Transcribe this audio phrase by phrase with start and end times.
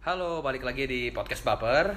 [0.00, 1.92] Halo, balik lagi di podcast Baper.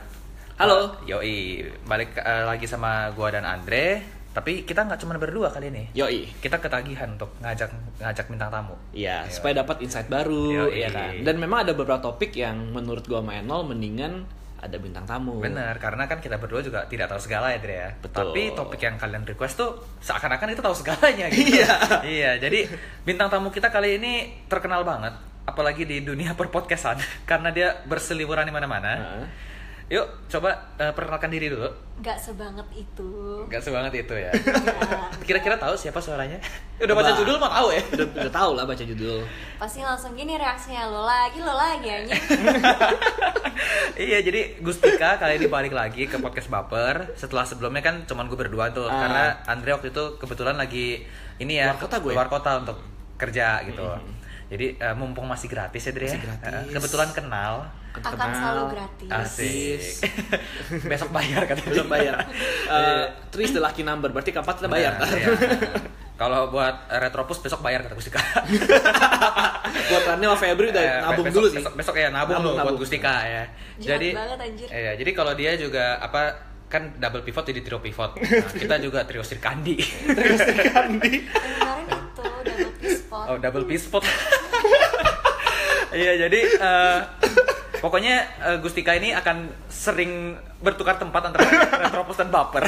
[0.59, 0.99] Halo.
[0.99, 4.03] Uh, yoi, balik uh, lagi sama gua dan Andre.
[4.35, 5.87] Tapi kita nggak cuma berdua kali ini.
[5.95, 6.27] Yoi.
[6.43, 7.71] Kita ketagihan untuk ngajak
[8.03, 8.75] ngajak bintang tamu.
[8.91, 10.83] Iya, supaya dapat insight baru, Yoi.
[10.83, 11.15] ya kan.
[11.23, 14.27] Dan memang ada beberapa topik yang menurut gua sama Enol mendingan
[14.59, 15.39] ada bintang tamu.
[15.39, 17.89] Bener, karena kan kita berdua juga tidak tahu segala ya, Dre ya.
[18.03, 18.19] Betul.
[18.19, 21.55] Tapi topik yang kalian request tuh seakan-akan itu tahu segalanya gitu.
[21.55, 21.71] Iya.
[22.03, 22.67] iya, jadi
[23.07, 26.97] bintang tamu kita kali ini terkenal banget, apalagi di dunia perpodcastan
[27.29, 28.91] karena dia berseliweran di mana-mana.
[28.95, 29.27] Heeh.
[29.91, 31.67] Yuk, coba eh, perkenalkan diri dulu.
[32.01, 33.43] Gak sebanget itu.
[33.45, 34.31] Gak sebanget itu ya.
[34.31, 34.41] Ya,
[35.21, 36.39] Kira-kira tahu siapa suaranya?
[36.81, 37.83] Udah baca judul mau tahu ya?
[37.93, 39.21] Udah, udah tahu lah baca judul.
[39.59, 42.23] pasti langsung gini reaksinya lo lagi lo lagi anjing.
[43.95, 47.13] iya, jadi Gustika kali ini balik lagi ke podcast Baper.
[47.13, 48.97] Setelah sebelumnya kan cuman gue berdua tuh, Ah.
[48.97, 51.05] karena Andre waktu itu kebetulan lagi
[51.37, 52.77] ini ya Luar kota gue luar kota untuk
[53.15, 53.83] kerja gitu.
[54.47, 56.11] Jadi eh, mumpung masih gratis ya Dre ya.
[56.11, 56.49] Masih gratis.
[56.49, 57.53] Eh, kebetulan kenal.
[57.93, 58.33] Akan Kenal.
[58.33, 59.09] selalu gratis.
[59.09, 59.81] Asik.
[60.89, 61.69] Besok bayar katanya.
[61.71, 62.15] Belum bayar.
[62.65, 64.97] Eh, three is the lucky number, berarti kapan kita bayar?
[64.97, 65.29] Nah, iya.
[66.13, 68.17] Kalau buat eh, Retropus besok bayar kata Gustika.
[69.89, 71.57] Buat Rani sama Febri udah Eh, nabung besok, dulu sih.
[71.59, 72.79] Besok, besok ya nabung, Nabung, loh buat nabung.
[72.79, 73.43] Gustika ya.
[73.75, 74.67] Jahat jadi banget, anjir.
[74.69, 76.21] Iya, jadi kalau dia juga apa
[76.65, 78.11] kan double pivot jadi trio pivot.
[78.15, 79.75] Nah, kita juga trio Sirkandi.
[80.73, 81.13] Kandi.
[81.21, 82.12] Kemarin itu
[82.43, 83.25] double spot.
[83.31, 84.03] oh, double pivot.
[85.93, 86.99] Iya, jadi eh,
[87.77, 91.45] pokoknya eh, Gustika ini akan sering bertukar tempat antara
[91.85, 92.65] Retropus dan Baper.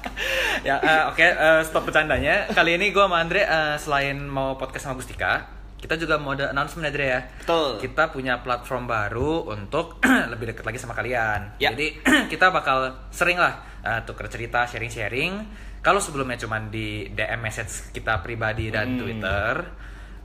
[0.68, 2.50] ya, eh, oke, eh, stop bercandanya.
[2.50, 5.46] Kali ini gue sama Andre eh, selain mau podcast sama Gustika,
[5.78, 7.20] kita juga mau ada announcement Andre ya.
[7.46, 7.78] Betul.
[7.78, 10.02] Kita punya platform baru untuk
[10.34, 11.62] lebih dekat lagi sama kalian.
[11.62, 11.70] Ya.
[11.70, 15.46] Jadi kita bakal sering lah uh, tuker cerita, sharing-sharing.
[15.78, 18.98] Kalau sebelumnya cuman di DM message kita pribadi dan Hmm.
[18.98, 19.52] Twitter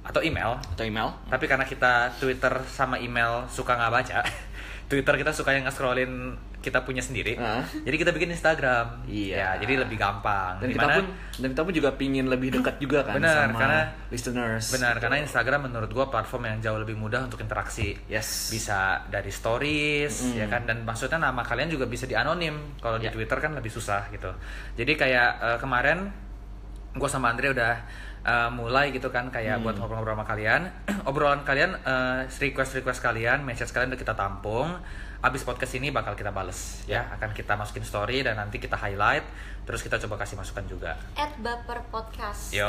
[0.03, 1.15] atau email, Atau email?
[1.25, 4.19] tapi karena kita Twitter sama email suka nggak baca,
[4.87, 7.35] Twitter kita suka yang nge-scrollin kita punya sendiri.
[7.35, 7.59] Ah.
[7.59, 9.03] Jadi kita bikin Instagram.
[9.03, 9.35] Iya.
[9.35, 10.63] Ya, jadi lebih gampang.
[10.63, 13.59] Dan kita Dimana- pun dan kita pun juga pingin lebih dekat juga kan Benar, sama
[13.59, 14.65] karena- listeners.
[14.71, 17.99] Benar, karena Instagram menurut gua platform yang jauh lebih mudah untuk interaksi.
[18.07, 18.47] Yes.
[18.47, 20.35] Bisa dari stories, Mm.
[20.39, 22.55] ya kan, dan maksudnya nama kalian juga bisa dianonim.
[22.79, 23.11] Kalau di Ya.
[23.11, 24.31] Twitter kan lebih susah gitu.
[24.79, 26.15] Jadi kayak eh, kemarin
[26.95, 27.73] gua sama Andre udah
[28.23, 29.63] eh, mulai gitu kan, kayak Hmm.
[29.63, 30.61] buat ngobrol-ngobrol sama kalian.
[31.09, 34.67] Obrolan kalian, eh, request-request kalian, message kalian udah kita tampung.
[35.19, 37.07] Abis podcast ini bakal kita bales, ya.
[37.09, 39.23] Akan kita masukin story dan nanti kita highlight.
[39.63, 40.99] Terus kita coba kasih masukan juga.
[41.13, 42.51] At baper podcast.
[42.51, 42.67] Yo.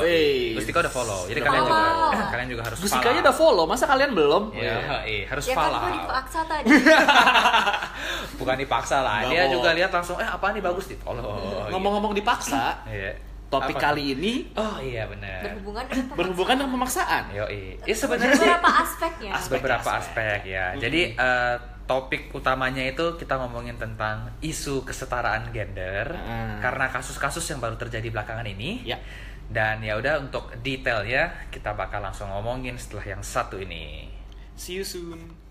[0.54, 1.26] Gustika udah follow.
[1.26, 2.10] Jadi Udah kalian juga follow.
[2.34, 3.24] kalian juga harus Gusikanya follow.
[3.24, 4.42] udah follow, masa kalian belum?
[4.54, 5.82] Iya, eh, harus Ya kan follow.
[5.82, 6.66] gue dipaksa tadi.
[8.38, 9.16] Bukan dipaksa lah.
[9.20, 9.52] Nggak Dia mau.
[9.52, 11.34] juga lihat langsung, eh apa nih bagus di follow.
[11.70, 13.33] Ngomong-ngomong dipaksa, Iya.
[13.46, 13.92] Topik Apa?
[13.92, 15.40] kali ini Oh iya benar.
[15.44, 16.18] Berhubungan dengan pemaksaan.
[16.18, 17.24] berhubungan dengan pemaksaan.
[17.30, 17.44] Yo,
[17.80, 19.30] Ya sebenarnya beberapa aspeknya.
[19.32, 19.52] Aspek.
[19.54, 20.20] beberapa aspek.
[20.24, 20.66] aspek ya.
[20.68, 20.80] Mm-mm.
[20.80, 26.56] Jadi eh, topik utamanya itu kita ngomongin tentang isu kesetaraan gender Ah.
[26.58, 28.82] karena kasus-kasus yang baru terjadi belakangan ini.
[28.82, 28.96] Ya.
[29.44, 34.08] Dan ya udah untuk detailnya kita bakal langsung ngomongin setelah yang satu ini.
[34.54, 35.43] See you soon.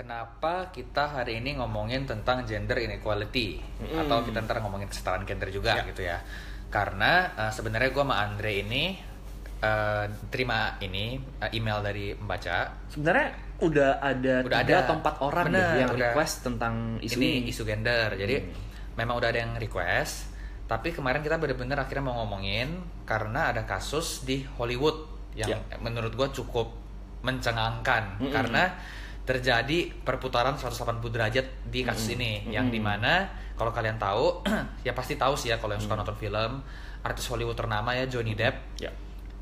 [0.00, 4.04] Kenapa kita hari ini ngomongin tentang gender inequality Mm.
[4.04, 5.84] atau kita ntar ngomongin kesetaraan gender juga Ya.
[5.84, 6.18] gitu ya?
[6.70, 8.84] Karena eh, sebenarnya gue sama Andre ini
[9.58, 12.70] eh, terima ini eh, email dari pembaca.
[12.86, 13.28] Sebenarnya
[13.60, 14.84] udah ada Udah tiga ada.
[14.86, 16.00] atau empat orang deh Bener, yang udah.
[16.08, 17.50] request tentang isu ini ini.
[17.50, 18.08] isu gender.
[18.14, 18.50] Jadi Hmm.
[18.96, 20.32] memang udah ada yang request.
[20.64, 25.02] Tapi kemarin kita bener-bener akhirnya mau ngomongin karena ada kasus di Hollywood
[25.32, 25.58] yang Ya.
[25.76, 26.70] menurut gue cukup
[27.20, 28.30] mencengangkan Mm-mm.
[28.30, 28.74] karena
[29.22, 30.74] terjadi perputaran 180
[31.06, 32.16] derajat di kasus Mm-mm.
[32.16, 32.74] ini yang Mm-mm.
[32.74, 33.12] di mana
[33.60, 34.40] kalau kalian tahu
[34.86, 36.00] ya pasti tahu sih ya kalau yang suka Mm.
[36.00, 36.52] nonton film
[37.00, 38.88] artis Hollywood ternama ya Johnny Depp Ya.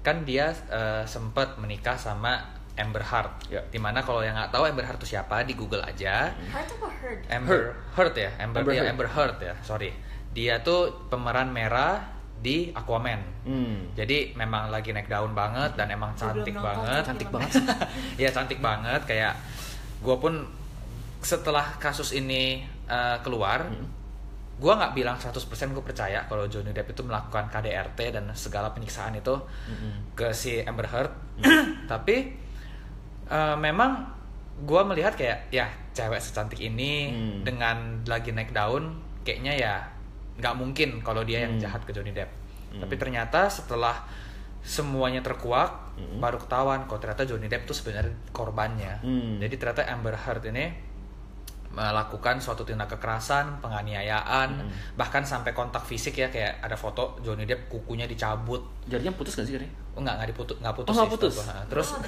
[0.00, 2.42] kan dia eh, sempat menikah sama
[2.74, 3.62] Amber Heard Ya.
[3.64, 6.88] di mana kalau yang nggak tahu Amber Heard itu siapa di Google aja Heard apa
[6.92, 7.20] heard?
[7.28, 7.60] Amber
[7.92, 8.88] Heard ya, Amber, Amber Heard.
[8.88, 9.90] Amber Heard ya, sorry.
[10.28, 11.98] Dia tuh pemeran merah
[12.38, 13.18] di Aquaman.
[13.42, 13.90] Hmm.
[13.92, 17.02] Jadi memang lagi naik daun banget dan emang belum cantik nonton banget.
[17.04, 17.52] Cantik banget.
[18.22, 19.34] Iya cantik banget kayak
[19.98, 20.46] gue pun
[21.18, 23.97] setelah kasus ini uh, keluar, Hmm.
[24.58, 25.38] Gue nggak bilang 100%
[25.70, 30.12] gue percaya kalau Johnny Depp itu melakukan KDRT dan segala penyiksaan itu Mm-mm.
[30.12, 31.14] ke si Amber Heard.
[31.86, 32.16] Tapi
[33.28, 34.02] uh, memang
[34.58, 37.38] gue melihat kayak ya cewek secantik ini Hmm.
[37.42, 39.74] dengan lagi naik daun kayaknya ya
[40.34, 41.62] nggak mungkin kalau dia yang Hmm.
[41.62, 42.30] jahat ke Johnny Depp
[42.68, 43.96] tapi ternyata setelah
[44.60, 49.38] semuanya terkuak baru ketahuan kalau ternyata Johnny Depp tuh sebenarnya korbannya Hmm.
[49.38, 50.74] jadi ternyata Amber Heard ini
[51.68, 54.70] melakukan suatu tindak kekerasan, penganiayaan, Hmm.
[54.94, 59.44] bahkan sampai kontak fisik ya kayak ada foto Johnny Depp kukunya dicabut, Jadinya putus gak
[59.44, 59.60] sih
[59.92, 61.34] oh nggak nggak diputus nggak putus Oh, nggak sih, putus?
[61.36, 61.58] gua.
[61.66, 62.00] Terus Oh,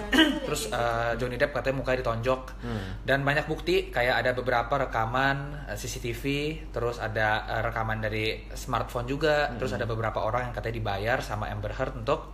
[0.47, 2.89] terus eh, Johnny Depp katanya mukanya ditonjok Hmm.
[3.03, 6.23] dan banyak bukti kayak ada beberapa rekaman eh, CCTV
[6.71, 11.47] terus ada eh, rekaman dari smartphone juga terus ada beberapa orang yang katanya dibayar sama
[11.47, 12.31] Amber Heard untuk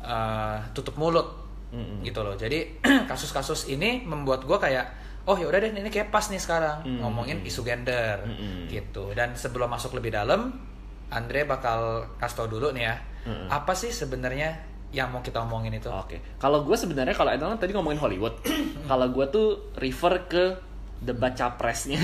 [0.00, 1.34] eh, tutup mulut
[1.68, 2.00] Mm-mm.
[2.00, 2.78] gitu loh jadi
[3.10, 4.86] kasus-kasus ini membuat gue kayak
[5.26, 6.98] oh ya udah deh ini kayak pas nih sekarang Mm.
[7.00, 8.66] ngomongin isu gender Mm-mm.
[8.66, 10.54] gitu dan sebelum masuk lebih dalam
[11.06, 11.78] Andre bakal
[12.16, 13.46] kasih tau dulu nih ya Mm-mm.
[13.48, 14.54] apa sih sebenarnya
[14.88, 16.22] yang mau kita omongin itu Oke.
[16.36, 18.38] Kalau gue sebenarnya kalau Edel kan tadi ngomongin Hollywood.
[18.88, 20.44] kalau gue tuh refer ke
[20.96, 21.98] debat capresnya.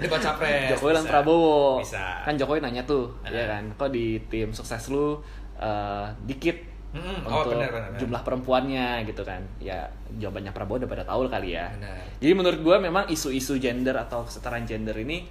[0.00, 1.04] Debat capres, Jokowi dan.
[1.06, 1.78] Prabowo.
[1.78, 2.24] Bisa.
[2.24, 3.30] Kan Jokowi nanya tuh, Ah.
[3.30, 3.76] ya kan.
[3.76, 5.20] Kok di tim sukses lu
[5.54, 6.56] eh, dikit
[6.92, 7.24] Mm-mm.
[7.24, 8.00] Oh, untuk benar, benar, benar.
[8.04, 9.40] jumlah perempuannya gitu kan.
[9.56, 9.88] Ya
[10.20, 11.72] jawabannya Prabowo udah pada tahu kali ya.
[11.72, 12.04] Benar.
[12.20, 15.24] Jadi menurut gue memang isu-isu gender atau kesetaraan gender ini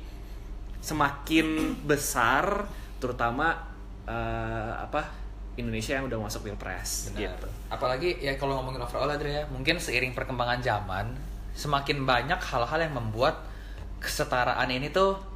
[0.82, 2.66] semakin besar,
[2.98, 3.54] terutama
[4.10, 5.14] eh, apa
[5.62, 7.14] Indonesia yang udah masuk pilpres.
[7.14, 7.38] Benar.
[7.38, 7.48] Gitu.
[7.70, 11.14] Apalagi ya kalau ngomongin overall Adria, mungkin seiring perkembangan zaman,
[11.54, 13.46] semakin banyak hal-hal yang membuat
[14.02, 15.31] kesetaraan ini tuh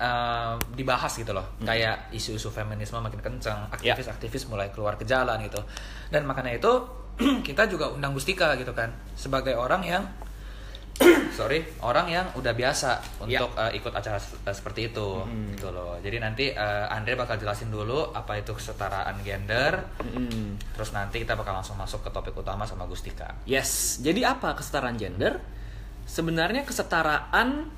[0.00, 1.44] eh, dibahas gitu loh.
[1.60, 5.60] Kayak isu-isu feminisme makin kencang, aktivis-aktivis mulai keluar ke jalan gitu.
[6.08, 6.72] Dan makanya itu
[7.46, 10.04] kita juga undang Gustika gitu kan, sebagai orang yang
[11.32, 13.40] sorry orang yang udah biasa Ya.
[13.40, 15.24] untuk eh, ikut acara eh, seperti itu
[15.56, 20.60] gitu loh jadi nanti eh, Andre bakal jelasin dulu apa itu kesetaraan gender Mm-mm.
[20.76, 25.00] terus nanti kita bakal langsung masuk ke topik utama sama Gustika Yes, jadi apa kesetaraan
[25.00, 25.40] gender?
[26.04, 27.70] Sebenarnya kesetaraan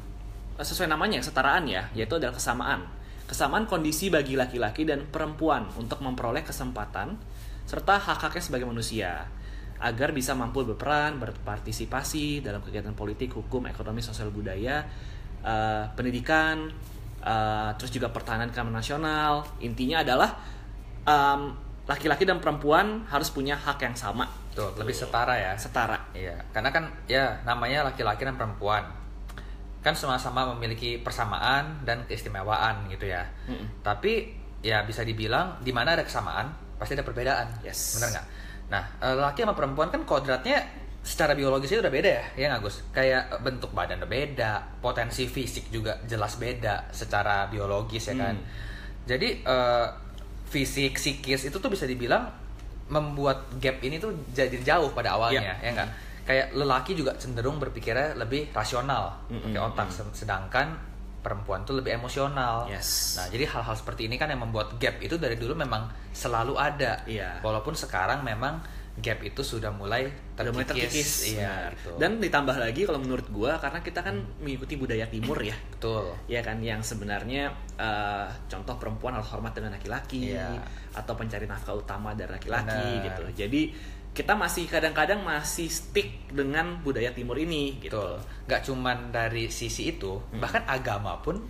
[0.60, 2.84] sesuai namanya kesetaraan ya, yaitu adalah kesamaan.
[3.24, 7.16] Kesamaan kondisi bagi laki-laki dan perempuan untuk memperoleh kesempatan
[7.64, 9.24] serta hak-haknya sebagai manusia
[9.82, 14.86] agar bisa mampu berperan, berpartisipasi dalam kegiatan politik, hukum, ekonomi, sosial budaya,
[15.42, 16.70] eh, pendidikan,
[17.18, 19.42] eh, terus juga pertahanan keamanan nasional.
[19.58, 20.30] Intinya adalah
[21.02, 21.50] em,
[21.82, 24.30] laki-laki dan perempuan harus punya hak yang sama.
[24.54, 25.52] Tuh lebih setara ya.
[25.58, 25.98] Setara.
[26.14, 26.38] Iya.
[26.54, 29.01] Karena kan ya namanya laki-laki dan perempuan
[29.82, 33.26] kan sama-sama memiliki persamaan dan keistimewaan gitu ya.
[33.50, 33.82] Mm-mm.
[33.82, 34.30] tapi
[34.62, 37.66] ya bisa dibilang di mana ada kesamaan pasti ada perbedaan.
[37.66, 37.98] Yes.
[37.98, 38.26] bener nggak?
[38.70, 40.62] Nah eh, laki sama perempuan kan kodratnya
[41.02, 42.86] secara biologisnya udah beda ya ya nggak Gus?
[42.94, 48.38] Kayak bentuk badan udah beda potensi fisik juga jelas beda secara biologis ya kan.
[48.38, 48.46] Hmm.
[49.02, 49.86] jadi eh,
[50.46, 52.30] fisik psikis itu tuh bisa dibilang
[52.86, 55.90] membuat gap ini tuh jadi jauh pada awalnya ya nggak
[56.22, 59.88] kayak lelaki juga cenderung berpikirnya lebih rasional Mm-mm, pakai otak.
[59.90, 60.74] Se- sedangkan
[61.18, 62.66] perempuan tuh lebih emosional.
[62.66, 63.14] Yes.
[63.14, 67.02] nah jadi hal-hal seperti ini kan yang membuat gap itu dari dulu memang selalu ada.
[67.04, 67.38] Iya.
[67.40, 68.58] walaupun sekarang memang
[68.92, 70.04] gap itu sudah mulai
[70.36, 71.10] terkikis, mulai terkikis.
[71.32, 71.96] iya gitu.
[71.96, 75.56] dan ditambah lagi kalau menurut gua karena kita kan mengikuti budaya timur ya.
[75.72, 76.12] Betul.
[76.28, 80.60] Ya kan yang sebenarnya eh, contoh perempuan harus hormat dengan laki-laki Iya.
[80.92, 83.24] atau pencari nafkah utama dari laki-laki gitu.
[83.32, 83.62] Jadi
[84.12, 88.20] kita masih kadang-kadang masih stick dengan budaya timur ini gitu Betul.
[88.44, 91.40] Nggak cuman dari sisi itu, bahkan agama pun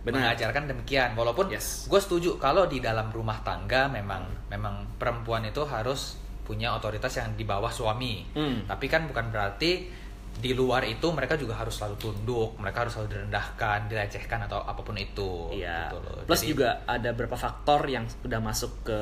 [0.00, 0.32] Benar.
[0.36, 1.12] mengajarkan demikian.
[1.12, 1.88] Walaupun Yes.
[1.88, 7.32] gue setuju kalau di dalam rumah tangga memang memang perempuan itu harus punya otoritas yang
[7.32, 8.26] di bawah suami.
[8.32, 8.68] Hmm.
[8.68, 9.88] Tapi kan bukan berarti
[10.30, 14.80] di luar itu mereka juga harus selalu tunduk, mereka harus selalu direndahkan, dilecehkan atau apa
[14.80, 15.52] pun itu.
[15.52, 15.88] Iya.
[15.88, 16.20] gitu loh.
[16.24, 18.98] Plus Jadi- juga ada beberapa faktor yang udah masuk ke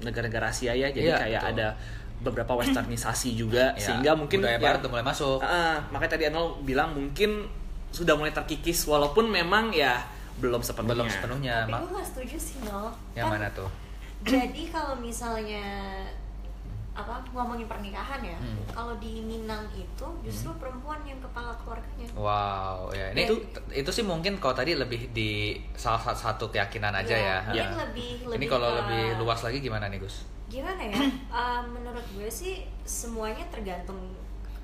[0.00, 0.88] negara-negara Asia ya.
[0.88, 1.52] Jadi Iya, kayak betul.
[1.56, 1.68] ada
[2.18, 5.38] beberapa westernisasi juga ya, sehingga mungkin budaya ya- udah mulai masuk.
[5.38, 7.46] Ah, makanya tadi Arnold bilang mungkin
[7.88, 10.02] sudah mulai terkikis walaupun memang ya
[10.36, 10.92] belum sepenuhnya.
[10.92, 11.56] belum sepenuhnya.
[11.64, 13.70] Tapi gue gak setuju sih Nol yang Kan mana tuh?
[14.20, 15.62] Jadi kalau misalnya
[16.92, 18.58] apa ngomongin pernikahan ya Hmm.
[18.68, 23.90] kalau di Minang itu justru perempuan yang kepala keluarganya Wow, ya ini Itu- itu itu
[23.92, 25.30] sih mungkin kalau tadi lebih di
[25.72, 27.36] salah satu, keyakinan aja ya.
[27.44, 27.78] mungkin Ya.
[27.80, 30.26] lebih Ini lebih kalau ke- lebih luas lagi gimana nih Gus?
[30.48, 30.96] Gimana ya
[31.30, 34.00] Eh, menurut gue sih semuanya tergantung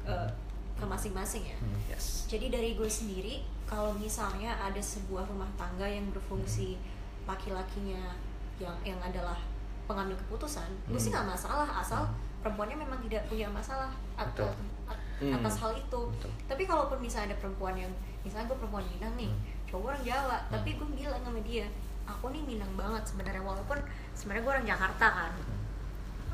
[0.02, 0.28] eh,
[0.74, 1.76] ke masing-masing ya Hmm.
[1.86, 2.24] Yes.
[2.26, 6.76] jadi dari gue sendiri kalau misalnya ada sebuah rumah tangga yang berfungsi
[7.24, 8.12] laki-lakinya
[8.56, 9.36] yang yang adalah
[9.84, 11.20] pengambil keputusan gue sih Hmm.
[11.20, 12.02] nggak masalah asal
[12.40, 14.90] perempuannya memang tidak punya masalah atau Betul.
[14.90, 15.32] at- Hmm.
[15.32, 16.30] atas hal itu Betul.
[16.44, 19.42] tapi kalaupun misalnya ada perempuan yang misalnya gue perempuan Minang nih Hmm.
[19.68, 21.66] cowok orang Jawa tapi gue bilang sama dia
[22.04, 23.78] aku nih Minang banget sebenarnya walaupun
[24.12, 25.32] sebenarnya gue orang Jakarta kan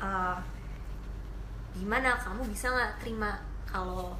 [0.01, 0.37] Eh,
[1.71, 3.31] gimana kamu bisa nggak terima
[3.63, 4.11] kalau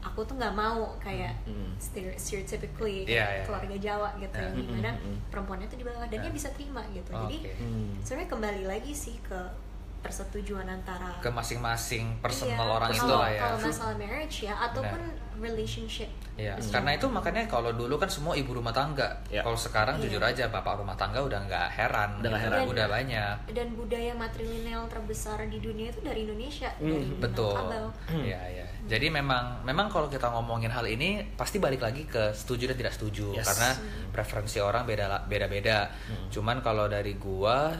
[0.00, 1.72] aku tuh nggak mau kayak Hmm.
[1.76, 3.44] stere- stereotypically Iya, kayak iya.
[3.44, 4.42] keluarga Jawa gitu Iya.
[4.42, 5.28] yang di mana Hmm, hmm, hmm.
[5.28, 6.34] perempuannya tuh di bawah dan dia Iya.
[6.34, 7.36] bisa terima gitu Oh, jadi.
[7.56, 7.92] Hmm.
[8.00, 9.40] sebenarnya kembali lagi sih ke
[10.00, 15.00] persetujuan antara ke masing-masing personal Iya, orang itu lah ya kalau masalah marriage ya ataupun
[15.38, 16.72] relationship Iya, Hmm.
[16.72, 19.12] karena itu makanya kalau dulu kan semua ibu rumah tangga.
[19.28, 19.44] Ya.
[19.44, 20.08] Kalau sekarang Iya.
[20.08, 22.64] jujur aja bapak rumah tangga udah nggak heran, Udah nggak heran.
[22.66, 23.34] udah banyak.
[23.50, 27.52] dan budaya matrilineal terbesar di dunia itu dari Indonesia Hmm, dari Betul.
[27.52, 27.88] Minangkabau.
[28.24, 28.66] Iya, iya.
[28.82, 32.94] Jadi memang memang kalau kita ngomongin hal ini pasti balik lagi ke setuju dan tidak
[32.94, 33.44] setuju Yes.
[33.44, 33.68] karena
[34.08, 35.92] preferensi orang beda beda-beda.
[36.30, 37.76] Cuman kalau dari gua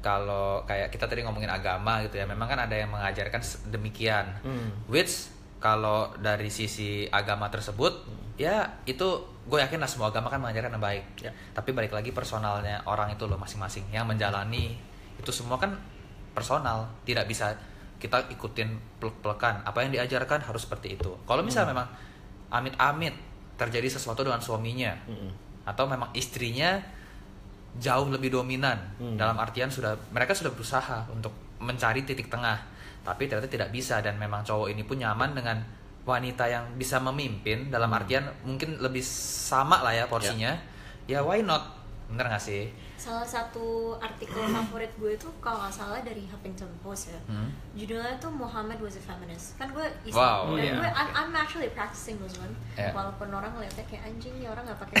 [0.00, 4.26] kalau kayak kita tadi ngomongin agama gitu ya, memang kan ada yang mengajarkan demikian.
[4.40, 4.72] Hmm.
[4.88, 5.28] Which
[5.60, 8.08] kalau dari sisi agama tersebut
[8.40, 9.04] ya itu
[9.44, 11.04] gue yakin lah semua agama kan mengajarkan yang baik.
[11.20, 11.32] Ya.
[11.52, 14.80] Tapi balik lagi personalnya orang itu loh masing-masing yang menjalani
[15.20, 15.76] itu semua kan
[16.32, 17.52] personal, tidak bisa
[18.00, 19.60] kita ikutin peluk-pelukan.
[19.68, 21.12] Apa yang diajarkan harus seperti itu.
[21.28, 21.88] Kalau misalnya memang
[22.48, 23.12] amit-amit
[23.60, 25.28] terjadi sesuatu dengan suaminya Hmm.
[25.68, 26.80] atau memang istrinya
[27.78, 28.78] jauh lebih dominan.
[28.98, 29.14] Hmm.
[29.14, 32.56] dalam artian sudah mereka sudah berusaha untuk mencari titik tengah
[33.00, 35.56] tapi ternyata tidak bisa dan memang cowok ini pun nyaman dengan
[36.04, 40.52] wanita yang bisa memimpin dalam artian mungkin lebih sama lah ya porsinya.
[41.08, 41.79] Ya why not
[42.10, 47.08] bener gak sih salah satu artikel favorit gue itu kalau nggak salah dari Huffington Post
[47.08, 47.48] ya Hmm.
[47.72, 50.72] judulnya tuh Muhammad was a feminist kan gue Wow, dan iya.
[50.74, 52.92] gue I'm, I'm actually practicing those one Iya.
[52.92, 54.96] walaupun orang ngeliatnya kayak anjing nih orang nggak pakai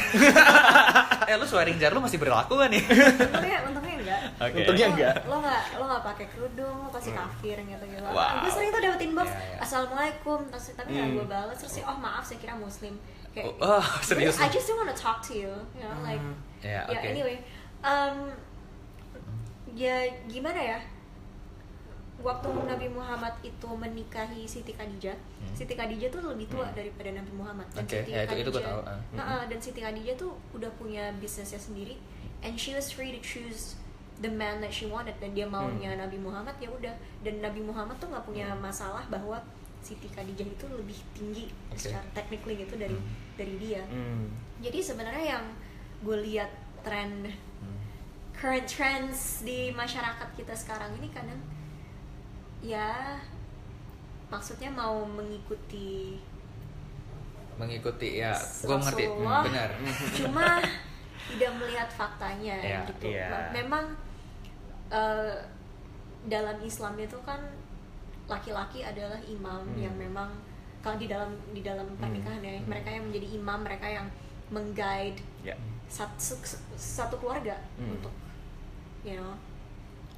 [1.26, 4.56] eh lu swearing jar lu masih berlaku gak nih untungnya untungnya enggak Oke.
[4.56, 5.14] Untungnya Lo- enggak.
[5.22, 8.40] lo nggak lo nggak pakai kerudung lo pasti kafir gitu gitu Wow.
[8.40, 9.58] gue sering tuh dapat inbox Iya, iya.
[9.60, 11.16] assalamualaikum terus tapi nggak Hmm.
[11.16, 12.96] gue balas terus sih oh maaf saya kira muslim
[13.30, 14.36] kayak Oh, oh, serius?
[14.36, 16.22] I just don't want to talk to you you know like
[16.60, 17.36] ya ya oke anyway
[17.80, 18.16] um,
[19.72, 20.78] ya gimana ya
[22.20, 25.56] waktu Nabi Muhammad itu menikahi Siti Khadijah Hmm.
[25.56, 28.60] Siti Khadijah tuh lebih tua daripada Nabi Muhammad dan Oke, Siti ya, itu- itu gua
[28.60, 28.98] Khadijah- tahu, ah.
[29.16, 31.96] Nah, dan Siti Khadijah tuh udah punya bisnisnya sendiri
[32.40, 33.80] and she was free to choose
[34.18, 36.04] the man that she wanted dan dia maunya Hmm.
[36.04, 39.40] Nabi Muhammad ya udah dan Nabi Muhammad tuh nggak punya masalah bahwa
[39.80, 41.80] Siti Khadijah itu lebih tinggi Oke.
[41.80, 43.08] secara technically gitu dari Hmm.
[43.34, 44.28] dari dia Hmm.
[44.58, 45.44] jadi sebenarnya yang
[46.00, 47.28] gue lihat tren
[47.60, 47.76] Hmm.
[48.32, 51.40] current trends di masyarakat kita sekarang ini kadang
[52.60, 53.20] ya
[54.28, 56.16] maksudnya mau mengikuti
[57.56, 59.70] mengikuti ya gue ngerti Hmm, benar
[60.16, 60.46] cuma
[61.30, 63.06] tidak melihat faktanya Iya, gitu.
[63.12, 63.84] Me- memang
[64.90, 65.36] eh,
[66.24, 67.40] dalam Islam itu kan
[68.26, 69.76] laki-laki adalah imam Hmm.
[69.78, 70.32] yang memang
[70.80, 74.06] kalau di dalam di dalam pernikahan ya mereka yang menjadi imam mereka yang
[74.48, 75.56] mengguide Ya.
[75.90, 76.38] Satu
[76.72, 77.92] satu keluarga Hmm.
[77.92, 78.14] untuk
[79.02, 79.34] you know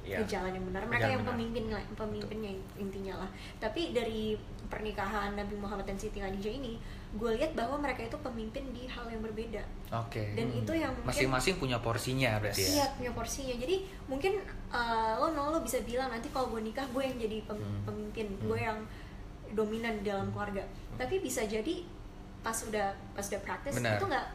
[0.03, 0.19] Ya.
[0.19, 1.31] ke jalan yang benar mereka jalan yang benar.
[1.31, 4.35] pemimpin lah pemimpinnya intinya lah tapi dari
[4.67, 6.75] pernikahan Nabi Muhammad dan Siti Khadijah ini
[7.13, 9.63] gue lihat bahwa mereka itu pemimpin di hal yang berbeda
[9.95, 10.59] oke dan Hmm.
[10.59, 15.49] itu yang masing-masing punya porsinya berarti ya iya punya porsinya jadi mungkin uh, lo no
[15.49, 17.87] lo bisa bilang nanti kalau gue nikah gue yang jadi pem- Hmm.
[17.87, 18.83] pemimpin gue yang
[19.51, 21.79] dominan di dalam keluarga tapi bisa jadi
[22.43, 23.95] pas udah pas udah praktis Benar.
[23.95, 24.25] itu nggak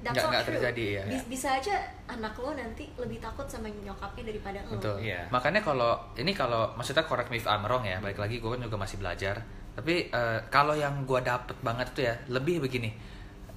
[0.00, 1.02] Nggak- nggak terjadi, ya.
[1.06, 1.76] Bis- bisa aja
[2.06, 4.96] anak lo nanti lebih takut sama nyokapnya daripada lo Betul.
[5.04, 5.28] Iya.
[5.28, 8.58] Makanya kalau ini kalau maksudnya correct me if I'm wrong ya, balik lagi gue kan
[8.58, 9.36] juga masih belajar.
[9.70, 12.90] Tapi eh, kalau yang gue dapet banget itu ya lebih begini,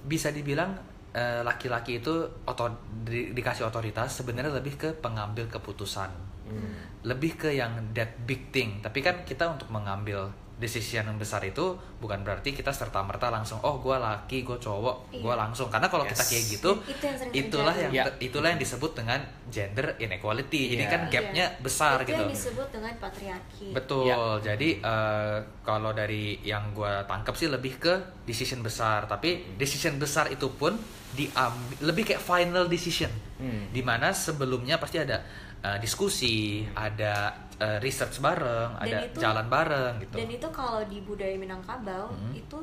[0.04, 0.76] bisa dibilang
[1.12, 2.12] eh, laki-laki itu
[2.44, 2.66] oto,
[3.04, 6.10] di- dikasih otoritas sebenarnya lebih ke pengambil keputusan,
[6.44, 6.74] Hmm.
[7.04, 8.82] lebih ke yang that big thing.
[8.82, 10.28] Tapi kan kita untuk mengambil
[10.63, 15.12] decision yang besar itu bukan berarti kita serta merta langsung oh gue laki gue cowok
[15.12, 15.36] gue Iya.
[15.36, 16.32] langsung karena kalau kita Yes.
[16.32, 17.91] kayak gitu itu yang itulah terjadi.
[17.91, 18.24] yang Ya.
[18.24, 20.89] itulah yang disebut dengan gender inequality jadi Iya.
[20.89, 21.60] kan gapnya Iya.
[21.60, 24.17] besar itu gitu yang disebut dengan patriarki betul Ya.
[24.41, 27.93] jadi eh, kalau dari yang gue tangkap sih lebih ke
[28.24, 30.79] decision besar tapi decision besar itu pun
[31.13, 33.67] diambil lebih kayak final decision Hmm.
[33.70, 35.20] di mana sebelumnya pasti ada
[35.60, 40.81] eh, diskusi ada eh, research bareng Dan ada itu- jalan bareng gitu Dan itu kalau
[40.83, 42.33] di budaya Minangkabau Hmm.
[42.33, 42.57] itu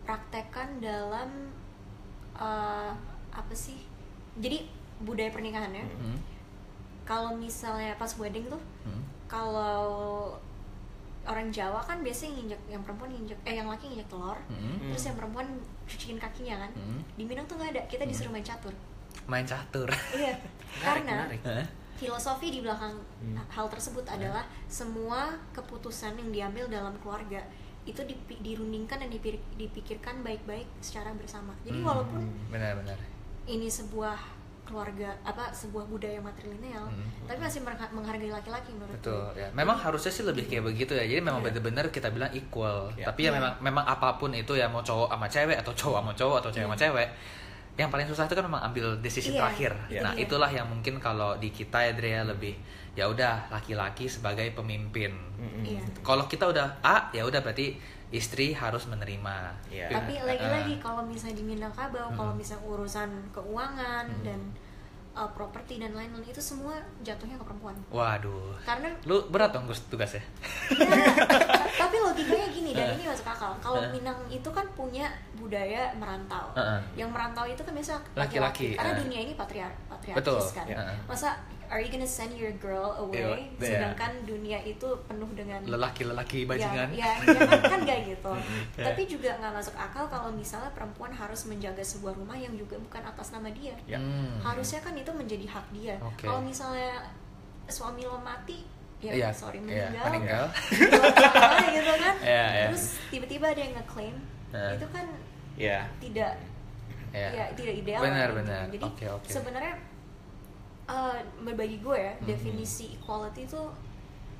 [0.00, 1.28] dipraktekkan dalam
[2.34, 2.92] uh,
[3.30, 3.76] apa sih?
[4.36, 5.84] Jadi budaya pernikahannya.
[5.84, 6.18] Hmm,
[7.02, 9.02] Kalau misalnya pas wedding tuh, hmm.
[9.26, 10.34] kalau
[11.22, 14.78] orang Jawa kan biasanya nginjek yang perempuan nginjek eh yang laki nginjek telur, Hmm.
[14.86, 15.46] terus yang perempuan
[15.84, 16.70] cuciin kakinya kan.
[16.72, 17.00] Hmm.
[17.12, 18.74] Di Minang tuh nggak ada, kita disuruh main catur.
[19.26, 20.38] main catur Iya,
[20.84, 21.40] karena menarik.
[21.96, 23.40] Filosofi di belakang Hmm.
[23.46, 27.40] hal tersebut adalah semua keputusan yang diambil dalam keluarga
[27.82, 31.54] itu dipi- dirundingkan dan dipir- dipikirkan baik-baik secara bersama.
[31.62, 32.98] Jadi Hmm, walaupun benar-benar
[33.46, 34.18] ini sebuah
[34.66, 37.06] keluarga apa sebuah budaya matrilineal Hmm.
[37.22, 39.48] tapi masih menghargai laki-laki menurut Betul gue ya.
[39.54, 41.06] Memang harusnya sih lebih kayak begitu ya.
[41.06, 41.54] Jadi memang Iya.
[41.54, 42.90] bener-bener kita bilang equal.
[42.92, 43.06] Iya.
[43.06, 43.38] Tapi ya Iya.
[43.38, 46.50] memang memang apa pun itu ya mau cowok sama cewek atau cowok sama cowok atau
[46.50, 46.82] cewek sama Iya.
[46.82, 47.08] cewek.
[47.76, 49.72] Yang paling susah itu kan memang ambil decision Iya, terakhir.
[49.86, 52.56] itu Nah, itulah yang mungkin kalau di kita ya Drea lebih
[52.92, 55.12] ya udah laki-laki sebagai pemimpin.
[55.36, 55.60] Mm-mm.
[55.62, 55.84] Iya.
[56.00, 57.76] Kalau kita udah A ya udah berarti
[58.08, 59.36] istri harus menerima.
[59.68, 59.90] Iya.
[59.90, 60.80] tapi lagi-lagi eh.
[60.80, 62.38] kalau misalnya di Minangkabau kalau Hmm.
[62.38, 64.22] misalnya urusan keuangan Hmm.
[64.24, 64.40] dan
[65.16, 68.52] uh, properti dan lain-lain itu semua jatuhnya ke perempuan Waduh.
[68.62, 70.20] karena Lu berat dong Gus tugasnya.
[70.70, 70.86] Ya,
[71.80, 72.94] tapi logikanya gini dan Eh.
[72.94, 73.52] ini masuk akal.
[73.58, 73.90] Kalau Eh.
[73.90, 76.52] Minang itu kan punya budaya merantau.
[76.52, 76.80] Heeh.
[76.94, 78.76] Yang merantau itu kan biasa Laki-laki.
[78.76, 79.00] Karena eh.
[79.00, 80.66] dunia ini patriar patriarkis Betul, kan.
[80.68, 80.76] ya.
[81.08, 83.60] Masa are you gonna send your girl away iya.
[83.60, 86.90] sedangkan dunia itu penuh dengan Lelaki-lelaki bajingan.
[86.94, 88.32] Ya, ya, ya kan, kan gak gitu.
[88.78, 88.92] Ya.
[88.92, 93.02] Tapi juga nggak masuk akal kalau misalnya perempuan harus menjaga sebuah rumah yang juga bukan
[93.02, 93.72] atas nama dia.
[93.88, 93.96] Ya.
[93.96, 94.36] Hmm.
[94.44, 95.96] Harusnya kan itu menjadi hak dia.
[96.04, 96.28] Oke.
[96.28, 97.08] Kalau misalnya
[97.66, 98.62] suami lo mati,
[99.02, 100.04] ya Iya, sorry iya, meninggal.
[100.12, 100.44] meninggal.
[101.16, 102.14] Masalah gitu kan.
[102.22, 102.66] Iya, iya.
[102.70, 104.16] Terus tiba-tiba ada yang ngeklaim
[104.52, 104.68] Iya.
[104.76, 105.06] itu kan
[105.56, 105.78] Ya.
[105.98, 106.32] tidak
[107.16, 107.28] Ya.
[107.32, 108.00] ya tidak ideal.
[108.04, 108.38] Benar, gitu.
[108.44, 108.64] benar.
[108.68, 109.28] Jadi Oke, oke.
[109.32, 109.74] sebenarnya
[110.86, 112.24] eh, bagi gue ya Mhm.
[112.24, 113.62] definisi equality itu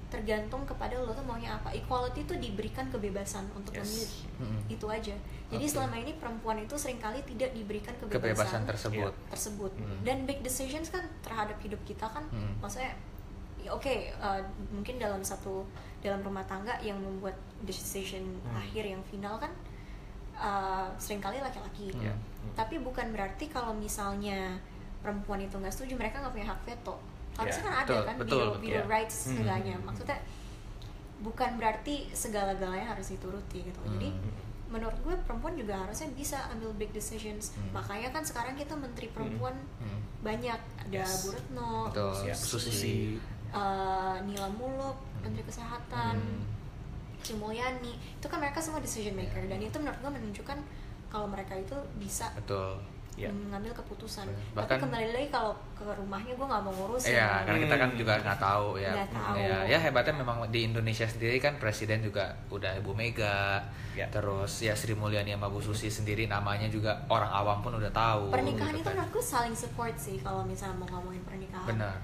[0.07, 1.75] tergantung kepada lo tuh maunya apa.
[1.75, 3.83] Equality itu diberikan kebebasan untuk Yes.
[3.85, 4.13] memilih.
[4.39, 4.61] Mm-mm.
[4.71, 5.17] Itu aja.
[5.49, 5.73] Jadi Oke.
[5.73, 9.13] selama ini perempuan itu sering kali tidak diberikan Kebebasan kebebasan, tersebut.
[9.29, 9.73] tersebut.
[9.75, 9.99] Hmm.
[10.03, 12.55] Dan big decisions kan terhadap hidup kita kan Hmm.
[12.57, 12.95] maksudnya
[13.59, 15.67] ya oke eh, mungkin dalam satu
[15.99, 18.55] dalam rumah tangga yang membuat decision Hmm.
[18.57, 19.51] akhir yang final kan
[20.37, 21.91] eh, sering kali laki-laki.
[21.91, 22.05] Hmm.
[22.05, 22.15] Ya.
[22.55, 24.55] Tapi bukan berarti kalau misalnya
[25.07, 26.99] perempuan itu nggak setuju mereka nggak punya hak veto.
[27.33, 28.61] Harusnya Ya, kan ada betul, kan betul, betul.
[28.61, 28.83] bill Ya.
[28.87, 29.29] rights Hmm.
[29.33, 29.75] segalanya.
[29.79, 30.19] Maksudnya
[31.19, 33.81] bukan berarti segala-galanya harus dituruti gitu.
[33.87, 34.35] Jadi Hmm.
[34.69, 37.53] menurut gue perempuan juga harusnya bisa ambil big decisions.
[37.53, 37.71] Hmm.
[37.73, 40.01] Makanya kan sekarang kita menteri perempuan Hmm.
[40.21, 41.23] banyak ada Yes.
[41.23, 42.13] Bu Retno, Betul.
[42.35, 42.97] Susi, Susi.
[43.49, 46.43] eh, Nila Muluk, Menteri Kesehatan, Hmm.
[47.19, 47.91] Sri Mulyani.
[48.13, 50.59] Itu kan mereka semua decision maker dan itu menurut gue menunjukkan
[51.07, 52.77] kalau mereka itu bisa Betul.
[53.17, 53.33] Ya.
[53.33, 54.29] mengambil keputusan.
[54.53, 57.17] Bahkan- Tapi kembali lagi kalau ke rumahnya gue nggak mau ngurusin.
[57.17, 57.99] Iya, karena kita kan Hmm.
[57.99, 58.93] juga nggak tahu ya.
[58.93, 59.35] Nggak tahu.
[59.37, 64.05] Ya, ya hebatnya memang di Indonesia sendiri kan presiden juga udah Ibu Mega, Ya.
[64.07, 68.29] terus ya Sri Mulyani sama Bu Susi sendiri namanya juga orang awam pun udah tahu.
[68.31, 68.95] Pernikahan gitu itu kan.
[68.95, 71.65] menurut gue saling support sih kalau misalnya mau ngomongin pernikahan.
[71.67, 71.97] Benar.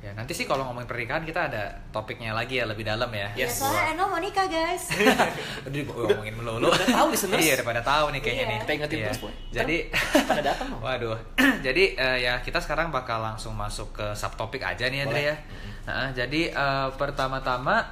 [0.00, 3.28] Ya nanti sih kalau ngomongin pernikahan kita ada topiknya lagi ya lebih dalam ya.
[3.36, 3.60] Ya, Yes.
[3.60, 4.88] soalnya Eno mau nikah guys.
[5.68, 6.72] Aduh, gua ngomongin melulu.
[6.72, 7.36] Udah tahu listeners.
[7.36, 8.48] Iya, udah pada tahu nih kayaknya Iya.
[8.48, 8.58] nih.
[8.64, 9.06] Kita ingetin Iya.
[9.12, 9.32] terus, Boy.
[9.52, 9.76] Jadi
[10.24, 10.68] Pada datang.
[10.88, 11.18] Waduh.
[11.66, 15.36] jadi eh, ya kita sekarang bakal langsung masuk ke subtopik aja nih Andre ya.
[15.84, 17.84] Nah, jadi eh, pertama-tama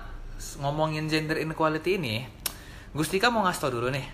[0.64, 2.25] ngomongin gender inequality ini,
[2.97, 4.09] Gustika mau ngasih tau dulu nih.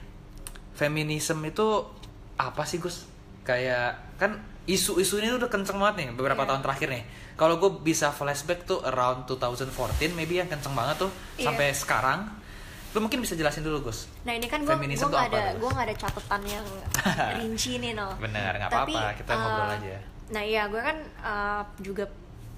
[0.75, 1.87] Feminisme itu
[2.35, 3.07] apa sih Gus?
[3.47, 6.49] Kayak kan isu-isu ini udah kenceng banget nih beberapa Iya.
[6.53, 7.05] tahun terakhir nih.
[7.37, 11.53] Kalau gue bisa flashback tuh around 2014 maybe yang kenceng banget tuh Iya.
[11.53, 12.21] sampai sekarang.
[12.97, 14.07] Lu mungkin bisa jelasin dulu Gus.
[14.25, 16.67] Nah ini kan gue gue apa ada gue nggak ada catatan yang
[17.43, 18.17] rinci nih no.
[18.17, 19.19] Bener, nggak apa-apa.
[19.19, 19.97] Kita ngobrol eh, aja.
[20.33, 22.07] Nah iya gue kan eh, juga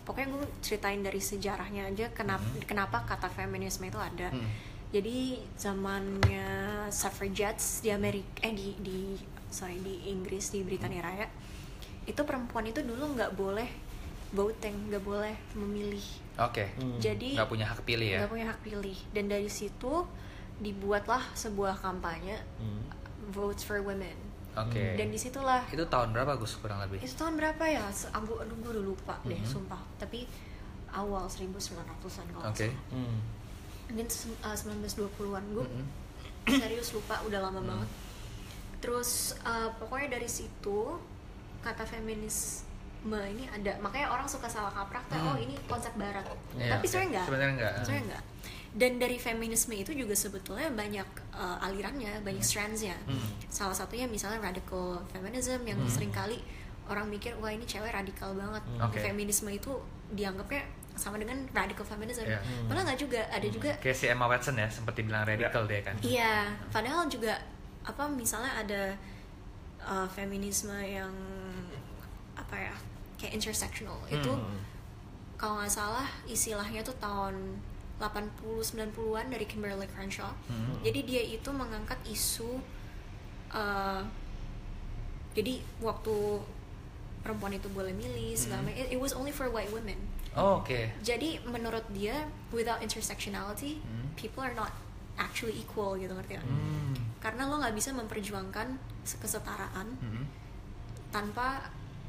[0.06, 4.30] pokoknya gue ceritain dari sejarahnya aja kenapa kenapa kata feminisme itu ada.
[4.30, 4.46] Hmm.
[4.94, 6.46] Jadi zamannya
[6.94, 9.18] suffragettes di Amerika eh di di
[9.50, 11.26] sorry di Inggris di Britania Raya
[12.06, 13.66] itu perempuan itu dulu nggak boleh
[14.28, 16.02] voting nggak boleh memilih.
[16.36, 16.70] Oke.
[16.74, 16.98] Hmm.
[16.98, 18.18] Jadi Nggak punya hak pilih ya.
[18.20, 20.04] nggak punya hak pilih dan dari situ
[20.56, 22.80] dibuatlah sebuah kampanye Hmm.
[23.28, 24.14] votes for women
[24.54, 24.94] Oke.
[24.94, 26.96] dan di situlah Itu tahun berapa Gus kurang lebih?
[26.98, 29.44] itu tahun berapa ya aku aduh gue udah lupa deh Mhm.
[29.46, 30.24] sumpah tapi
[30.88, 31.92] awal 1900-an
[32.30, 32.68] kalau nggak Oke.
[32.88, 33.18] Hmm.
[33.86, 35.86] mungkin se- uh, 1920-an gue Mm-mm.
[36.56, 37.68] serius lupa udah lama Hmm.
[37.68, 37.90] banget
[38.78, 39.10] terus
[39.42, 40.96] uh, pokoknya dari situ
[41.66, 42.62] kata feminisme
[43.26, 45.28] ini ada makanya orang suka salah kaprah tuh Hmm.
[45.28, 46.22] oh ini konsep barat
[46.54, 47.72] Iya, tapi sebenarnya enggak Sebenarnya enggak.
[47.78, 48.22] sebenarnya enggak
[48.76, 53.28] dan dari feminisme itu juga sebetulnya banyak uh, alirannya banyak strandsnya Hmm.
[53.48, 55.88] salah satunya misalnya radical feminism yang Hmm.
[55.88, 56.38] sering kali
[56.86, 58.86] orang mikir wah ini cewek radikal banget Hmm.
[58.86, 59.00] Oke.
[59.00, 59.72] feminisme itu
[60.08, 60.62] dianggapnya
[60.94, 62.38] sama dengan radical feminism Iya.
[62.38, 62.68] Hmm.
[62.68, 65.94] malah nggak juga ada juga Kayak si Emma Watson ya, sempat dibilang radical dia kan.
[66.00, 66.34] Iya,
[66.68, 67.36] padahal juga
[67.82, 68.82] apa misalnya ada
[69.78, 71.12] uh, feminisme yang
[72.46, 72.74] apa ya
[73.16, 74.58] kayak intersectional itu Hmm.
[75.34, 77.58] kalau nggak salah istilahnya tuh tahun
[77.98, 80.30] 80 90-an dari Kimberly Crenshaw.
[80.46, 80.78] Hmm.
[80.80, 82.60] Jadi dia itu mengangkat isu
[83.50, 84.04] uh,
[85.32, 86.14] jadi waktu
[87.20, 88.76] perempuan itu boleh milih segala Hmm.
[88.76, 89.96] it, it was only for white women.
[90.32, 90.76] Oh, oke.
[91.00, 92.14] Jadi menurut dia
[92.50, 94.12] without intersectionality Hmm.
[94.14, 94.70] people are not
[95.16, 96.46] actually equal gitu ngerti nggak?
[96.46, 96.94] Hmm.
[97.18, 100.28] karena lo nggak bisa memperjuangkan se- kesetaraan Hmm.
[101.08, 101.64] tanpa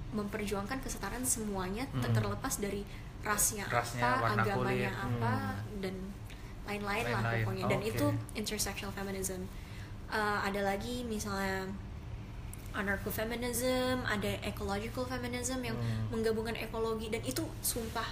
[0.10, 2.82] memperjuangkan kesetaraan semuanya ter- terlepas dari
[3.22, 5.04] rasnya, Rasnya, apa, warna agamanya kulit.
[5.20, 5.34] apa
[5.78, 5.96] dan
[6.64, 7.66] lain-lain lah pokoknya.
[7.68, 7.90] Dan Oke.
[7.92, 9.44] itu intersectional feminism.
[10.08, 11.68] Uh, ada lagi misalnya
[12.74, 16.14] anarcho-feminism, ada ecological feminism yang Hmm.
[16.14, 18.06] menggabungkan ekologi dan itu sumpah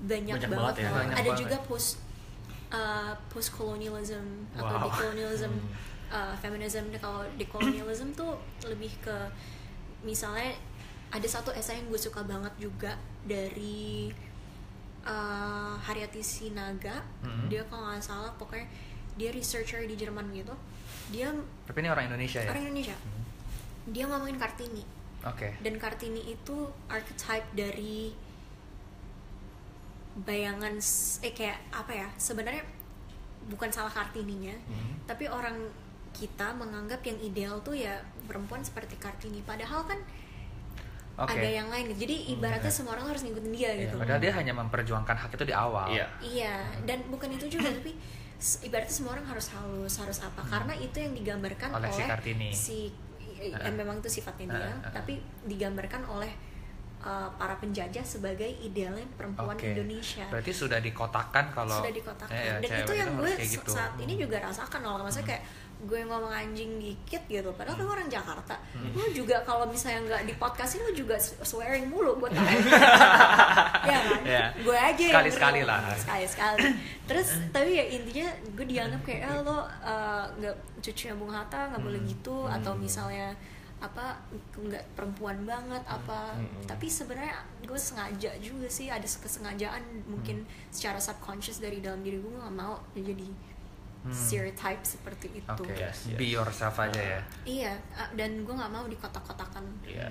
[0.00, 0.90] banyak, Banyak banget, banget ya.
[0.90, 1.40] Banyak ada banget.
[1.40, 1.90] juga post
[2.70, 4.82] uh, post colonialism atau Wow.
[4.88, 5.70] decolonialism Hmm.
[6.10, 9.16] uh, feminism kalau decolonialism tuh lebih ke
[10.02, 10.54] misalnya
[11.10, 14.10] ada satu esai yang gue suka banget juga dari
[15.02, 17.46] uh, Haryati Sinaga Mhm.
[17.48, 18.66] dia kalau nggak salah pokoknya
[19.14, 20.54] dia researcher di Jerman gitu
[21.10, 21.34] dia
[21.66, 22.48] Tapi ini orang Indonesia ya?
[22.48, 22.96] orang Indonesia
[23.86, 24.84] dia ngomongin Kartini
[25.22, 25.58] Oke.
[25.58, 28.14] dan Kartini itu archetype dari
[30.16, 30.74] bayangan
[31.22, 32.62] eh kayak apa ya sebenarnya
[33.48, 35.06] bukan salah Kartininya Mhm.
[35.06, 35.56] tapi orang
[36.10, 39.98] kita menganggap yang ideal tuh ya perempuan seperti Kartini padahal kan
[41.18, 41.36] Oke.
[41.36, 44.52] ada yang lain jadi ibaratnya semua orang harus ngikutin dia Iya, gitu Padahal dia hanya
[44.56, 45.86] memperjuangkan hak itu di awal.
[45.90, 46.06] Iya.
[46.20, 46.54] Iya,
[46.88, 47.92] dan bukan itu juga tapi
[48.64, 50.40] ibaratnya semua orang harus halus, harus apa?
[50.44, 52.48] Karena itu yang digambarkan Oleh oleh, si Kartini.
[52.52, 52.78] si
[53.40, 53.72] eh, Ah.
[53.72, 54.92] memang itu sifatnya dia, ah.
[54.92, 56.28] tapi digambarkan oleh
[57.00, 59.72] uh, para penjajah sebagai idealnya perempuan Oke.
[59.72, 60.24] Indonesia.
[60.28, 62.32] Berarti sudah dikotakan kalau Sudah dikotakan.
[62.32, 63.70] Ya, ya, dan itu yang gue gitu.
[63.72, 65.00] saat ini juga rasakan loh.
[65.00, 65.42] Maksudnya kayak
[65.82, 67.82] gue ngomong anjing dikit gitu padahal Hmm.
[67.82, 68.54] gue orang Jakarta
[68.92, 72.48] lu juga kalau misalnya nggak di podcastin lu juga swearing mulu buat tahu
[73.82, 74.44] ya kan Iya.
[74.56, 75.80] gue aja yang Sekali-sekali ngomong.
[75.82, 75.96] lah.
[75.96, 76.68] sekali-sekali
[77.04, 79.64] terus tapi ya intinya gue dianggap kayak eh, lo uh,
[80.34, 81.86] nggak cucunya Bung Hatta nggak Hmm.
[81.86, 83.32] boleh gitu atau misalnya
[83.80, 84.12] apa
[84.54, 86.60] nggak perempuan banget apa Hmm.
[86.64, 90.68] tapi sebenarnya gue sengaja juga sih ada kesengajaan mungkin Hmm.
[90.68, 93.28] secara subconscious dari dalam diri gue nggak mau jadi
[94.00, 94.08] Hmm.
[94.10, 95.76] stereotype seperti itu Oke.
[95.76, 96.16] Yes, yes.
[96.16, 97.20] Be yourself aja ya.
[97.44, 100.08] iya ah, dan gue nggak mau dikotak-kotakan Iya.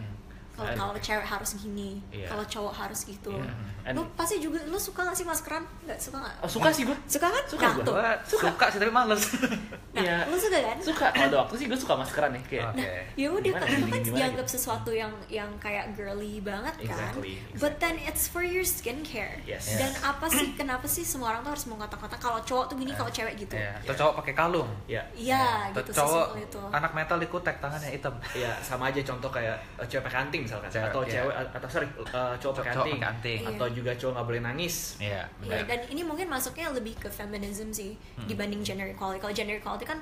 [0.59, 2.27] Kalau And- kalau cewek harus gini Iya.
[2.27, 3.53] kalau cowok harus gitu Iya.
[3.85, 6.83] And- lu pasti juga lu suka gak sih maskeran nggak suka nggak Oh, suka sih
[6.83, 6.97] gue.
[7.07, 7.83] suka kan Suka nah, gua.
[7.83, 8.65] tuh Gua suka.
[8.67, 9.23] sih tapi males.
[9.95, 10.17] nah, Iya.
[10.25, 11.05] lu suka kan Suka.
[11.09, 12.65] Kalau ada waktu sih gue suka maskeran nih kayak.
[12.69, 12.91] Oke.
[13.15, 14.55] ya udah Gimana, kan itu kan dianggap gitu?
[14.55, 19.73] sesuatu yang yang kayak girly banget kan Exactly, but then it's for your skincare Yes.
[19.73, 23.09] dan apa sih kenapa sih semua orang tuh harus mengkotak-kotak kalau cowok tuh gini kalau
[23.09, 23.73] cewek gitu Ya.
[23.79, 24.69] Atau cowok pakai kalung.
[24.85, 25.03] Iya.
[25.13, 26.27] iya Atau gitu cowok
[26.69, 28.13] anak metal dikutek tangannya hitam.
[28.31, 31.11] Iya, sama aja contoh kayak uh, cewek pakai anting misalkan Cewek, atau iya.
[31.13, 32.99] cewek atau sorry uh, cowok pakai anting.
[33.01, 33.39] anting.
[33.45, 34.75] atau juga cowok nggak boleh nangis.
[34.97, 35.21] Iya.
[35.39, 39.19] Iya, dan ini mungkin masuknya lebih ke feminism sih dibanding gender equality.
[39.19, 39.99] Kalau gender equality kan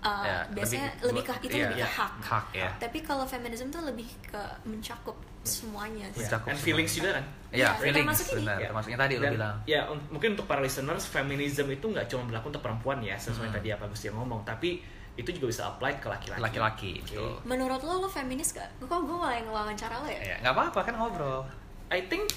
[0.00, 1.88] uh, Ya, biasanya lebih- lebih, ke itu iya, lebih ke iya.
[1.92, 2.12] hak.
[2.22, 2.68] Hak ya.
[2.78, 6.04] Tapi kalau feminism tuh lebih ke mencakup semuanya.
[6.12, 6.24] sih.
[6.24, 7.24] Mencakup And feelings juga kan.
[7.50, 8.36] Iya, Iya, feelings termasuk ini.
[8.40, 8.56] benar.
[8.56, 8.68] Ya.
[8.70, 9.56] Termasuk yang tadi lu Dan, bilang.
[9.64, 13.48] Ya, un- mungkin untuk para listeners, feminism itu nggak cuma berlaku untuk perempuan ya, sesuai
[13.48, 13.56] Hmm.
[13.56, 14.80] tadi apa Gusti yang ngomong, tapi
[15.12, 16.40] itu juga bisa apply ke laki-laki.
[16.40, 16.92] Laki-laki.
[17.02, 17.34] Betul.
[17.44, 18.68] Menurut lo lo feminis gak?
[18.78, 20.20] Kok gue malah yang ngewawancara lo ya?
[20.24, 21.42] Ya, nggak apa-apa kan ngobrol.
[21.88, 22.30] I think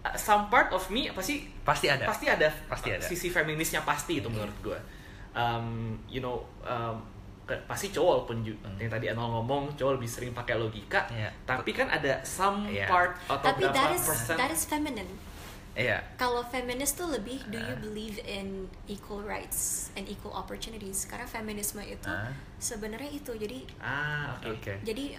[0.00, 2.04] uh, some part of me apa sih Pasti ada.
[2.04, 3.00] pasti ada Pasti ada.
[3.00, 4.78] sisi feminisnya pasti itu menurut gue
[5.32, 6.96] um, you know um,
[7.42, 8.76] ke- pasti cowok pun Hmm.
[8.78, 11.28] yang tadi Anol ngomong cowok lebih sering pakai logika Iya.
[11.44, 12.88] tapi kan ada some Iya.
[12.88, 15.10] part atau Tapi berapa that is persen that is feminine.
[15.74, 15.98] Iya.
[16.14, 17.80] Kalau feminis tuh lebih do you Ah.
[17.80, 18.46] believe in
[18.86, 21.02] equal rights and equal opportunities?
[21.04, 22.30] Karena feminisme itu Ah.
[22.56, 23.34] sebenarnya itu.
[23.34, 24.72] Jadi ah oke Oke.
[24.80, 25.18] jadi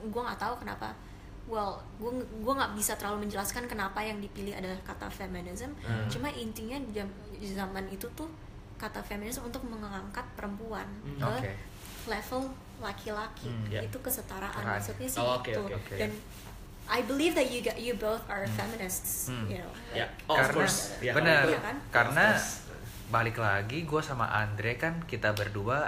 [0.00, 0.94] gue nggak tahu kenapa
[1.44, 6.06] well gue gue nggak bisa terlalu menjelaskan kenapa yang dipilih adalah kata feminism Hmm.
[6.06, 7.06] cuma intinya jam,
[7.38, 8.26] zaman itu tuh
[8.76, 11.18] kata feminism untuk mengangkat perempuan Hmm.
[11.18, 11.52] ke Oke.
[12.06, 12.42] level
[12.76, 13.80] laki-laki Hmm, ya.
[13.80, 15.94] itu kesetaraan maksudnya sih Oh, oke, itu oke, oke.
[15.96, 16.10] dan
[16.88, 19.46] I believe that you you both are feminists Hmm.
[19.46, 21.76] you know ya like- oh, of karena course ya, benar Iya itu- kan?
[21.90, 22.46] karena Of
[23.06, 25.86] balik lagi gue sama Andre kan kita berdua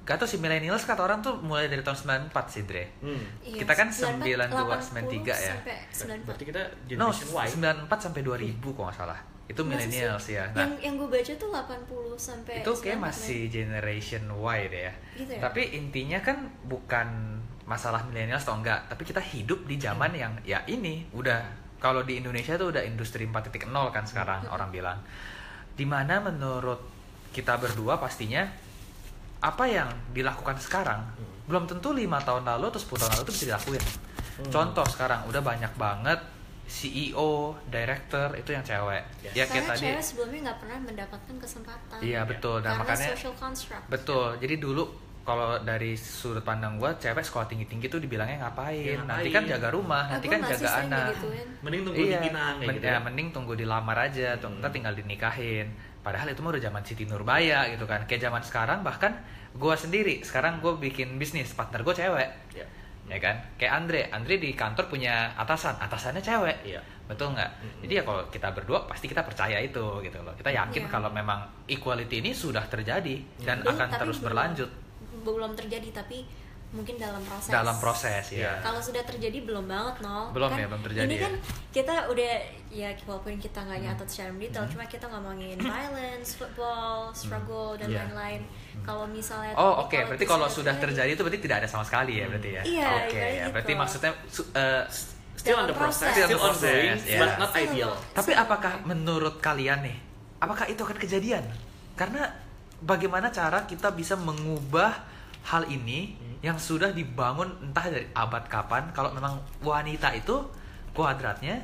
[0.00, 1.98] gak tau si millennials kata orang tuh mulai dari tahun
[2.30, 3.24] 94 sih Dre hmm.
[3.44, 5.52] Iya, kita kan 94, 92, 93 ya.
[5.52, 6.24] sampai 94.
[6.24, 6.62] berarti kita
[6.94, 10.34] no generation Y 94 sampai 2000 kok nggak salah itu Masa millennials sih?
[10.34, 14.58] ya yang nah yang gue baca tuh 80 sampai itu kayak 94, masih generation Y
[14.64, 15.40] deh ya Gitu ya?
[15.42, 17.08] tapi intinya kan bukan
[17.68, 18.88] masalah millennials atau enggak.
[18.88, 23.28] Tapi kita hidup di zaman yang ya ini udah kalau di Indonesia tuh udah industri
[23.28, 24.98] 4.0 kan sekarang orang bilang.
[25.76, 26.80] Di mana menurut
[27.30, 28.48] kita berdua pastinya
[29.38, 30.98] apa yang dilakukan sekarang
[31.46, 33.84] belum tentu lima tahun lalu atau 10 tahun lalu itu bisa dilakuin.
[34.50, 36.18] Contoh sekarang udah banyak banget
[36.68, 39.00] CEO, director itu yang cewek.
[39.24, 39.32] Yes.
[39.32, 39.82] ya kayak Karena tadi.
[39.88, 41.96] cewek sebelumnya nggak pernah mendapatkan kesempatan.
[42.04, 42.60] iya betul.
[42.60, 43.84] Dan Karena makanya social construct.
[43.88, 44.28] Betul.
[44.36, 44.84] Jadi dulu
[45.28, 48.96] kalau dari sudut pandang gua cewek sekolah tinggi-tinggi tuh dibilangnya ngapain?
[48.96, 51.12] Ya, Nanti kan jaga rumah, Ah, nanti kan jaga anak.
[51.12, 51.46] digituin.
[51.60, 53.00] mending tunggu Iya, dipinang kayak men- gitu ya, ya.
[53.04, 54.58] mending tunggu dilamar aja, tuh Hmm.
[54.58, 55.66] ntar tinggal dinikahin.
[56.00, 58.08] Padahal itu mah udah zaman Siti Nurbaya gitu kan.
[58.08, 59.12] Kayak zaman sekarang bahkan
[59.52, 62.30] gua sendiri sekarang gua bikin bisnis partner gua cewek.
[62.54, 62.64] Ya.
[63.06, 66.76] ya kan kayak Andre Andre di kantor punya atasan atasannya cewek Iya.
[67.08, 70.84] betul nggak jadi ya kalau kita berdua pasti kita percaya itu gitu loh kita yakin
[70.84, 70.92] Iya.
[70.92, 74.68] kalau memang equality ini sudah terjadi dan Belum, akan terus berlanjut
[75.20, 76.24] belum terjadi tapi
[76.68, 80.66] mungkin dalam proses dalam proses ya kalau sudah terjadi belum banget no Belum Kan ya,
[80.68, 81.24] belum terjadi ini ya.
[81.24, 81.32] kan
[81.70, 82.32] kita udah
[82.68, 84.72] ya walaupun kita nggak nyatat secara detail Hmm.
[84.76, 88.04] cuma kita ngomongin violence football struggle dan Iya.
[88.04, 88.40] lain-lain
[88.84, 92.12] kalau misalnya Oh oke, equality berarti kalau sudah terjadi itu berarti tidak ada sama sekali
[92.14, 92.62] ya berarti ya.
[92.62, 93.48] Iya, Oke kayak ya, gitu.
[93.50, 94.84] berarti maksudnya su- eh,
[95.38, 96.26] Still Dalam on the process, proses.
[96.26, 97.18] still ongoing, Proses, ya.
[97.22, 97.92] but not ideal.
[98.12, 99.96] Tapi apakah menurut kalian nih,
[100.36, 101.44] apakah itu akan kejadian?
[101.94, 102.26] Karena
[102.82, 104.94] bagaimana cara kita bisa mengubah
[105.48, 106.14] hal ini
[106.44, 110.36] yang sudah dibangun entah dari abad kapan kalau memang wanita itu
[110.94, 111.58] kuadratnya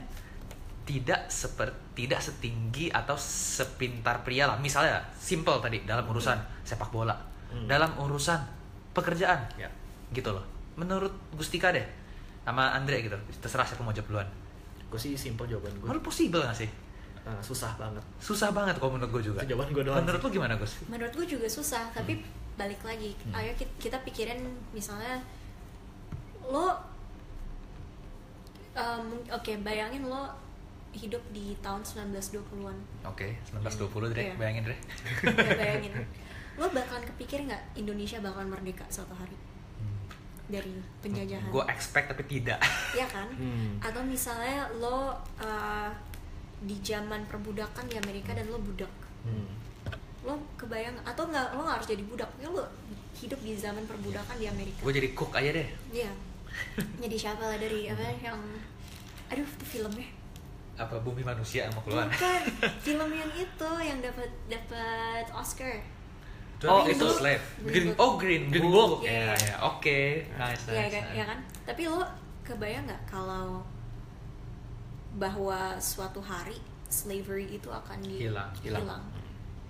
[0.85, 4.59] tidak seperti tidak setinggi atau sepintar pria lah.
[4.59, 6.35] Misalnya simple tadi dalam urusan
[6.67, 7.15] sepak bola,
[7.55, 7.71] Hmm.
[7.71, 8.43] dalam urusan
[8.91, 9.71] pekerjaan, Ya.
[10.11, 10.43] gitu loh.
[10.75, 11.87] Menurut Gustika deh,
[12.43, 13.15] sama Andre gitu.
[13.39, 14.29] Terserah siapa mau jawab duluan.
[14.91, 15.87] Gue sih simple jawaban gue.
[15.87, 16.71] Menurut possible gak sih?
[17.25, 18.05] Ah, susah banget.
[18.19, 19.41] Susah banget kalau menurut gue juga.
[19.43, 20.27] Jawaban gue doang Menurut sih.
[20.27, 20.73] lu gimana Gus?
[20.87, 22.21] menurut gue juga susah tapi
[22.55, 23.35] balik lagi Hmm.
[23.35, 24.39] ayo ki- kita pikirin
[24.71, 25.19] misalnya
[26.45, 26.71] lo
[28.75, 30.31] um, oke bayangin lo
[30.93, 34.35] hidup di tahun 1920-an Oke, 1920 Dre, Iya.
[34.37, 34.77] bayangin Dre.
[35.27, 35.93] Ya, bayangin
[36.55, 39.35] lo bakalan kepikir nggak Indonesia bakalan merdeka suatu hari
[40.47, 42.63] dari penjajahan Gue expect tapi tidak.
[42.93, 43.81] ya kan Hmm.
[43.81, 45.91] atau misalnya lo uh,
[46.61, 48.91] di zaman perbudakan di Amerika dan lo budak
[49.25, 49.49] Hmm.
[50.21, 52.61] lo kebayang atau nggak lo nggak harus jadi budak ya lo
[53.15, 55.69] hidup di zaman perbudakan di Amerika Gue jadi cook aja deh.
[55.91, 56.13] Iya.
[57.03, 58.39] Jadi siapa lah dari apa yang
[59.27, 60.07] aduh itu filmnya
[60.77, 62.07] Apa bumi manusia yang mau keluar?
[62.07, 62.43] bukan
[62.87, 65.83] film yang itu yang dapat dapat Oscar
[66.65, 67.45] Oh, itu slave.
[67.61, 69.05] Green oh Green, Green Book.
[69.05, 69.53] Ya, Iya.
[69.53, 69.55] ya.
[69.67, 70.73] Oke, nice, nice.
[70.73, 71.17] Iya kan, nice.
[71.17, 72.01] ya kan tapi lo
[72.41, 73.61] kebayang nggak kalau
[75.15, 79.03] bahwa suatu hari slavery itu akan di- Hilang, hilang.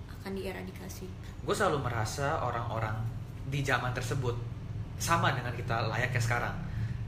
[0.09, 1.05] akan dieradikasi
[1.41, 2.97] Gue selalu merasa orang-orang
[3.45, 4.33] di zaman tersebut
[4.97, 6.55] sama dengan kita layaknya sekarang.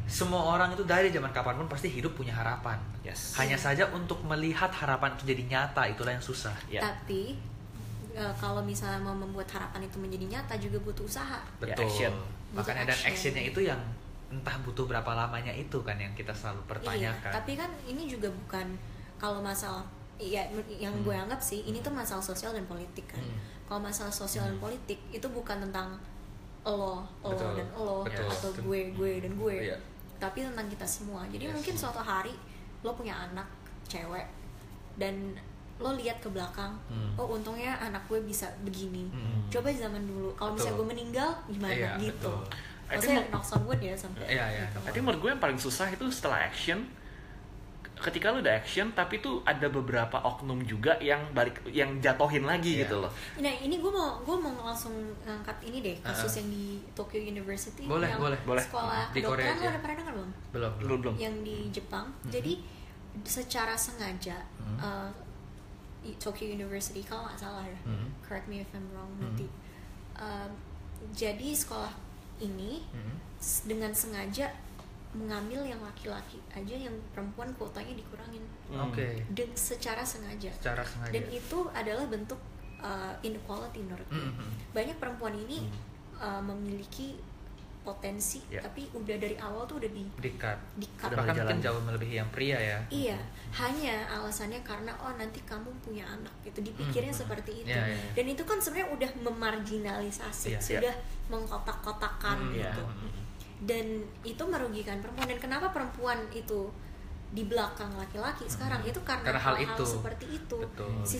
[0.06, 2.78] Semua orang itu dari zaman kapan pun pasti hidup punya harapan.
[3.02, 3.34] Yes.
[3.36, 6.54] Hanya saja untuk melihat harapan itu jadi nyata itulah yang susah.
[6.69, 6.80] Ya.
[6.80, 7.36] tapi
[8.13, 11.89] eh, kalau misalnya mau membuat harapan itu menjadi nyata juga butuh usaha Ya, Betul.
[11.89, 12.13] action.
[12.54, 13.10] Makanya Butuh dan action.
[13.12, 13.82] actionnya itu yang
[14.30, 17.32] entah butuh berapa lamanya itu kan yang kita selalu Iya, pertanyakan.
[17.34, 18.68] tapi kan ini juga bukan
[19.16, 19.82] kalau masalah
[20.18, 21.04] iya yang Hmm.
[21.04, 23.20] gue anggap sih ini tuh masalah sosial dan politik kan.
[23.20, 23.38] Hmm.
[23.66, 25.96] Kalau masalah sosial dan politik itu bukan tentang
[26.63, 28.28] lo, lo Betul, dan lo betul.
[28.28, 29.56] atau gue, gue dan gue.
[29.66, 29.78] Iya.
[30.18, 31.24] Tapi tentang kita semua.
[31.26, 31.54] Jadi Yes.
[31.54, 32.34] mungkin suatu hari
[32.82, 33.48] lo punya anak
[33.86, 34.28] cewek
[34.96, 35.38] dan
[35.78, 37.13] lo lihat ke belakang, Hmm.
[37.16, 39.06] oh untungnya anak gue bisa begini.
[39.08, 39.46] Hmm.
[39.48, 42.28] Coba zaman dulu, kalau misalnya gue meninggal gimana Iya, gitu.
[42.34, 42.42] betul.
[42.89, 44.23] Maksudnya I think- knocks on wood ya sampai.
[44.28, 44.63] Iya, iya.
[44.65, 44.80] gitu.
[44.82, 46.88] Tapi menurut gue yang paling susah itu setelah action
[47.97, 52.78] ketika lu udah action tapi tuh ada beberapa oknum juga yang balik yang jatohin lagi
[52.78, 52.86] Iya.
[52.86, 53.10] gitu loh.
[53.36, 56.38] Nah ini gue mau gue mau langsung ngangkat ini deh kasus Uh-uh.
[56.38, 58.62] yang di Tokyo University Boleh, yang boleh, boleh.
[58.62, 59.67] sekolah Di Korea aja.
[59.67, 60.32] ada pernah dengar belum?
[60.54, 60.71] Belum.
[60.78, 61.15] Belum belum.
[61.17, 62.06] Yang di Jepang.
[62.23, 62.54] Jadi
[63.19, 64.78] secara sengaja Hmm.
[64.78, 65.10] uh,
[66.15, 68.13] Tokyo University kalau nggak salah ya, Hmm.
[68.21, 69.26] correct me if I'm wrong Hmm.
[69.28, 69.50] nanti.
[70.13, 70.54] Um,
[71.12, 71.89] jadi sekolah
[72.39, 73.15] ini Hmm.
[73.63, 74.50] dengan sengaja
[75.12, 78.91] mengambil yang laki-laki aja yang perempuan kuotanya dikurangin Hmm.
[78.91, 79.23] Oke.
[79.32, 80.52] dan secara sengaja.
[80.54, 81.13] Secara sengaja.
[81.13, 82.38] Dan itu adalah bentuk
[82.78, 84.21] uh, inequality menurut gue.
[84.21, 84.52] Hmm, hmm.
[84.71, 85.65] Banyak perempuan ini
[86.17, 87.17] uh, memiliki
[87.88, 88.60] potensi, Ya.
[88.60, 90.60] tapi udah dari awal tuh udah di Dikat.
[90.76, 92.80] Udah Bahkan mungkin jauh melebihi yang pria ya.
[92.91, 93.15] Iya,
[93.56, 96.60] hanya alasannya karena oh nanti kamu punya anak gitu.
[96.60, 97.21] Dipikirnya Hmm.
[97.23, 97.71] seperti itu.
[97.71, 98.12] Iya, iya, iya.
[98.12, 100.60] Dan itu kan sebenarnya udah memarginalisasi, Iya.
[100.60, 100.95] sudah
[101.30, 102.84] mengkotak-kotakan Hmm, gitu.
[102.84, 103.12] Hmm.
[103.58, 103.86] Dan
[104.21, 105.26] itu merugikan perempuan.
[105.26, 106.67] Dan kenapa perempuan itu
[107.28, 109.84] di belakang laki-laki sekarang itu karena, Karena hal hal-hal itu.
[109.84, 110.58] seperti itu.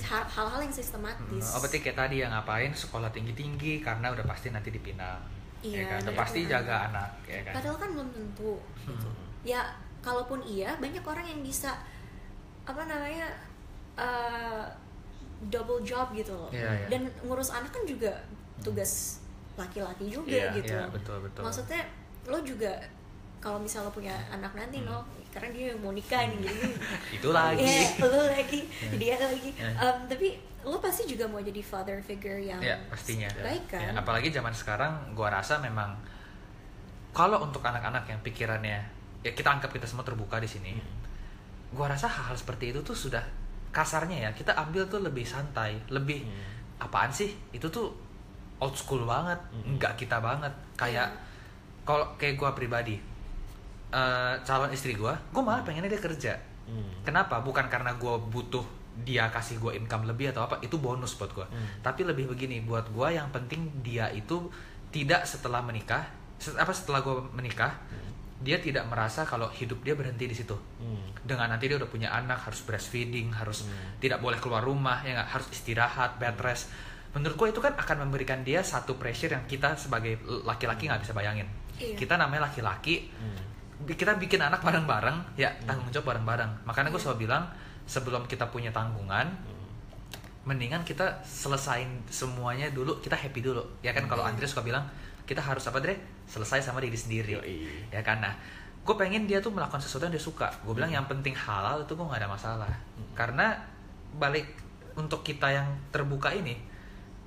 [0.06, 1.46] Hal- hal-hal yang sistematis.
[1.52, 5.20] Oh berarti kayak tadi yang ngapain sekolah tinggi-tinggi karena udah pasti nanti dipinang.
[5.60, 6.00] Iya, ya kan?
[6.06, 6.52] Udah pasti anak.
[6.54, 7.54] jaga anak, ya kan?
[7.58, 8.54] Padahal kan belum tentu.
[8.86, 9.10] gitu.
[9.10, 9.16] Hmm.
[9.42, 9.62] Ya,
[10.00, 11.74] kalaupun iya, banyak orang yang bisa
[12.64, 13.28] apa namanya
[13.96, 14.64] uh,
[15.46, 16.50] double job gitu loh.
[16.50, 16.88] Iya, iya.
[16.90, 18.12] Dan ngurus anak kan juga
[18.62, 19.22] tugas
[19.58, 20.74] laki-laki juga Iya, gitu.
[20.74, 21.42] iya, betul, betul.
[21.42, 21.82] Maksudnya
[22.28, 22.74] lo juga
[23.38, 24.90] kalau misal lo punya anak nanti Hmm.
[24.90, 24.98] no,
[25.30, 26.66] karena dia mau nikah nih gitu.
[27.22, 27.62] Itu lagi.
[27.62, 28.60] Iya, lo lagi,
[28.98, 29.50] dia lagi.
[29.54, 29.70] Iya.
[29.78, 30.28] Um, tapi
[30.68, 33.32] lo pasti juga mau jadi father figure yang Ya pastinya.
[33.34, 33.80] baik kan?
[33.80, 35.96] Ya, apalagi zaman sekarang, gua rasa memang
[37.12, 38.80] kalau untuk anak-anak yang pikirannya
[39.20, 40.76] ya kita anggap kita semua terbuka di sini.
[41.70, 43.24] Gua rasa hal-hal seperti itu tuh sudah
[43.70, 46.84] kasarnya ya kita ambil tuh lebih santai, lebih Hmm.
[46.84, 47.32] apaan sih?
[47.50, 47.90] Itu tuh
[48.58, 49.76] old school banget, Hmm.
[49.76, 50.52] enggak kita banget.
[50.76, 51.20] Kayak Iya.
[51.84, 53.00] kalau kayak gua pribadi,
[53.88, 56.34] eh, calon istri gue gue malah pengennya dia kerja
[56.68, 56.92] Hmm.
[57.02, 58.68] kenapa bukan karena gue butuh
[59.00, 61.82] dia kasih gue income lebih atau apa itu bonus buat gue Hmm.
[61.82, 64.50] tapi lebih begini buat gue yang penting dia itu
[64.88, 67.78] tidak setelah menikah set- apa setelah gue menikah
[68.38, 71.10] dia tidak merasa kalau hidup dia berhenti di situ Hmm.
[71.20, 73.98] dengan nanti dia udah punya anak harus breastfeeding harus Hmm.
[73.98, 76.70] tidak boleh keluar rumah ya nggak harus istirahat bed rest
[77.10, 81.14] menurut gue itu kan akan memberikan dia satu pressure yang kita sebagai laki-laki nggak bisa
[81.14, 81.94] bayangin Iya.
[81.96, 83.42] kita namanya laki-laki Hmm.
[83.88, 87.46] kita bikin anak bareng-bareng ya tanggung jawab bareng-bareng makanya gue selalu bilang
[87.88, 89.32] sebelum kita punya tanggungan
[90.48, 93.60] mendingan kita selesain semuanya dulu kita happy dulu.
[93.84, 94.32] Ya kan kalau Iya.
[94.32, 94.88] Andre suka bilang
[95.28, 96.00] kita harus apa Dre?
[96.24, 97.36] Selesai sama diri sendiri.
[97.36, 97.92] Yoi.
[97.92, 98.24] ya kan?
[98.24, 98.32] Nah
[98.88, 100.48] gue pengen dia tuh melakukan sesuatu yang dia suka.
[100.64, 102.72] Gue bilang yang penting halal itu gue nggak ada masalah.
[103.12, 103.60] Karena
[104.16, 104.48] balik
[104.96, 106.56] untuk kita yang terbuka ini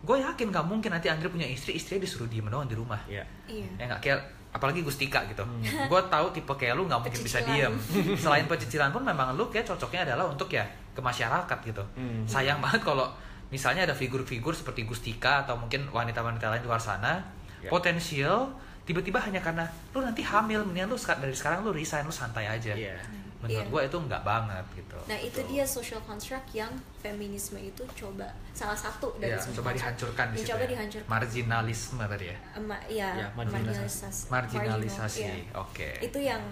[0.00, 3.04] gue yakin gak mungkin nanti Andre punya istri istrinya disuruh diem doang di rumah.
[3.04, 3.20] Iya.
[3.44, 3.68] iya.
[3.76, 4.20] Ya nggak kayak
[4.50, 7.70] apalagi Gustika gitu gue tahu tipe kayak lu nggak mungkin bisa Pecicilan.
[7.70, 7.74] diem
[8.22, 12.22] selain pecicilan pun memang lu kayak cocoknya adalah untuk ya ke masyarakat gitu Hmm.
[12.24, 13.06] sayang banget kalau
[13.48, 17.18] misalnya ada figur-figur seperti Gustika atau mungkin wanita-wanita lain di luar sana
[17.60, 17.68] Ya.
[17.68, 18.48] potensial
[18.82, 22.72] tiba-tiba hanya karena lu nanti hamil mendingan lu dari sekarang lu resign lu santai aja
[22.72, 22.96] Iya.
[23.40, 23.72] Menurut Iya.
[23.72, 28.76] gue itu nggak banget gitu Nah itu dia social construct yang feminisme itu coba salah
[28.76, 30.68] satu dari ya, social coba dihancurkan di situ coba ya.
[30.68, 34.28] dihancurkan marginalisme tadi ya Ema- ya, Ya, marginalisasi.
[34.28, 35.52] marginalisasi marginalisasi marginal, iya.
[35.56, 36.42] oke itu yang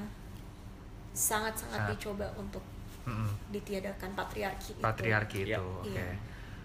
[1.10, 1.92] sangat-sangat Sangat.
[1.92, 2.64] dicoba untuk
[3.04, 3.30] Mm-mm.
[3.50, 4.80] ditiadakan patriarki itu.
[4.80, 5.60] patriarki itu Iya.
[5.60, 6.16] oke Iya.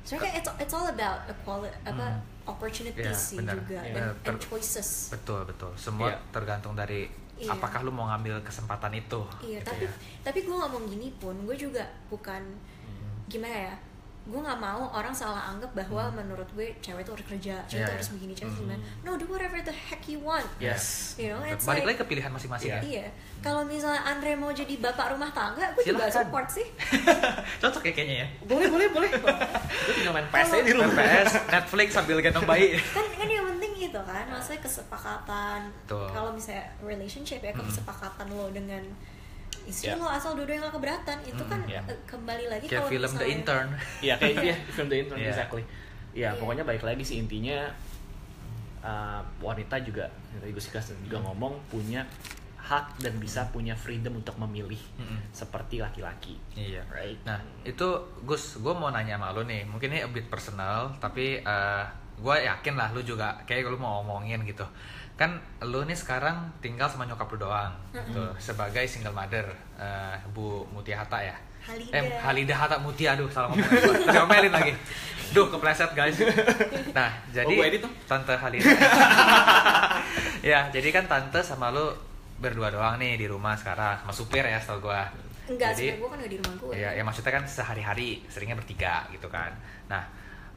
[0.04, 3.56] Soalnya it's, it's all about equality, apa opportunities Iya, sih benar.
[3.56, 3.84] juga Iya.
[3.86, 4.90] dan Benar, and ter- choices.
[5.10, 5.72] Betul betul.
[5.76, 6.20] Semua Iya.
[6.30, 7.08] tergantung dari
[7.44, 7.52] Iya.
[7.54, 9.22] apakah lu mau ngambil kesempatan itu.
[9.40, 9.92] Iya, gitu tapi ya.
[10.22, 12.42] tapi gue ngomong gini pun, gue juga bukan
[12.84, 13.28] Hmm.
[13.28, 13.76] gimana ya?
[14.24, 17.76] Gue nggak mau orang salah anggap bahwa menurut gue cewek itu harus kerja, cewek Iya,
[17.78, 17.96] itu iya.
[18.00, 18.80] harus begini, cewek itu gimana.
[19.02, 20.48] No, do whatever the heck you want.
[20.58, 21.12] Yes.
[21.18, 22.80] You know, it's Balik like lagi ke pilihan masing-masing Iya.
[22.80, 22.82] ya.
[22.82, 23.06] Iya,
[23.42, 26.64] kalau misalnya Andre mau jadi bapak rumah tangga, gue juga support sih.
[27.62, 28.28] Cocok ya kayaknya ya.
[28.44, 29.10] Boleh, boleh, boleh.
[29.12, 30.96] Gue tinggal main PS aja di rumah.
[31.00, 32.80] PS, Netflix sambil gendong bayi.
[32.80, 33.44] kan kan yang
[33.84, 35.60] penting itu kan, maksudnya kesepakatan.
[35.86, 38.80] Kalau misalnya relationship ya, kesepakatan lo dengan
[39.64, 39.96] istri Ya.
[39.96, 41.80] lo asal dua-duanya nggak keberatan, itu kan ya.
[41.84, 43.68] eh, kembali lagi Kayak kalau film The misalnya- Intern.
[44.00, 45.30] Iya kayak dia film The Intern Iya.
[45.30, 45.64] exactly.
[45.64, 45.70] Ya
[46.14, 46.30] Iya.
[46.36, 47.68] pokoknya balik lagi sih intinya
[48.80, 52.04] uh, wanita juga tadi Gus Ikas juga ngomong punya
[52.60, 55.20] hak dan bisa punya freedom untuk memilih Mm-mm.
[55.30, 56.40] seperti laki-laki.
[56.54, 56.80] Iya.
[56.88, 57.20] Right.
[57.24, 57.88] Nah, itu
[58.24, 59.64] Gus, gue mau nanya sama lu nih.
[59.64, 61.44] Mungkin ini a bit personal, tapi
[62.20, 64.66] gue yakin lah lu juga kayak lu mau ngomongin gitu.
[65.14, 69.46] Kan lu nih sekarang tinggal sama nyokap lu doang, gitu, sebagai single mother,
[69.78, 71.38] eh, Bu Mutia Hatta ya.
[71.64, 71.94] Halida.
[71.96, 74.52] Eh, Halida Hatta Mutia, aduh salah ngomong.
[74.52, 74.74] Lagi.
[75.32, 76.18] Duh, kepleset guys.
[76.92, 77.86] Nah, jadi gua edit.
[78.10, 78.68] Tante Halida.
[80.52, 81.94] ya, jadi kan tante sama lu
[82.42, 85.08] berdua doang nih di rumah sekarang sama supir ya setahu gua.
[85.44, 86.72] Enggak, Jadi- gue kan udah di rumah gue.
[86.72, 89.52] Iya, ya maksudnya kan sehari-hari seringnya bertiga gitu kan.
[89.92, 90.04] Nah,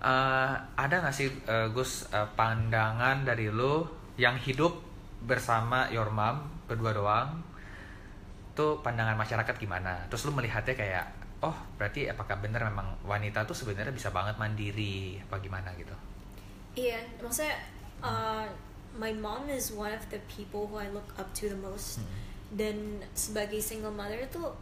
[0.01, 3.85] eh, ada nggak sih eh, Gus eh, pandangan dari lu
[4.17, 4.73] yang hidup
[5.25, 7.31] bersama your mom berdua doang?
[8.57, 10.09] Tuh pandangan masyarakat gimana?
[10.09, 11.07] Terus lu melihatnya kayak,
[11.45, 15.93] oh berarti apakah bener memang wanita tuh sebenarnya bisa banget mandiri apa gimana gitu?
[16.77, 17.57] Iya, maksudnya
[18.01, 18.45] uh,
[18.97, 22.01] my mom is one of the people who I look up to the most.
[22.01, 22.09] Hmm.
[22.57, 22.77] Dan
[23.13, 24.57] sebagai single mother tuh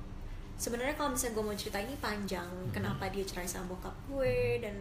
[0.58, 2.70] sebenarnya kalau misalnya gue mau cerita ini panjang, Hmm.
[2.74, 4.74] kenapa dia cerai sama bokap gue dan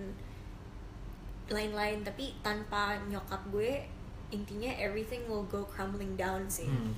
[1.50, 2.06] lain-lain.
[2.06, 3.84] Tapi tanpa nyokap gue,
[4.32, 6.68] intinya everything will go crumbling down sih.
[6.70, 6.94] Hmm.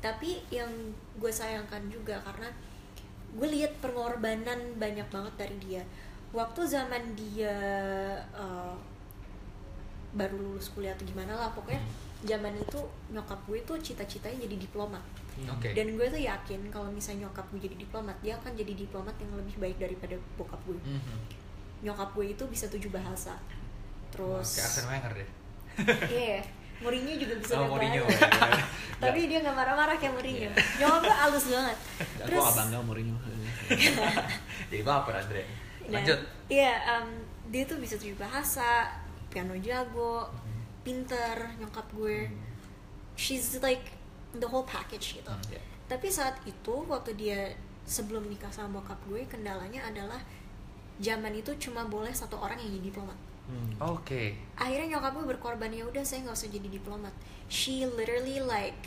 [0.00, 0.70] Tapi yang
[1.18, 2.48] gue sayangkan juga karena
[3.30, 5.82] gue lihat pengorbanan banyak banget dari dia.
[6.30, 7.56] Waktu zaman dia
[8.30, 8.74] uh,
[10.14, 11.78] baru lulus kuliah atau gimana lah pokoknya
[12.26, 12.80] zaman itu
[13.14, 15.00] nyokap gue tuh cita-citanya jadi diplomat
[15.48, 15.72] Oke.
[15.72, 19.32] dan gue tuh yakin kalau misalnya nyokap gue jadi diplomat dia akan jadi diplomat yang
[19.38, 21.18] lebih baik daripada bokap gue Mhm.
[21.86, 23.38] nyokap gue itu bisa tujuh bahasa
[24.10, 25.28] terus Kayak Arsene Wenger deh.
[26.10, 26.40] iya
[26.80, 28.04] Mourinho juga bisa Oh, Mourinho.
[28.08, 28.64] bahasa.
[29.04, 31.76] tapi dia nggak marah-marah kayak Mourinho nyokap gue halus banget
[32.20, 33.16] terus gak bangga Mourinho.
[34.70, 35.42] Jadi baper Andre.
[35.86, 36.18] Lanjut.
[36.46, 37.06] Iya, em,
[37.50, 38.86] dia tuh bisa tujuh bahasa,
[39.26, 40.30] piano jago,
[40.82, 42.30] pinter, nyokap gue.
[43.14, 43.90] She's like
[44.32, 45.30] the whole package gitu.
[45.30, 45.62] Hmm, iya.
[45.86, 47.50] Tapi saat itu waktu dia
[47.82, 50.22] sebelum nikah sama bokap gue, kendalanya adalah
[50.98, 53.18] zaman itu cuma boleh satu orang yang jadi diplomat.
[53.50, 53.70] Hmm.
[53.90, 54.38] Oke.
[54.54, 57.10] Akhirnya nyokap gue berkorban ya udah saya nggak usah jadi diplomat.
[57.46, 58.78] She literally like,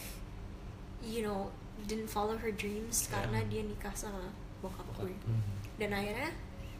[0.99, 1.51] you know,
[1.83, 4.23] didn't follow her dreams karena dia nikah sama
[4.59, 5.43] bokap gue Mhm.
[5.75, 6.31] dan akhirnya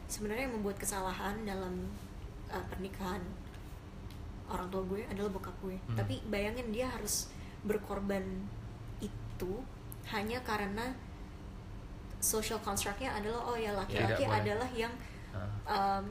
[0.06, 1.92] sebenarnya yang membuat kesalahan dalam
[2.48, 3.20] uh, pernikahan
[4.46, 5.92] orang tua gue adalah bokap gue Hmm.
[5.94, 7.28] tapi bayangin dia harus
[7.60, 8.24] berkorban
[8.98, 9.52] itu
[10.08, 10.96] hanya karena
[12.16, 14.40] social constructnya adalah oh ya laki-laki Tidak boleh.
[14.40, 14.92] adalah yang
[15.68, 16.04] um,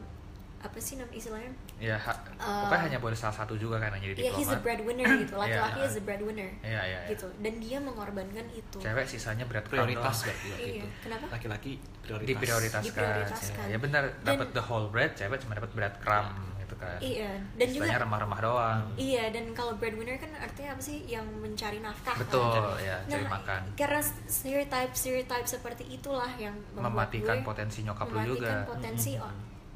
[0.61, 4.11] apa sih nama istilahnya ya ha- Uh, pokoknya hanya boleh salah satu juga kan yang
[4.11, 5.85] jadi ya he's the diplomat breadwinner gitu laki-laki Iya.
[5.85, 6.99] is the breadwinner Iya, iya, iya.
[7.09, 10.27] gitu dan dia mengorbankan itu cewek sisanya berat prioritas doang.
[10.27, 11.25] berarti waktu Iya, itu kenapa?
[11.29, 11.71] laki-laki
[12.01, 13.63] prioritas diprioritaskan Diprioritaskan.
[13.63, 17.31] ya, ya benar dapat the whole bread cewek cuma dapat bread crumb gitu kan iya
[17.53, 20.97] dan juga Sisanya remah-remah doang Iya, dan kalau breadwinner kan artinya apa sih?
[21.05, 22.11] Yang mencari nafkah.
[22.11, 22.19] kan?
[22.19, 27.79] betul ya cari Nah, makan Karena stereotype stereotype seperti itulah yang membuat mematikan gue potensi
[27.81, 29.31] nyokap lu mematikan juga potensi oh,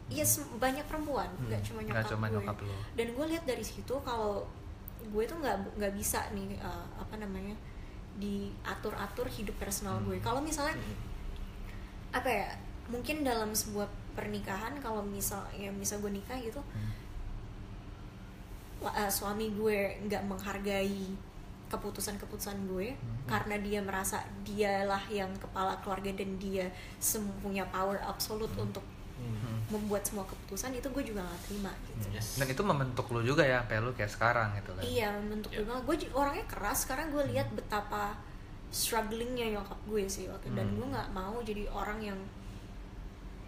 [0.08, 2.36] Yes, banyak perempuan, nggak cuma nggak nyokap cuma gue.
[2.40, 2.74] nyokap lu.
[2.96, 4.48] Dan gue lihat dari situ kalau
[5.04, 7.56] gue tuh nggak nggak bisa nih uh, apa namanya
[8.16, 10.08] diatur-atur hidup personal Hmm.
[10.08, 10.18] gue.
[10.20, 10.80] Kalau misalnya
[12.12, 12.48] apa ya?
[12.88, 13.84] Mungkin dalam sebuah
[14.16, 16.92] pernikahan kalau misal ya misal gue nikah gitu, Hmm.
[18.82, 21.12] uh, suami gue nggak menghargai
[21.68, 23.28] keputusan-keputusan gue Hmm.
[23.28, 26.72] karena dia merasa dialah yang kepala keluarga dan dia
[27.44, 28.72] punya power absolut Hmm.
[28.72, 28.88] untuk
[29.68, 32.08] membuat semua keputusan itu gue juga nggak terima gitu.
[32.10, 32.38] Yes.
[32.38, 35.58] dan itu membentuk lu juga ya sampai lu kayak sekarang gitu kan Iya membentuk Iya.
[35.58, 35.84] gue banget.
[35.84, 38.16] Gue orangnya keras sekarang gue lihat betapa
[38.68, 40.76] strugglingnya nyokap gue sih waktu dan Hmm.
[40.76, 42.20] gue nggak mau jadi orang yang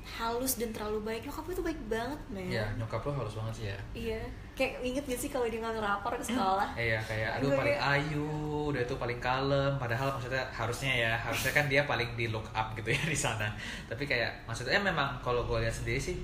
[0.09, 3.53] halus dan terlalu baik nyokap gue tuh baik banget men Iya, nyokap lu halus banget
[3.53, 3.77] sih Iya.
[3.93, 4.21] iya
[4.59, 8.11] kayak inget gak sih kalau dia ngambil rapor ke sekolah Iya kayak aduh paling kayak-
[8.11, 8.27] ayu,
[8.67, 9.73] udah itu paling kalem.
[9.79, 13.47] Padahal maksudnya harusnya ya, harusnya kan dia paling di look up gitu ya di sana.
[13.87, 16.19] Tapi kayak maksudnya memang kalau gue lihat sendiri sih,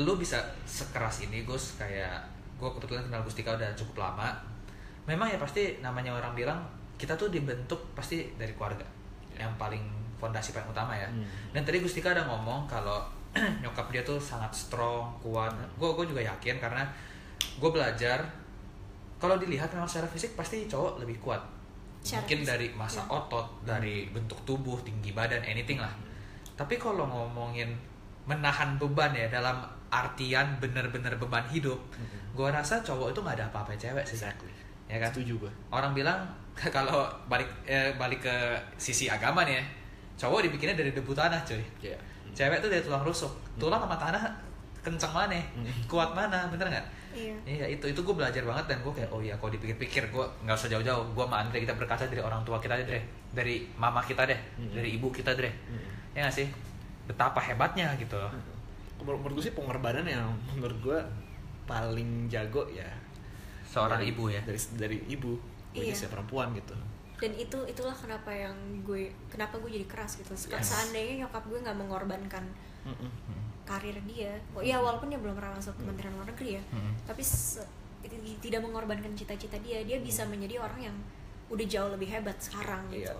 [0.00, 2.24] lu bisa sekeras ini Gus kayak
[2.56, 4.32] gue kebetulan kenal Gustika udah cukup lama.
[5.04, 6.58] Memang ya pasti namanya orang bilang
[6.96, 8.86] kita tuh dibentuk pasti dari keluarga
[9.36, 9.82] yang paling
[10.16, 11.04] fondasi paling utama ya.
[11.04, 11.26] Hmm.
[11.52, 13.04] Dan tadi Gustika ada ngomong kalau
[13.62, 15.50] nyokap dia tuh sangat strong, kuat.
[15.76, 16.86] Gue gue juga yakin karena
[17.40, 18.18] gue belajar
[19.18, 21.40] kalau dilihat memang secara fisik pasti cowok lebih kuat.
[22.04, 23.16] Secara Mungkin fisik, dari masa ya.
[23.16, 25.92] otot, dari bentuk tubuh, tinggi badan, anything lah.
[26.52, 27.72] Tapi kalau ngomongin
[28.28, 31.80] menahan beban ya dalam artian bener-bener beban hidup,
[32.36, 34.20] gue rasa cowok itu nggak ada apa-apa cewek sih.
[34.20, 34.52] Exactly.
[34.84, 35.08] Ya kan?
[35.08, 35.52] Setuju gue.
[35.72, 36.20] Orang bilang
[36.76, 38.36] kalau balik eh, balik ke
[38.76, 39.64] sisi agama nih ya,
[40.20, 41.62] cowok dibikinnya dari debu tanah cuy.
[41.80, 41.96] Iya.
[42.36, 43.30] Cewek tuh dari tulang rusuk.
[43.56, 44.20] Tulang sama tanah
[44.84, 45.40] kenceng mana?
[45.56, 45.64] Hmm.
[45.88, 46.44] Kuat mana?
[46.52, 46.86] Bener nggak?
[47.14, 47.36] Iya.
[47.44, 50.52] Iya itu itu gue belajar banget dan gue kayak oh iya kalau dipikir-pikir gue nggak
[50.52, 51.04] usah jauh-jauh.
[51.08, 53.00] Gue sama Andre kita berkaca dari orang tua kita deh
[53.30, 54.70] dari mama kita deh Hmm.
[54.72, 55.80] dari ibu kita deh Hmm.
[56.12, 56.46] ya nggak sih?
[57.04, 58.30] Betapa hebatnya gitu loh.
[58.96, 60.98] Menurut, menurut gue sih pengorbanan yang menurut gue
[61.64, 62.86] paling jago ya
[63.64, 64.40] seorang dari- ibu ya?
[64.42, 65.32] dari dari ibu
[65.72, 65.90] Iya.
[65.90, 66.74] setiap perempuan gitu.
[67.14, 68.52] Dan itu itulah kenapa yang
[68.82, 70.34] gue kenapa gue jadi keras gitu.
[70.34, 70.62] Yes.
[70.62, 72.44] seandainya nyokap gue nggak mengorbankan
[72.84, 73.10] Mm-mm.
[73.64, 74.36] Karir dia.
[74.52, 76.62] Oh, ya walaupun dia belum pernah masuk kementerian luar negeri ya.
[76.72, 76.94] Mm-mm.
[77.08, 77.22] tapi
[78.44, 79.80] tidak mengorbankan cita-cita dia.
[79.84, 80.96] Dia bisa menjadi orang yang
[81.52, 83.12] udah jauh lebih hebat sekarang gitu.
[83.12, 83.16] Iya.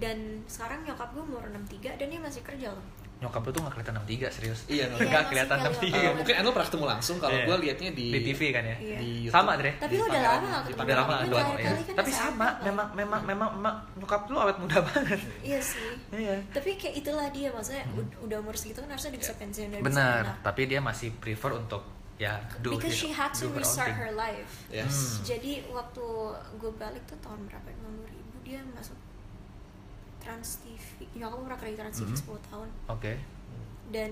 [0.00, 2.86] dan sekarang nyokap gue umur 63 dan dia masih kerja loh
[3.20, 4.96] nyokap lu tuh nggak kelihatan 63 serius Iya, no.
[4.96, 5.76] Iya, nggak masih kelihatan kelihatan.
[5.76, 7.44] 63 Eh, mungkin Endo pernah ketemu langsung kalau Iya.
[7.44, 8.96] gue liatnya di di TV kan ya Iya.
[8.96, 9.34] di YouTube.
[9.34, 11.44] sama Dre tapi lo udah lama gak ketemu udah lama dua ya.
[11.60, 16.36] kan tapi sama memang memang memang memang nyokap lu awet muda banget iya sih iya
[16.50, 20.22] tapi kayak itulah dia maksudnya ud- udah umur segitu kan harusnya bisa pensiun bisa benar
[20.40, 21.84] tapi dia masih prefer untuk
[22.16, 24.88] ya do because she had to restart her life Yes.
[25.18, 25.24] Hmm.
[25.26, 26.04] jadi waktu
[26.54, 27.76] gue balik tuh tahun berapa ya?
[27.76, 28.96] tahun 2000 dia masuk
[30.20, 32.20] Trans TV nyokap gue pernah kerja di Trans TV Mhm.
[32.20, 33.12] 10 tahun oke
[33.90, 34.10] dan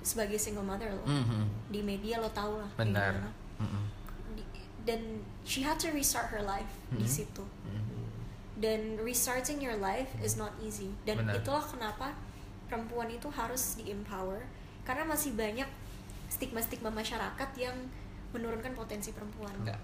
[0.00, 1.42] sebagai single mother loh Mhm.
[1.68, 3.32] di media lo tau lah benar.
[3.56, 3.84] Mm-mm.
[4.32, 4.48] Di-
[4.84, 5.00] dan
[5.42, 7.08] she had to restart her life di Mhm.
[7.10, 8.04] situ Mhm.
[8.56, 11.36] dan restarting your life is not easy dan Benar.
[11.36, 12.12] itulah kenapa
[12.64, 14.44] perempuan itu harus di empower
[14.82, 15.66] karena masih banyak
[16.26, 17.76] stigma-stigma masyarakat yang
[18.30, 19.78] menurunkan potensi perempuan Enggak.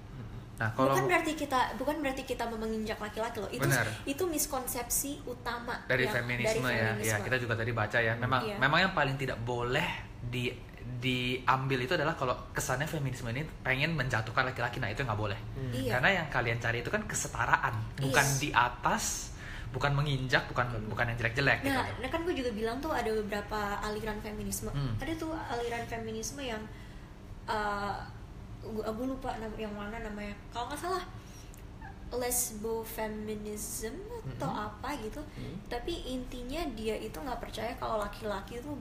[0.61, 3.89] Nah kalau bukan berarti kita bukan berarti kita menginjak laki-laki loh itu Benar.
[4.05, 7.09] itu miskonsepsi utama dari yang- feminisme, dari ya feminisme.
[7.09, 8.57] ya kita juga tadi baca ya memang Iya.
[8.61, 9.89] memang yang paling tidak boleh
[10.21, 10.53] di
[11.01, 15.39] diambil itu adalah kalau kesannya feminisme ini pengen menjatuhkan laki-laki nah itu nggak boleh
[15.73, 15.97] Iya.
[15.97, 19.33] karena yang kalian cari itu kan kesetaraan bukan di atas
[19.71, 23.07] bukan menginjak bukan bukan yang jelek-jelek gitu Nah, nah kan gue juga bilang tuh ada
[23.15, 24.67] beberapa aliran feminisme.
[24.69, 24.99] Hmm.
[24.99, 26.59] Ada tuh aliran feminisme yang
[27.47, 28.03] uh,
[28.63, 30.35] gue gue lupa nama yang mana namanya.
[30.49, 31.05] Kalau nggak salah
[32.13, 33.95] lesbo feminism
[34.29, 35.23] atau apa gitu.
[35.33, 35.57] Hmm.
[35.67, 38.73] Tapi intinya dia itu nggak percaya kalau laki-laki itu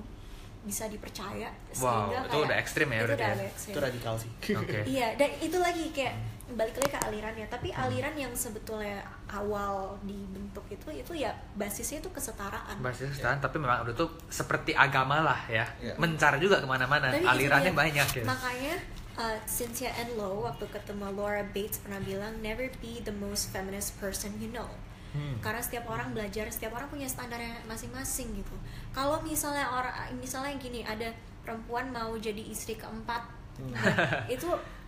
[0.59, 3.47] bisa dipercaya Wow, sehingga itu kayak- udah ekstrim ya itu berarti udah ya?
[3.47, 3.71] ekstrim.
[3.71, 4.29] Itu radikal sih.
[4.53, 6.15] oke Iya, dan itu lagi kayak
[6.49, 7.45] balik lagi ke alirannya.
[7.47, 8.99] Tapi aliran yang sebetulnya
[9.29, 9.71] awal
[10.01, 12.75] dibentuk itu itu ya basisnya itu kesetaraan.
[12.79, 15.93] basis kesetaraan tapi memang udah tuh seperti agama lah ya Iya.
[15.95, 17.79] mencar juga ke mana-mana Tapi itu alirannya dia.
[17.79, 18.75] banyak ya Makanya
[19.19, 24.31] uh, Cynthia Enloe waktu ketemu Laura Bates pernah bilang never be the most feminist person
[24.37, 24.67] you know.
[25.09, 25.41] Hmm.
[25.41, 28.53] karena setiap orang belajar setiap orang punya standarnya masing-masing gitu
[28.91, 31.09] kalau misalnya orang misalnya gini ada
[31.41, 33.25] perempuan mau jadi istri keempat
[33.57, 33.73] Hmm.
[33.73, 33.89] nah,
[34.31, 34.45] itu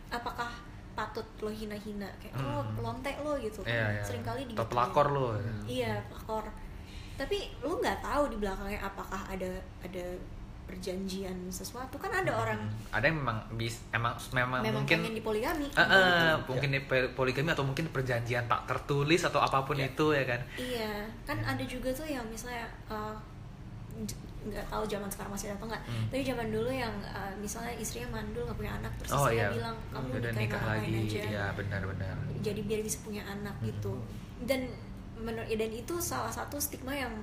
[0.08, 0.48] apakah
[0.94, 2.80] patut lo hina-hina kayak oh Hmm.
[2.80, 4.04] lontek lo gitu kan Iya, iya.
[4.06, 4.70] sering kali digituin.
[4.70, 5.26] pelakor lo.
[5.66, 6.46] iya pelakor
[7.18, 9.52] tapi lu nggak tahu di belakangnya apakah ada
[9.82, 10.06] ada
[10.72, 12.96] perjanjian sesuatu kan ada orang Hmm.
[12.96, 15.82] Ada yang memang bis, emang memang, memang mungkin pengen dipoligami Eh, gitu.
[15.84, 16.80] eh, mungkin di
[17.12, 20.40] poligami atau mungkin perjanjian tak tertulis atau apa pun itu ya kan.
[20.56, 20.94] Iya,
[21.24, 23.12] kan ada juga tuh yang misalnya uh,
[24.42, 25.84] nggak tahu zaman sekarang masih ada atau nggak.
[25.86, 26.06] Hmm.
[26.10, 29.50] Tapi zaman dulu yang uh, misalnya istrinya mandul nggak punya anak, terus Oh istrinya iya.
[29.54, 30.94] bilang kamu Udah nikah orang lagi.
[31.06, 31.22] aja.
[31.30, 32.16] Ya benar-benar.
[32.42, 33.94] Jadi biar bisa punya anak gitu.
[34.42, 34.62] Dan
[35.14, 37.14] menurut dan itu salah satu stigma yang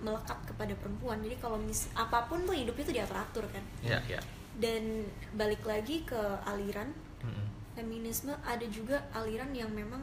[0.00, 1.18] melekat kepada perempuan.
[1.20, 3.64] Jadi kalau mis apa pun tuh hidupnya tuh diatur-atur kan.
[3.80, 4.20] Iya, iya.
[4.56, 6.88] Dan balik lagi ke aliran
[7.20, 7.46] Mm-mm.
[7.74, 10.00] feminisme ada juga aliran yang memang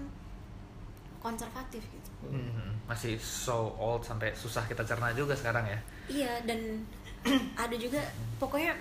[1.20, 2.12] konservatif gitu.
[2.28, 2.84] Mm-mm.
[2.86, 5.80] Masih so old sampai susah kita cerna juga sekarang ya.
[6.12, 6.84] Iya dan
[7.64, 8.04] ada juga
[8.38, 8.76] pokoknya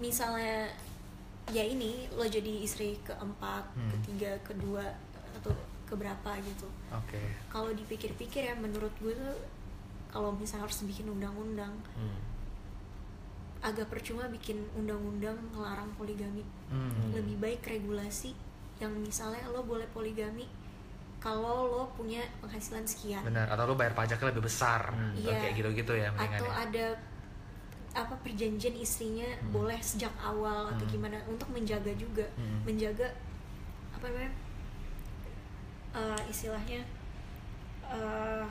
[0.00, 0.72] misalnya
[1.52, 3.90] ya ini lo jadi istri keempat, Hmm.
[3.98, 4.86] ketiga, kedua
[5.36, 5.52] atau
[5.84, 6.64] keberapa gitu.
[6.88, 7.20] Oke.
[7.46, 9.36] Kalau dipikir-pikir ya menurut gue tuh
[10.12, 12.20] kalau misalnya harus bikin undang-undang Hmm.
[13.62, 16.42] agak percuma bikin undang-undang ngelarang poligami.
[16.68, 17.14] Hmm.
[17.14, 18.34] Lebih baik regulasi
[18.76, 20.44] yang misalnya lo boleh poligami
[21.16, 23.22] kalau lo punya penghasilan sekian.
[23.22, 23.46] Benar.
[23.48, 24.90] Atau lu bayar pajaknya lebih besar.
[24.90, 25.14] Hmm.
[25.14, 25.38] Atau Iya.
[25.40, 26.54] kayak gitu-gitu ya atau ya.
[26.60, 26.86] ada
[27.92, 30.92] apa perjanjian istrinya boleh sejak awal atau Hmm.
[30.92, 32.64] gimana untuk menjaga juga Hmm.
[32.64, 33.08] menjaga
[33.94, 34.32] apa namanya
[35.92, 36.80] eh, istilahnya
[37.84, 38.44] eh,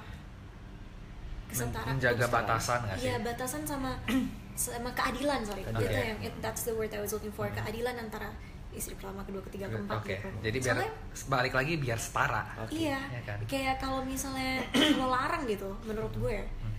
[1.52, 3.06] kesetaraan menjaga batasan nggak sih?
[3.06, 3.92] Iya batasan sama
[4.58, 5.80] sama keadilan sorry Oke.
[5.82, 8.32] itu yang it- that's the word I was looking for keadilan antara
[8.72, 10.16] istri pertama kedua ketiga keempat Oke.
[10.16, 10.28] gitu.
[10.42, 10.96] Jadi biar Soalnya-
[11.28, 12.42] balik lagi biar setara.
[12.58, 12.72] Oke.
[12.78, 13.38] Iya, Ya kan?
[13.44, 14.64] kayak kalau misalnya
[15.00, 16.76] lo larang gitu, menurut gue Hmm.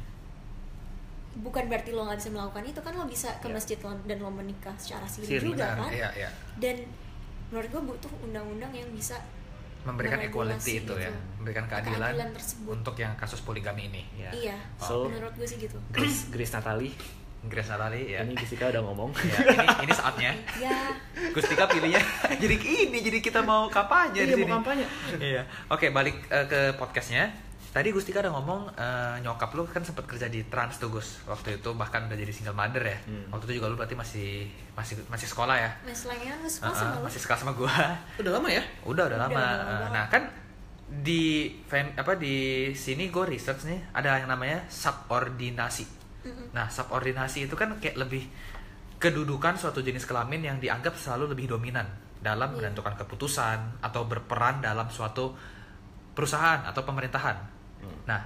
[1.42, 3.54] bukan berarti lo nggak bisa melakukan itu kan lo bisa ke Iya.
[3.56, 5.78] masjid lo- dan lo menikah secara siri Siri, juga Benar.
[5.80, 5.90] kan.
[5.92, 6.30] Iya, iya.
[6.56, 6.76] Dan
[7.48, 9.16] menurut gue butuh undang-undang yang bisa
[9.82, 11.18] Memberikan equality itu ya, itu.
[11.36, 12.70] memberikan keadilan, Keadilan tersebut.
[12.72, 14.02] untuk yang kasus poligami ini.
[14.16, 14.30] Ya.
[14.32, 14.56] iya.
[14.76, 15.74] So- menurut gue sih gitu.
[15.90, 16.94] Grace, Grace Natali
[17.42, 18.22] Grace Natali ya.
[18.22, 20.30] ini Jessica udah ngomong Ya, ini, ini saatnya.
[20.56, 20.94] Ya,
[21.30, 21.98] Gustika pilihnya
[22.42, 22.54] jadi
[22.86, 24.46] ini jadi kita mau kampanye di Iya, sini.
[24.46, 24.86] mau kampanye.
[25.18, 25.42] Iya.
[25.66, 27.34] Oke, balik eh, ke podcastnya.
[27.72, 31.24] Tadi Gustika udah ngomong eh, nyokap lu kan sempat kerja di Trans tuh Gus.
[31.24, 32.98] Waktu itu bahkan udah jadi single mother ya.
[33.08, 33.32] Hmm.
[33.32, 34.44] Waktu itu juga lu berarti masih
[34.76, 35.70] masih masih sekolah ya.
[35.80, 37.72] Mas Lengan lu suka Heeh, sama masih sekolah sama gua.
[38.20, 39.44] udah lama ya udah udah Udah, lama.
[39.56, 40.22] udah nah, kan
[40.92, 42.36] di fem, apa di
[42.76, 45.88] sini gue research nih ada yang namanya subordinasi.
[46.52, 48.28] Nah, subordinasi itu kan kayak lebih
[49.00, 51.88] kedudukan suatu jenis kelamin yang dianggap selalu lebih dominan
[52.20, 52.68] dalam Iya.
[52.68, 55.32] menentukan keputusan atau berperan dalam suatu
[56.12, 57.61] perusahaan atau pemerintahan.
[57.82, 57.98] Hmm.
[58.06, 58.20] Nah,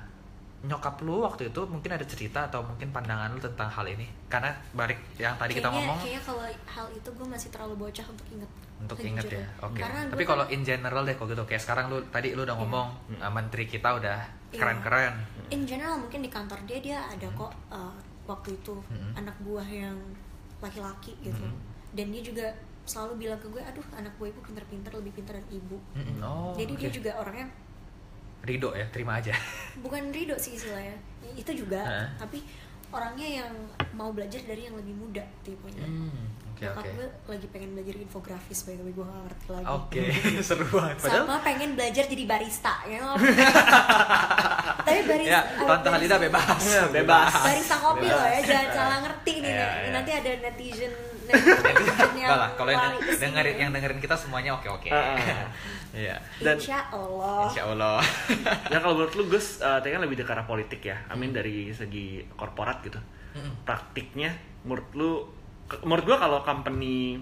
[0.62, 4.04] nyokap lu waktu itu mungkin ada cerita atau mungkin pandangan lu tentang hal ini?
[4.26, 8.07] Karena balik yang tadi kita Kayaknya- ngomong Kayaknya kalau hal itu gue masih terlalu bocah
[8.07, 8.50] untuk inget.
[8.76, 9.40] untuk inget ya.
[9.59, 9.80] Oke.
[9.80, 12.61] Karena Tapi kalau in general deh kalau gitu kayak sekarang lu tadi lu udah Iya.
[12.61, 13.20] ngomong Hmm.
[13.20, 14.61] uh, menteri kita udah Iya.
[14.61, 15.14] keren-keren.
[15.48, 17.94] in general mungkin di kantor dia dia ada kok uh,
[18.26, 19.14] waktu itu Mm-mm.
[19.16, 19.94] anak buah yang
[20.59, 21.94] laki-laki gitu Mm-mm.
[21.94, 22.46] dan dia juga
[22.82, 26.18] selalu bilang ke gue aduh anak gue itu pinter-pinter lebih pinter dari ibu Mm-mm.
[26.20, 26.50] Oh.
[26.52, 26.96] jadi dia oke.
[26.96, 27.46] juga orangnya
[28.43, 29.32] Ridho ya, terima aja.
[29.76, 30.95] bukan ridho sih istilahnya
[31.32, 32.09] itu juga Hah?
[32.18, 32.45] tapi
[32.89, 33.51] orangnya yang
[33.93, 36.91] mau belajar dari yang lebih muda tipenya Hmm, Oke Nyokap oke.
[36.95, 40.03] gue lagi pengen belajar infografis by the way gue gak ngerti lagi Oke,
[40.47, 40.97] seru banget.
[40.99, 42.99] Padahal sama pengen belajar jadi barista ya
[44.87, 46.62] tapi barista ya, Tante Halida bebas.
[46.89, 47.32] Bebas.
[47.43, 48.16] barista kopi Bebas.
[48.16, 49.68] loh ya jangan salah ngerti nih iya.
[49.91, 50.95] nanti ada netizen
[51.27, 54.89] Enggak lah, kalau yang dengerin yang dengerin kita semuanya oke-oke.
[54.89, 55.49] Ah, ah.
[55.97, 56.20] Iya.
[56.39, 57.97] Dan- insya Allah Insya Allah.
[58.72, 61.33] ya kalau menurut lu Gus uh, tadi kan lebih ke arah politik ya I mean
[61.33, 63.01] dari segi korporat gitu
[63.33, 63.64] Mm-mm.
[63.64, 65.24] praktiknya menurut lu
[65.64, 67.16] ke- menurut gua kalau company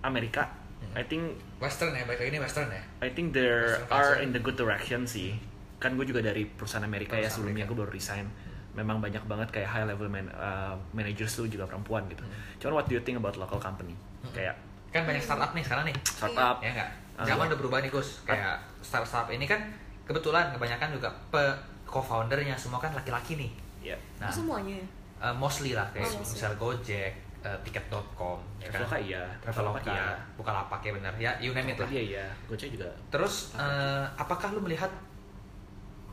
[0.00, 0.46] Amerika.
[0.94, 2.78] I think Western ya, baik lagi ini Western ya.
[3.00, 5.34] I think there are in the good direction sih
[5.74, 7.74] kan gue juga dari perusahaan Amerika ya Perusahaan sebelumnya Amerika.
[7.74, 8.26] gue baru resign
[8.74, 12.34] memang banyak banget kayak high level man, uh, managers tuh juga perempuan gitu Hmm.
[12.58, 13.94] cuman what do you think about local company
[14.30, 14.54] kayak
[14.90, 15.96] Kan banyak startup nih sekarang nih.
[16.06, 16.90] startup Ya enggak?
[17.18, 17.50] Ah, Zaman iya.
[17.50, 18.22] udah berubah nih Gus.
[18.22, 19.58] Kayak startup ini kan
[20.06, 21.42] kebetulan kebanyakan juga pe
[21.82, 23.50] co-foundernya semua kan laki-laki nih.
[23.82, 24.86] ya Nah, semuanya ya?
[25.18, 27.10] eh, mostly lah kayak Oh, misal Gojek,
[27.42, 28.86] eh, tiket.com, ya kan?
[28.86, 31.12] Traveloka iya Traveloka, iya Bukalapak ya benar.
[31.18, 31.90] Ya, you name it lah.
[31.90, 34.94] Tokopedia iya Gojek juga Terus eh, apakah lu melihat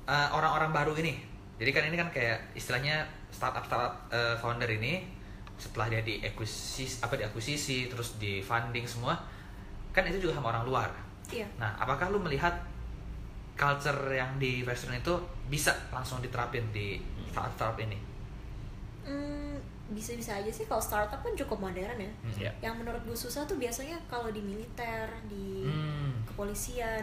[0.09, 1.22] orang-orang baru ini?
[1.62, 5.05] Jadi kan ini kan kayak istilahnya startup startup eh, founder ini
[5.62, 9.14] setelah dia diakuisisi apa diakuisisi terus di funding semua
[9.93, 10.89] kan itu juga sama orang luar.
[11.30, 12.51] iya Nah, apakah lu melihat
[13.53, 15.14] culture yang di western itu
[15.47, 16.97] bisa langsung diterapin di
[17.30, 18.09] saat startup ini
[19.01, 19.57] Hmm,
[19.89, 22.12] bisa-bisa aja sih kalau startup kan cukup modern ya.
[22.22, 22.38] Hmm.
[22.38, 22.51] Iya.
[22.62, 26.22] Yang menurut gue susah tuh biasanya kalau di militer, di Hmm.
[26.26, 27.01] kepolisian,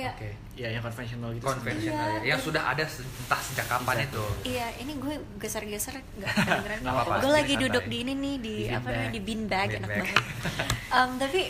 [0.00, 1.44] kayak oke Ya yang konvensional gitu.
[1.44, 4.08] konvensional Iya, ya yang sudah ada se- entah sejak kapan Exactly.
[4.08, 6.78] itu Iya, ini gue geser-geser nggak kedengeran.
[7.18, 7.64] Gue lagi santai.
[7.64, 9.98] duduk di ini nih di, Di apa namanya di beanbag enak Beanbag.
[10.04, 10.24] banget.
[10.96, 11.40] Em, tapi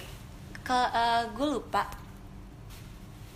[0.61, 1.82] ke eh, gue lupa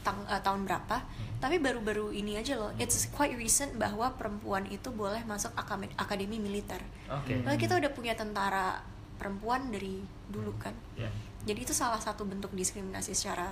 [0.02, 0.96] tang- eh, tahun berapa.
[1.38, 6.36] Tapi baru-baru ini aja loh, it's quite recent bahwa perempuan itu boleh masuk akademi, akademi
[6.38, 6.78] militer.
[7.08, 8.78] oke Lalu kita udah punya tentara
[9.16, 9.98] perempuan dari
[10.28, 10.70] dulu kan.
[10.94, 11.10] Ya.
[11.42, 13.50] Jadi itu salah satu bentuk diskriminasi secara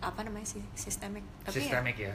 [0.00, 1.22] apa namanya sih sistemik.
[1.44, 2.14] Tapi ya, sistemik ya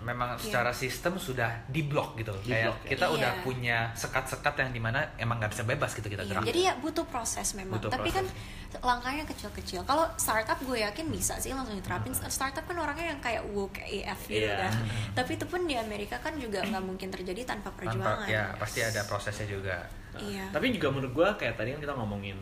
[0.00, 0.40] memang Iya.
[0.40, 2.88] secara sistem sudah diblok gitu kayak Di-block, ya.
[2.88, 3.42] kita udah Iya.
[3.44, 6.74] punya sekat-sekat yang di mana emang nggak bisa bebas gitu kita Iya, gerak jadi ya
[6.80, 7.76] butuh proses memang.
[7.76, 8.32] Butuh Tapi proses.
[8.72, 9.84] kan langkahnya kecil-kecil.
[9.84, 12.16] Kalau startup gue yakin bisa sih langsung diterapin.
[12.16, 14.56] Startup kan orangnya yang kayak woke AF gitu Iya.
[14.56, 14.72] kan.
[15.20, 18.24] Tapi itu pun di Amerika kan juga nggak mungkin terjadi tanpa tanpa perjuangan.
[18.24, 19.84] ya pasti ada prosesnya juga
[20.16, 20.48] Iya.
[20.48, 22.40] Tapi juga menurut gua kayak tadi kan kita ngomongin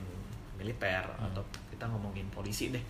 [0.54, 2.80] militer atau kita ngomongin polisi deh.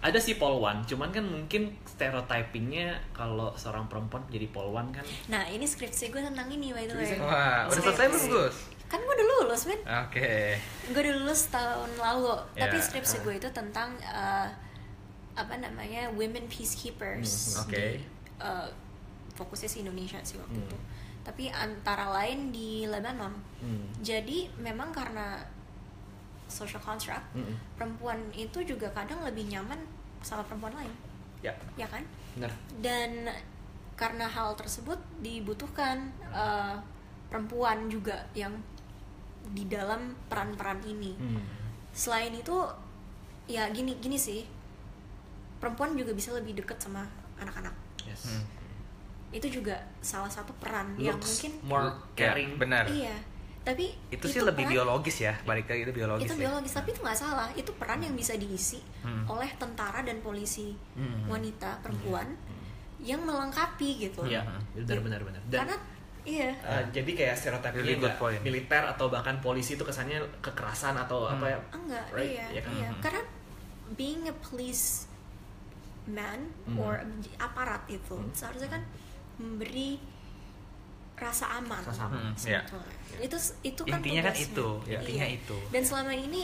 [0.00, 5.62] Ada sih polwan, cuman kan mungkin stereotypingnya kalau seorang perempuan jadi polwan kan Nah ini
[5.62, 7.16] skripsi gue tentang ini by the way.
[7.16, 8.28] Wah udah selesai belum.
[8.30, 9.78] Gus Kan gue udah lulus men.
[9.84, 10.32] oke
[10.88, 12.82] gue udah lulus tahun lalu tapi Ya.
[12.82, 14.48] skripsi gue itu tentang uh,
[15.32, 17.70] apa namanya women peacekeepers Hmm, oke.
[17.70, 18.02] di
[18.38, 18.66] uh,
[19.32, 20.66] fokusnya sih Indonesia sih waktu Hmm.
[20.66, 20.78] itu
[21.20, 23.30] tapi antara lain di Lebanon
[23.60, 25.38] hmm, jadi memang karena
[26.50, 27.54] social construct mm-mm.
[27.74, 29.78] perempuan itu juga kadang lebih nyaman
[30.20, 30.92] sama perempuan lain
[31.40, 32.52] ya ya kan benar.
[32.78, 33.10] dan
[33.94, 36.76] karena hal tersebut dibutuhkan uh,
[37.26, 38.52] perempuan juga yang
[39.46, 41.40] di dalam peran-peran ini Hmm.
[41.90, 42.52] selain itu
[43.46, 44.44] ya gini gini sih
[45.56, 47.04] perempuan juga bisa lebih deket sama
[47.36, 47.72] anak-anak
[48.02, 48.26] Yes.
[48.26, 48.44] Hmm.
[49.30, 52.50] itu juga salah satu peran yang Looks mungkin more Ya, caring.
[52.56, 53.14] benar iya
[53.70, 56.40] tapi itu, sih lebih peran- biologis ya balik lagi itu biologis itu ya.
[56.42, 59.24] biologis tapi itu nggak salah itu peran yang bisa diisi Hmm.
[59.26, 61.26] oleh tentara dan polisi Hmm.
[61.26, 62.26] wanita perempuan
[62.98, 64.60] yang melengkapi gitu Iya, Hmm.
[64.76, 65.40] benar benar benar.
[65.46, 65.76] Dan karena
[66.20, 67.96] iya uh, jadi kayak stereotipnya Really
[68.42, 71.34] militer atau bahkan polisi itu kesannya kekerasan atau Hmm.
[71.34, 71.58] apa ya?
[71.72, 72.30] enggak Right?
[72.30, 72.72] iya Iya kan?
[72.74, 73.00] iya Mhm.
[73.00, 73.22] karena
[73.92, 75.06] being a police
[76.06, 76.76] man Mhm.
[76.76, 76.98] or
[77.38, 78.32] aparat itu Mhm.
[78.32, 78.82] seharusnya kan
[79.36, 79.96] memberi
[81.20, 82.18] rasa aman Rasa aman.
[82.18, 82.60] Hmm, iya.
[82.64, 82.94] sebetulnya.
[83.20, 85.36] itu itu kan Intinya kan itu, intinya Iya.
[85.36, 85.56] itu.
[85.68, 86.42] dan selama ini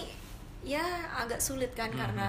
[0.63, 0.85] ya
[1.17, 1.97] agak sulit kan Mhm.
[1.97, 2.29] karena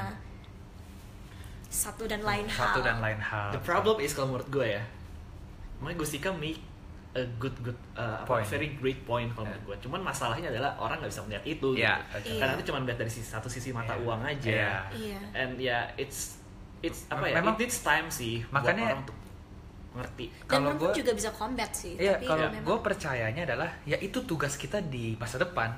[1.67, 4.83] satu dan lain hal satu dan lain hal The problem is kalau menurut gue ya,
[5.77, 6.63] makanya Gustika make
[7.13, 8.45] a good good uh, Point.
[8.47, 9.57] very great point kalau Yeah.
[9.57, 9.77] menurut gue.
[9.83, 11.67] Cuman masalahnya adalah orang nggak bisa melihat itu.
[11.73, 12.29] Yeah, gitu.
[12.29, 12.37] okay.
[12.37, 14.05] Karena itu cuma melihat dari sisi, satu sisi mata Yeah.
[14.05, 14.47] uang aja.
[14.47, 14.79] Yeah.
[14.93, 16.39] iya And ya it's
[16.79, 17.35] it's apa ya?
[17.35, 19.17] Memang- it needs time sih Makanya- buat orang untuk
[19.97, 20.25] ngerti.
[20.29, 23.97] dan Kalau gua- juga bisa combat sih Iya, tapi kalau memang- gue percayanya adalah ya
[23.97, 25.73] itu tugas kita di masa depan.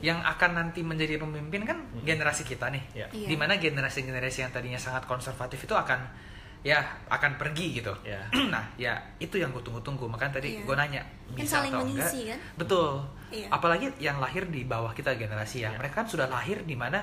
[0.00, 2.02] Yang akan nanti menjadi pemimpin kan Hmm.
[2.02, 2.82] generasi kita nih.
[2.94, 3.06] Ya.
[3.08, 3.26] Iya.
[3.26, 6.28] Di mana generasi-generasi yang tadinya sangat konservatif itu akan
[6.60, 7.92] ya akan pergi gitu.
[8.02, 8.20] Ya.
[8.52, 10.04] nah, ya itu yang gue tunggu-tunggu.
[10.06, 10.64] Makanya tadi Iya.
[10.64, 12.28] gue nanya Kan bisa saling atau mengisi, enggak.
[12.30, 12.40] kan?
[12.56, 12.90] Betul.
[13.30, 13.46] Iya.
[13.48, 15.70] Apalagi yang lahir di bawah kita generasi ya.
[15.70, 15.78] Iya.
[15.78, 17.00] Mereka kan sudah lahir di mana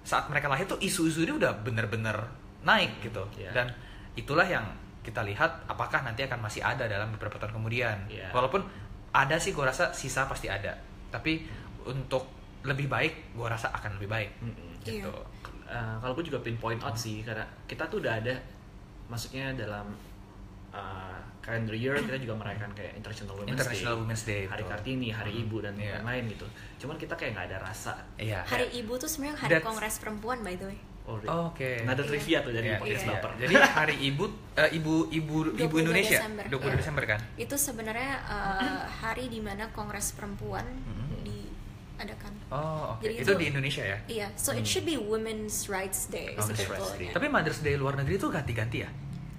[0.00, 2.14] saat mereka lahir tuh isu-isu ini udah bener-bener
[2.62, 3.24] naik gitu.
[3.34, 3.50] Iya.
[3.52, 3.66] Dan
[4.14, 4.64] itulah yang
[5.06, 8.10] kita lihat apakah nanti akan masih ada dalam beberapa tahun kemudian.
[8.10, 8.34] Iya.
[8.34, 8.66] Walaupun
[9.14, 10.74] ada sih gue rasa sisa pasti ada.
[11.14, 11.46] Tapi
[11.86, 12.26] untuk
[12.66, 14.30] lebih baik gue rasa akan lebih baik.
[14.42, 14.82] Mm-mm.
[14.82, 15.06] Gitu.
[15.66, 18.34] Uh, kalau gue juga pinpoint out sih karena kita tuh udah ada
[19.06, 19.86] maksudnya dalam
[20.70, 24.62] uh, calendar year kita juga merayakan kayak International Women's International Day, Women's Day, Hari.
[24.66, 26.02] Kartini, Hari Hmm, Ibu dan iya.
[26.02, 26.46] lain-lain gitu.
[26.82, 27.94] Cuman kita kayak nggak ada rasa.
[28.18, 28.42] Iya.
[28.42, 31.82] hari ibu tuh sebenarnya hari That's- kongres perempuan by the way Oh, Oh, Oke.
[31.82, 32.08] Nada Iya.
[32.08, 33.10] trivia tuh dari Iya, podcast iya.
[33.14, 33.30] baper.
[33.38, 36.44] Jadi hari ibu eh, ibu ibu ibu 22 Indonesia Desember.
[36.44, 36.76] 22 Iya.
[36.76, 37.20] Desember kan?
[37.36, 40.66] itu sebenarnya uh, hari di mana kongres perempuan
[41.22, 43.02] diadakan Oh, oke.
[43.02, 43.98] Jadi Itu itu- di Indonesia ya?
[44.06, 47.94] iya so it should be Women's Rights Day Women's Rights sebetulnya Tapi Mother's Day luar
[47.94, 48.90] negeri itu ganti-ganti ya?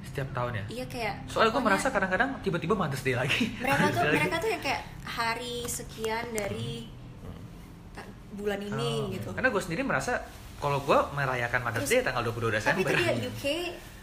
[0.04, 0.64] Setiap tahun ya?
[0.72, 3.52] iya kayak Soalnya gue merasa kadang-kadang tiba-tiba Mother's Day lagi.
[3.58, 6.88] mereka tuh Day mereka tuh yang kayak hari sekian dari
[7.92, 10.24] ta- bulan ini Oh, gitu Karena gue sendiri merasa
[10.58, 12.90] kalau gue merayakan Mother's Day tanggal 22 tapi Desember.
[12.90, 13.46] itu dia UK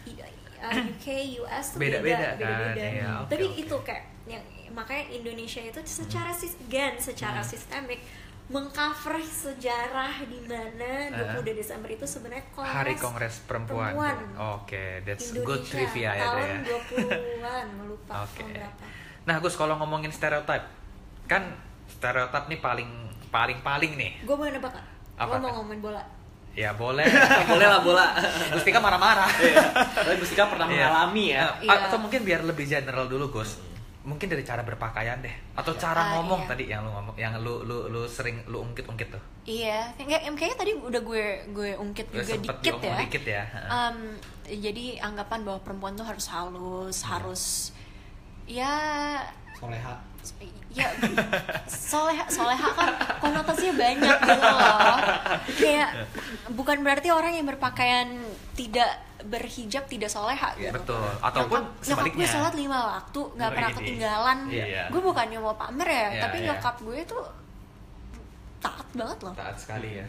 [0.07, 0.21] i-
[0.61, 1.07] uh, UK
[1.41, 2.85] US tuh Beda-beda beda, kan, beda-beda.
[2.87, 3.61] iya, oke, tapi oke.
[3.61, 7.49] itu kayak yang makanya Indonesia itu secara sis again secara Hmm.
[7.49, 8.01] sistemik
[8.45, 11.09] mengcover sejarah di mana
[11.41, 12.77] 22 Desember itu sebenarnya kongres.
[12.77, 13.97] Hari Kongres Perempuan.
[13.97, 14.17] Perempuan.
[14.55, 16.59] Oke, that's Indonesia good trivia ya tahun ya.
[16.69, 18.37] 20-an lupa Oke.
[18.39, 18.85] tahun berapa
[19.25, 20.61] Nah, Gus kalau ngomongin stereotip,
[21.25, 21.57] kan
[21.89, 22.91] stereotip nih paling
[23.31, 24.13] paling paling nih.
[24.21, 24.77] gue mau nebak
[25.17, 26.03] lo mau ngomongin bola
[26.55, 27.03] Ya boleh.
[27.51, 28.15] boleh lah bola
[28.51, 29.27] Gustika marah-marah.
[29.37, 29.63] Iya.
[29.91, 30.87] tapi Gustika pernah Iya.
[30.87, 31.87] mengalami ya Eh, Iya.
[31.87, 33.59] Atau mungkin biar lebih general dulu, Gus.
[34.05, 36.49] Mungkin dari cara berpakaian deh, atau cara Ah, ngomong iya.
[36.53, 39.23] tadi yang lu ngomong, yang lu lu lu sering lu ungkit-ungkit tuh.
[39.45, 42.97] Iya, kayak kayaknya tadi udah gue gue ungkit Lu juga dikit ya.
[43.01, 43.43] dikit ya.
[43.43, 43.69] Heeh.
[43.71, 43.97] Um,
[44.47, 47.09] jadi anggapan bahwa perempuan tuh harus halus, Iya.
[47.09, 47.43] harus
[48.45, 48.73] ya
[49.57, 49.97] soleha
[50.75, 50.91] ya
[51.65, 52.91] soleha soleha kan
[53.23, 54.99] konotasinya banyak gitu loh
[55.55, 55.91] kayak
[56.51, 58.19] bukan berarti orang yang berpakaian
[58.53, 58.91] tidak
[59.25, 61.07] berhijab tidak soleha gitu Betul.
[61.23, 63.79] Ataupun nyokap, nyokap gue sholat lima waktu nggak pernah ini.
[63.79, 64.83] ketinggalan Iya.
[64.91, 66.47] gue bukannya mau pamer ya Iya, tapi iya.
[66.51, 67.25] nyokap gue tuh
[68.59, 70.05] taat banget loh Taat sekali ya.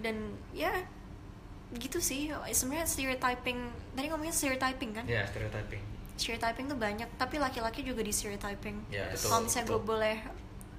[0.00, 0.16] dan
[0.50, 0.72] ya
[1.72, 3.58] gitu sih sebenarnya stereotyping
[3.92, 5.91] tadi ngomongnya stereotyping kan Ya, stereotyping.
[6.22, 10.16] Stereotyping tuh banyak tapi laki-laki juga di stereotyping betul, kalau misalnya gue boleh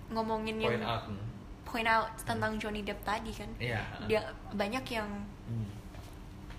[0.09, 1.03] ngomongin Point yang out.
[1.65, 3.81] point out tentang Johnny Depp tadi kan Iya.
[4.05, 4.21] dia
[4.51, 5.09] banyak yang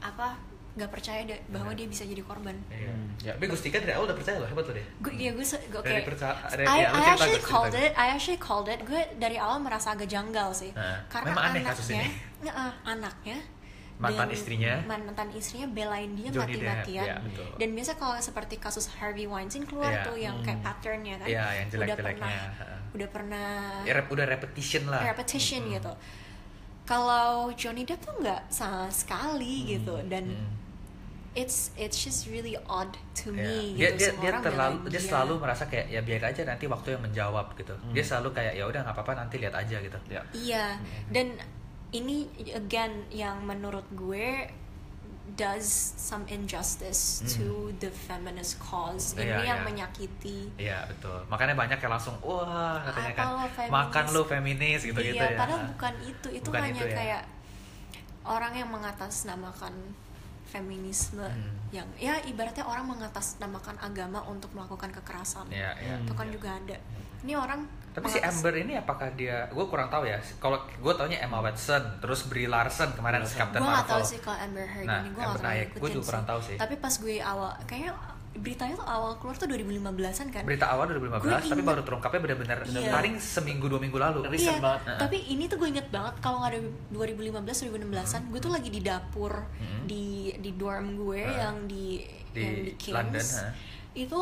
[0.00, 0.36] apa
[0.74, 1.78] nggak percaya deh bahwa Benar.
[1.78, 2.90] dia bisa jadi korban Iya.
[2.90, 3.06] Hmm.
[3.20, 4.86] Ya, tapi Gustika dari awal udah percaya loh, hebat loh deh.
[5.00, 7.92] gue ya gue se- oke Dari percaya- dari- I, ya, I actually called cerita, it
[7.94, 11.62] I actually called it gue dari awal merasa agak janggal sih Nah, karena memang aneh
[11.62, 12.10] kasus anaknya ini.
[12.42, 13.38] Nge-eh, anaknya
[13.96, 14.74] Mantan dan istrinya.
[14.84, 17.46] mantan istrinya belain dia mati-matian ya, betul.
[17.56, 20.02] dan biasa kalau seperti kasus Harvey Weinstein keluar Iya.
[20.02, 22.10] tuh yang kayak patternnya kan Iya, yang udah jelek-jeleknya.
[22.18, 22.80] pernah Heeh.
[22.90, 23.48] udah pernah
[23.82, 25.00] Ya, rep- udah repetition lah.
[25.04, 25.92] repetition gitu
[26.84, 30.52] kalau Johnny Depp tuh nggak sama sekali gitu dan Hmm.
[31.32, 33.40] it's it's just really odd to Ya.
[33.40, 36.42] me Dia gitu dia semua dia terlalu belain dia selalu merasa kayak ya biar aja
[36.42, 37.74] nanti waktu yang menjawab gitu.
[37.90, 39.98] Dia selalu kayak ya udah nggak apa-apa nanti lihat aja gitu.
[40.08, 40.66] ya Iya,
[41.08, 41.26] dan
[41.94, 44.50] ini again yang menurut gue
[45.34, 45.64] does
[45.96, 49.14] some injustice to the feminist cause.
[49.14, 49.30] Ini Hmm.
[49.40, 49.66] Iya, yang iya.
[49.66, 50.38] menyakiti.
[50.60, 51.16] Iya betul.
[51.26, 53.72] Makanya banyak yang langsung wah katanya kan lo feminis?
[53.72, 55.38] makan lu feminis gitu gitu iya, ya.
[55.38, 56.28] padahal bukan itu.
[56.28, 56.94] Itu Bukan hanya itu ya.
[56.94, 57.22] kayak
[58.24, 59.74] orang yang mengatasnamakan
[60.44, 61.50] feminisme Hmm.
[61.72, 65.50] yang ya ibaratnya orang mengatasnamakan agama untuk melakukan kekerasan.
[65.50, 65.94] Iya, iya.
[65.98, 66.76] Itu kan juga ada.
[67.24, 70.18] Ini orang Tapi si Amber ini apakah dia gue kurang tahu ya.
[70.36, 73.92] Kalau gue taunya Emma Watson, terus Brie Larson kemarin si Captain gue gak Marvel.
[73.92, 76.40] tahu sih kalau Amber Heard Nah, ini gue Amber- gak nah, gue juga kurang tahu
[76.42, 76.56] sih.
[76.56, 77.94] tapi pas gue awal kayaknya
[78.34, 82.20] beritanya tuh awal keluar tuh 2015an kan Berita awal 2015, Gue tapi inget- baru terungkapnya
[82.20, 82.90] benar-benar Iya.
[82.90, 84.26] paling seminggu dua minggu lalu.
[84.26, 84.98] Recent iya banget.
[84.98, 88.80] tapi ini tuh gue inget banget kalau nggak ada 2015 2016an gue tuh lagi di
[88.80, 89.86] dapur Hmm.
[89.86, 91.38] di di dorm gue Heeh.
[91.38, 93.52] yang di, Di yang di Kings London, heeh.
[94.02, 94.20] itu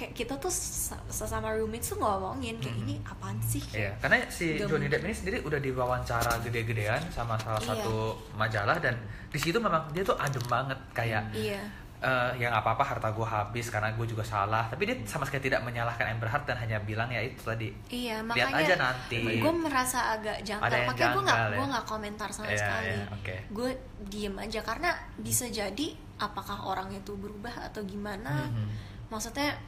[0.00, 2.82] kayak kita tuh sa- sesama roommates tuh ngomongin kayak Hmm.
[2.82, 4.88] ini apaan sih Iya, karena si Johnny.
[4.88, 7.68] Depp ini sendiri udah diwawancara gede-gedean sama salah Iya.
[7.76, 7.96] satu
[8.32, 8.96] majalah dan
[9.26, 11.60] di situ memang dia tuh adem banget kayak iya
[12.00, 15.44] eh ya nggak apa-apa harta gue habis karena gue juga salah tapi dia sama sekali
[15.44, 19.20] tidak menyalahkan Amber Heard dan hanya bilang ya itu tadi Iya, lihat makanya aja nanti
[19.36, 20.64] gue merasa agak janggal.
[20.66, 21.58] Yang Makanya gue nggak janggal, ya?
[21.60, 22.88] gue nggak komentar sama Iya, sekali.
[22.88, 23.34] iya, oke.
[23.52, 23.70] Gue
[24.06, 25.86] diem aja karena bisa jadi
[26.16, 28.48] apakah orang itu berubah atau gimana.
[28.48, 28.68] Mhm.
[29.10, 29.60] Maksudnya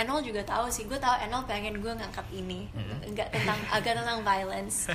[0.00, 0.84] Enol juga tahu sih.
[0.84, 3.12] Gue tahu Enol pengen gue ngangkat ini, Mhm.
[3.12, 4.88] nggak tentang agak tentang violence.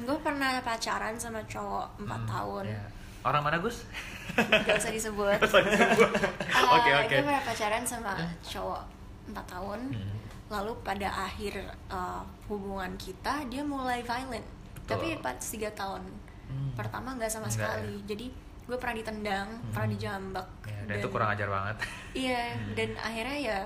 [0.00, 2.66] gue pernah pacaran sama cowok 4 tahun.
[2.68, 2.84] Iya.
[3.24, 3.88] orang mana Gus
[4.36, 5.38] Gak usah disebut.
[6.76, 7.08] Oke, Uh, oke.
[7.10, 8.12] Gue pernah pacaran sama
[8.42, 8.82] cowok
[9.26, 9.80] 4 tahun.
[9.90, 10.16] Hmm.
[10.46, 11.56] Lalu pada akhir
[11.88, 14.44] uh, hubungan kita dia mulai violent.
[14.76, 14.88] Betul.
[14.90, 16.04] Tapi pas 3 tahun
[16.44, 16.76] Hmm.
[16.76, 17.94] pertama nggak sama Nggak, sekali.
[18.04, 18.26] Jadi
[18.62, 20.48] gue pernah ditendang, pernah dijambak.
[20.62, 21.76] ya, dan itu kurang ajar banget
[22.14, 22.42] Iya,
[22.72, 23.58] dan akhirnya ya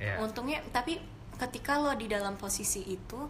[0.00, 0.96] ya untungnya tapi
[1.36, 3.20] ketika lo di dalam posisi itu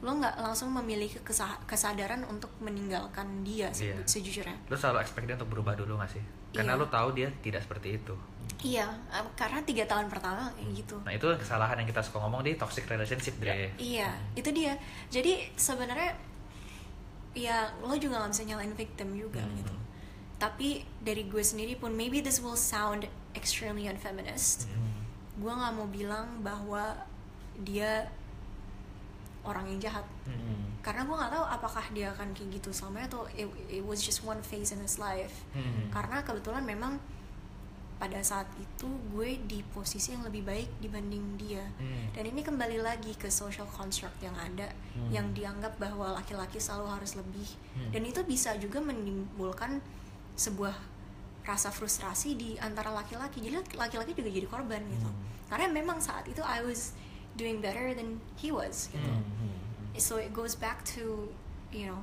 [0.00, 4.00] lo nggak langsung memiliki kesa- kesadaran untuk meninggalkan dia Iya.
[4.02, 4.56] sejujurnya.
[4.66, 6.80] lu selalu expect dia untuk berubah dulu gak sih karena Iya.
[6.80, 8.16] lu tahu dia tidak seperti itu
[8.60, 10.96] Iya, um, karena tiga tahun pertama kayak gitu.
[10.98, 14.76] nah itu kesalahan yang kita suka ngomong di toxic relationship Dre Iya, itu dia.
[15.08, 16.12] Jadi sebenarnya
[17.34, 19.56] ya lo juga nggak bisa nyalain victim juga Hmm.
[19.58, 19.74] gitu.
[20.36, 20.68] Tapi
[20.98, 24.68] dari gue sendiri pun maybe this will sound extremely unfeminist.
[24.68, 24.92] Hmm.
[25.44, 26.96] Gue nggak mau bilang bahwa
[27.60, 28.08] dia
[29.44, 30.06] orang yang jahat.
[30.80, 34.24] Karena gue nggak tahu apakah dia akan kayak gitu selama atau it, it was just
[34.24, 35.44] one phase in his life.
[35.52, 35.92] Hmm.
[35.92, 36.96] Karena kebetulan memang
[37.94, 38.84] pada saat itu
[39.14, 41.64] gue di posisi yang lebih baik dibanding dia.
[41.80, 42.12] Hmm.
[42.12, 44.68] Dan ini kembali lagi ke social construct yang ada
[45.08, 47.48] yang dianggap bahwa laki-laki selalu harus lebih.
[47.76, 47.92] Hmm.
[47.92, 49.80] Dan itu bisa juga menimbulkan
[50.36, 50.74] sebuah
[51.44, 53.40] rasa frustrasi di antara laki-laki.
[53.40, 55.08] Jadi laki-laki juga jadi korban gitu.
[55.54, 56.98] Karena memang saat itu I was
[57.32, 59.10] doing better than he was gitu.
[59.96, 61.30] So it goes back to
[61.70, 62.02] you know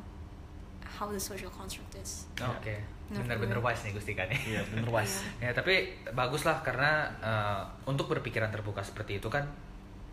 [0.82, 2.32] how the social construct is.
[2.38, 2.72] oke
[3.08, 3.66] Menurut bener-bener gue.
[3.66, 5.20] wise nih Gustika nih Iya, bener wise.
[5.44, 9.44] ya tapi bagus lah karena eh, untuk berpikiran terbuka seperti itu kan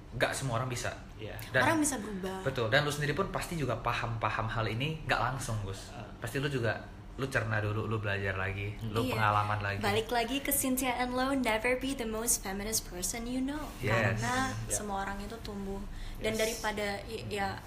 [0.09, 1.35] nggak semua orang bisa Iya.
[1.53, 5.21] dan orang bisa berubah betul dan lu sendiri pun pasti juga paham-paham hal ini nggak
[5.21, 6.03] langsung Gus Ah.
[6.19, 6.75] pasti lu juga
[7.19, 9.19] lu cerna dulu lu belajar lagi lu Iya.
[9.19, 13.43] pengalaman lagi Balik lagi ke Cynthia and Lo, never be the most feminist person you
[13.43, 13.59] know.
[13.83, 14.23] Yes.
[14.23, 14.71] Karena Ya.
[14.71, 15.83] semua orang itu tumbuh
[16.23, 16.41] dan Yes.
[16.41, 16.87] daripada
[17.27, 17.59] ya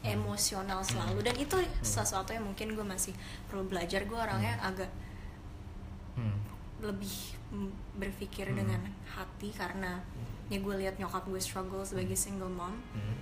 [0.00, 3.10] emosional selalu dan itu sesuatu yang mungkin gue masih
[3.50, 4.06] perlu belajar.
[4.06, 4.86] Gue orangnya agak
[6.14, 6.38] Hmm.
[6.78, 7.34] lebih
[7.94, 8.58] berpikir Hmm.
[8.58, 9.98] dengan hati karena
[10.46, 12.78] ya gue lihat nyokap gue struggle sebagai single mom.
[12.94, 13.18] Hmm.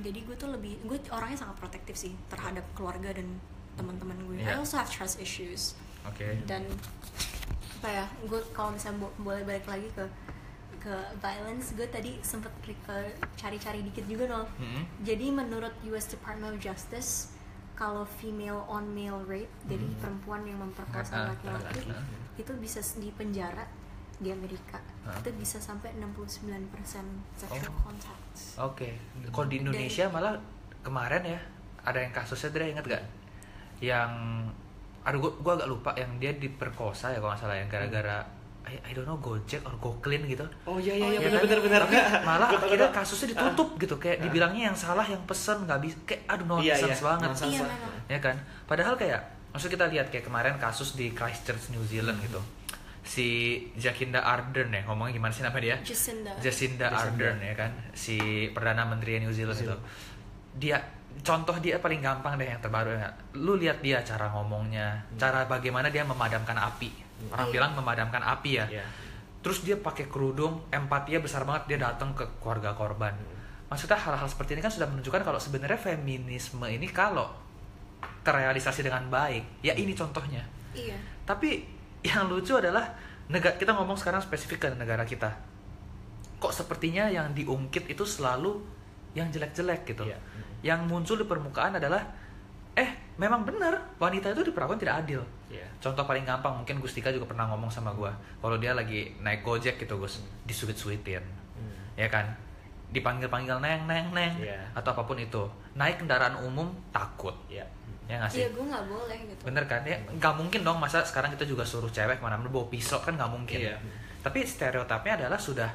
[0.00, 3.36] Jadi gue tuh lebih gue orangnya sangat protektif sih terhadap keluarga dan
[3.78, 4.36] teman-teman gue.
[4.36, 4.54] I Iya.
[4.56, 6.66] also have trust issues oke dan
[7.78, 10.04] apa ya gue kalau misalnya bo- boleh balik lagi ke
[10.78, 12.50] ke violence gue tadi sempet
[13.34, 14.82] cari-cari dikit juga nol Hmm.
[15.00, 17.34] jadi menurut US Department of Justice
[17.74, 19.98] kalau female on male rape jadi Hmm.
[19.98, 22.04] perempuan yang memperkosa ah, laki-laki ah, ah.
[22.34, 23.66] itu bisa di penjara
[24.16, 25.14] di Amerika Ah.
[25.16, 27.06] itu bisa sampai 69%
[27.36, 27.78] sexual Oh.
[27.84, 28.26] contact
[28.60, 28.88] Oke,
[29.28, 30.38] kalau di Indonesia malah
[30.80, 31.40] kemarin ya
[31.80, 33.02] ada yang kasusnya Dre inget gak?
[33.78, 34.10] Yang,
[35.02, 38.18] aduh gua, gua agak lupa yang dia diperkosa ya kalau nggak salah yang gara-gara
[38.64, 40.44] I, I don't know Gojek or GoClean gitu.
[40.64, 41.40] Oh iya iya Oh, iya iya.
[41.40, 41.80] benar benar benar.
[41.88, 46.22] Tapi malah akhirnya kasusnya ditutup gitu kayak dibilangnya yang salah yang pesen nggak bisa kayak
[46.28, 47.06] aduh Iya, nonsense iya.
[47.08, 47.26] banget.
[47.26, 47.78] Nonsense Iya, banget.
[47.80, 47.94] memang.
[48.06, 52.36] ya kan padahal kayak maksud kita lihat kayak kemarin kasus di Christchurch New Zealand gitu
[53.00, 53.28] si
[53.72, 58.20] Jacinda Ardern ya ngomongnya gimana sih nama dia Jacinda Jacinda Ardern ya kan si
[58.52, 59.72] perdana menteri New Zealand itu
[60.54, 60.76] dia
[61.18, 63.08] contoh dia paling gampang deh yang terbaru ya.
[63.36, 66.90] Lu lihat dia cara ngomongnya cara bagaimana dia memadamkan api.
[67.28, 67.54] Orang Iya.
[67.54, 68.66] bilang memadamkan api ya.
[68.68, 68.86] Iya.
[69.38, 73.14] terus dia pakai kerudung empatinya besar banget dia datang ke keluarga korban.
[73.70, 77.30] Maksudnya hal-hal seperti ini kan sudah menunjukkan kalau sebenarnya feminisme ini kalau
[78.26, 80.42] terrealisasi dengan baik ya ini contohnya.
[80.74, 80.98] Iya.
[81.22, 81.64] Tapi
[82.02, 82.92] yang lucu adalah
[83.30, 85.30] negara kita ngomong sekarang spesifik ke negara kita.
[86.42, 88.58] Kok sepertinya yang diungkit itu selalu
[89.14, 90.02] yang jelek-jelek gitu?
[90.06, 90.18] Iya.
[90.60, 92.02] Yang muncul di permukaan adalah
[92.74, 95.64] eh memang benar wanita itu diperlakukan tidak adil Iya.
[95.80, 99.76] Contoh paling gampang mungkin Gustika juga pernah ngomong sama gua kalau dia lagi naik gojek
[99.76, 101.24] gitu Gus disuit-suitin
[101.56, 101.74] Hmm.
[101.96, 102.28] ya kan
[102.88, 104.60] dipanggil-panggil neng neng neng Iya.
[104.72, 105.42] atau apa pun itu
[105.74, 107.64] naik kendaraan umum takut Iya.
[108.06, 111.00] ya nggak sih iya gue nggak boleh gitu bener kan ya nggak mungkin dong masa
[111.00, 113.76] sekarang kita juga suruh cewek ke mana-mana bawa pisau kan nggak mungkin Iya.
[114.20, 115.68] tapi stereotipnya adalah sudah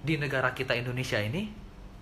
[0.00, 1.50] di negara kita Indonesia ini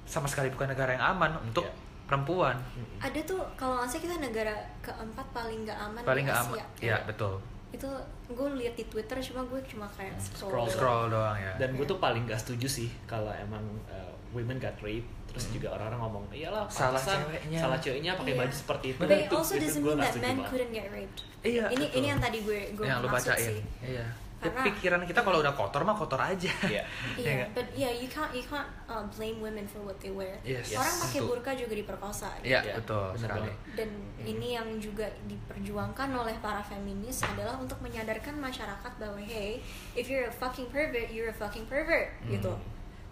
[0.04, 1.74] sama sekali bukan negara yang aman untuk Iya.
[2.04, 2.56] Perempuan
[2.98, 6.96] ada tuh kalau nggak salah kita negara keempat paling nggak aman paling nggak aman ya
[7.02, 7.40] betul
[7.70, 7.90] itu
[8.26, 10.46] gue lihat di Twitter cuma gue cuma kayak Scroll.
[10.62, 13.58] scroll, scroll doang ya Dan gue tuh paling gak setuju sih kalau emang
[13.90, 18.40] uh, women got raped terus juga orang-orang ngomong iyalah Salah ceweknya." salah ceweknya pakai Iya.
[18.40, 19.00] baju seperti itu.
[19.00, 21.18] But it Itu- also itu doesn't mean nggak that men couldn't get raped.
[21.42, 21.98] Iya, ini betul.
[21.98, 23.60] ini yang tadi gue gue yang lu maksud bacain sih.
[23.82, 24.06] iya Ya,
[24.46, 26.82] Karena- pikiran kita kalau udah kotor mah kotor aja Iya.
[27.14, 27.48] Iya Iya, nggak?
[27.52, 30.36] but yeah, you can't you can't uh, blame women for what they wear.
[30.40, 30.72] Yes.
[30.72, 31.30] Orang Yes, pakai tentu.
[31.30, 32.28] burka juga diperkosa.
[32.40, 33.40] Iya Iya, betul bener sekali.
[33.46, 33.56] banget.
[33.74, 33.90] Dan
[34.22, 39.60] ini yang juga diperjuangkan oleh para feminis adalah untuk menyadarkan masyarakat bahwa hey,
[39.92, 42.32] if you're a fucking pervert, you're a fucking pervert Hmm.
[42.32, 42.52] gitu.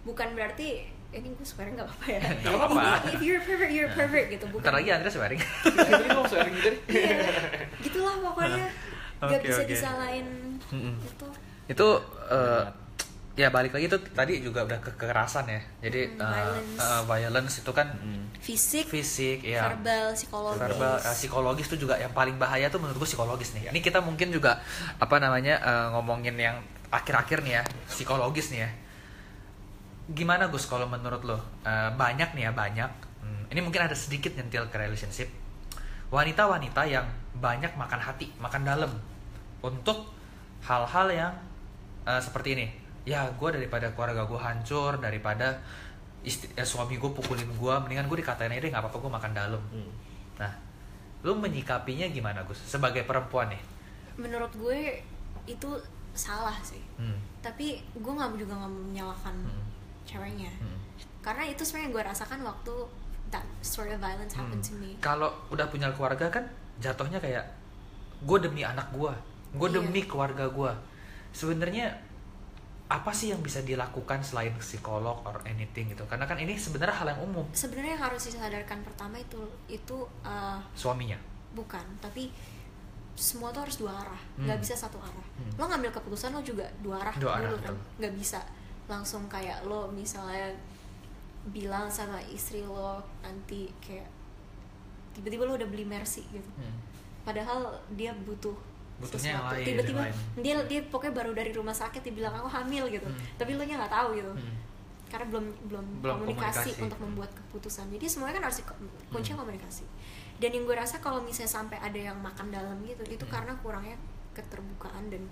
[0.02, 2.20] Bukan berarti ini gue swearing nggak apa-apa ya.
[2.40, 2.84] Nggak apa-apa.
[3.10, 4.48] If you're a pervert, you're a pervert gitu.
[4.48, 4.64] Bukan.
[4.64, 5.40] Bentar lagi Andrea swearing.
[5.92, 6.80] Jadi mau swearing gitu deh.
[6.88, 7.16] Iya,
[7.78, 8.66] gitulah pokoknya.
[9.22, 9.70] Gak Oke, bisa oke.
[9.70, 10.26] disalahin
[10.68, 10.94] Mm-mm.
[10.98, 11.26] itu.
[11.68, 11.86] itu
[12.28, 12.64] eh,
[13.32, 15.60] ya balik lagi itu tadi juga udah ke kekerasan ya.
[15.80, 16.74] Jadi Hmm, eh, violence.
[16.76, 17.88] eh, violence itu kan
[18.42, 19.70] Fisik, fisik ya.
[19.70, 20.58] verbal, psikologis.
[20.58, 23.70] verbal eh, psikologis itu juga yang paling bahaya tuh menurut gue psikologis nih.
[23.70, 24.58] Ini kita mungkin juga
[24.98, 26.58] apa namanya eh, ngomongin yang
[26.90, 28.70] akhir-akhir nih ya psikologis nih ya.
[30.10, 32.90] Gimana Gus kalau menurut lo Eh, banyak nih ya banyak.
[33.22, 35.30] Hmm, ini mungkin ada sedikit nyentil ke relationship.
[36.10, 38.90] Wanita-wanita yang banyak makan hati, makan dalam
[39.62, 40.10] untuk
[40.62, 41.34] hal-hal yang
[42.04, 42.66] eh, seperti ini.
[43.02, 45.58] Ya gue daripada keluarga gue hancur daripada
[46.22, 49.32] istri, eh, suami gue pukulin gue, mendingan gue dikatain aja deh nggak apa-apa gue makan
[49.34, 49.62] dalam.
[49.74, 49.90] Hmm.
[50.38, 50.52] Nah,
[51.26, 52.62] lu menyikapinya gimana Gus?
[52.62, 53.62] Sebagai perempuan nih.
[54.18, 55.02] Menurut gue
[55.46, 55.70] itu
[56.14, 56.82] salah sih.
[56.98, 57.18] Hmm.
[57.42, 59.66] Tapi gue nggak juga nggak menyalahkan Hmm.
[60.06, 60.50] ceweknya.
[60.62, 60.78] Hmm.
[61.22, 62.74] Karena itu sebenarnya gue rasakan waktu
[63.30, 64.94] that sort of violence happened to me.
[65.02, 66.44] Kalau udah punya keluarga kan
[66.78, 67.46] jatuhnya kayak
[68.22, 69.10] gue demi anak gue,
[69.52, 69.76] gue Iya.
[69.78, 70.72] demi keluarga gue.
[71.30, 71.92] Sebenarnya
[72.86, 76.04] apa sih yang bisa dilakukan selain psikolog or anything gitu?
[76.04, 80.60] Karena kan ini sebenarnya hal yang umum Sebenarnya yang harus disadarkan pertama itu itu uh,
[80.72, 81.16] suaminya.
[81.52, 82.32] bukan, tapi
[83.12, 84.44] semua tuh harus dua arah, Hmm.
[84.44, 85.26] nggak bisa satu arah.
[85.36, 85.52] Hmm.
[85.56, 87.78] Lo ngambil keputusan lo juga dua arah Dua arah, dulu kan, betul.
[88.00, 88.40] nggak bisa
[88.88, 90.48] langsung kayak lo misalnya
[91.46, 94.08] bilang sama istri lo nanti kayak
[95.12, 96.50] tiba-tiba lo udah beli mercy gitu.
[96.56, 96.76] Hmm.
[97.22, 98.56] padahal dia butuh
[99.02, 100.02] Butuhnya yang lain, tiba-tiba
[100.38, 103.04] dia dia pokoknya baru dari rumah sakit dibilang aku hamil gitu.
[103.04, 103.18] Hmm.
[103.34, 104.32] tapi lo nya nggak tahu gitu.
[104.32, 104.54] Hmm.
[105.04, 106.80] karena belum belum, Belum komunikasi, komunikasi.
[106.80, 108.68] untuk membuat keputusan jadi semuanya kan harus di-
[109.08, 109.84] kuncinya komunikasi.
[110.38, 114.00] Dan yang gue rasa kalau misalnya sampai ada yang makan dalam gitu itu karena kurangnya
[114.32, 115.28] keterbukaan dan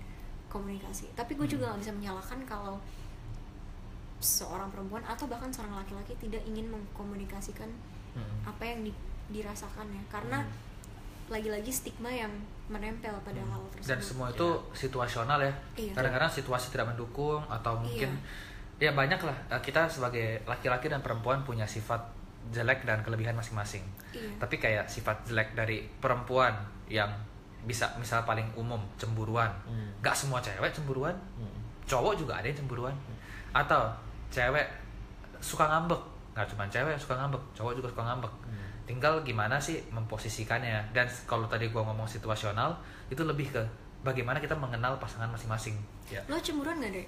[0.47, 1.09] komunikasi.
[1.11, 2.77] Tapi gue juga nggak bisa menyalahkan kalau
[4.21, 7.73] seorang perempuan atau bahkan seorang laki-laki tidak ingin mengkomunikasikan
[8.11, 8.37] Hmm.
[8.45, 9.01] apa yang di-
[9.31, 10.05] dirasakannya.
[10.07, 10.45] Karena
[11.25, 12.29] lagi-lagi stigma yang
[12.71, 13.89] menempel pada hal tersebut.
[13.91, 15.53] Dan semua itu situasional ya.
[15.75, 15.93] Iya.
[15.93, 18.15] kadang-kadang situasi tidak mendukung atau mungkin
[18.81, 22.01] ya banyak lah eh, kita sebagai laki-laki dan perempuan punya sifat
[22.49, 23.85] jelek dan kelebihan masing-masing.
[24.11, 24.41] Iya.
[24.41, 26.51] tapi kayak sifat jelek dari perempuan
[26.89, 27.07] yang
[27.61, 29.51] bisa misal paling umum cemburuan.
[29.69, 29.93] Hmm.
[30.01, 31.13] nggak semua cewek cemburuan.
[31.37, 31.53] Hmm.
[31.85, 32.95] cowok juga ada yang cemburuan.
[33.53, 33.91] Atau
[34.33, 34.65] cewek
[35.43, 38.33] suka ngambek nggak cuma cewek yang suka ngambek cowok juga suka ngambek.
[38.87, 40.91] Tinggal gimana sih memposisikannya.
[40.91, 42.75] Dan kalau tadi gua ngomong situasional
[43.07, 43.61] itu lebih ke
[44.01, 45.77] bagaimana kita mengenal pasangan masing-masing.
[46.09, 46.19] Ya.
[46.27, 47.07] Lo cemburuan gak deh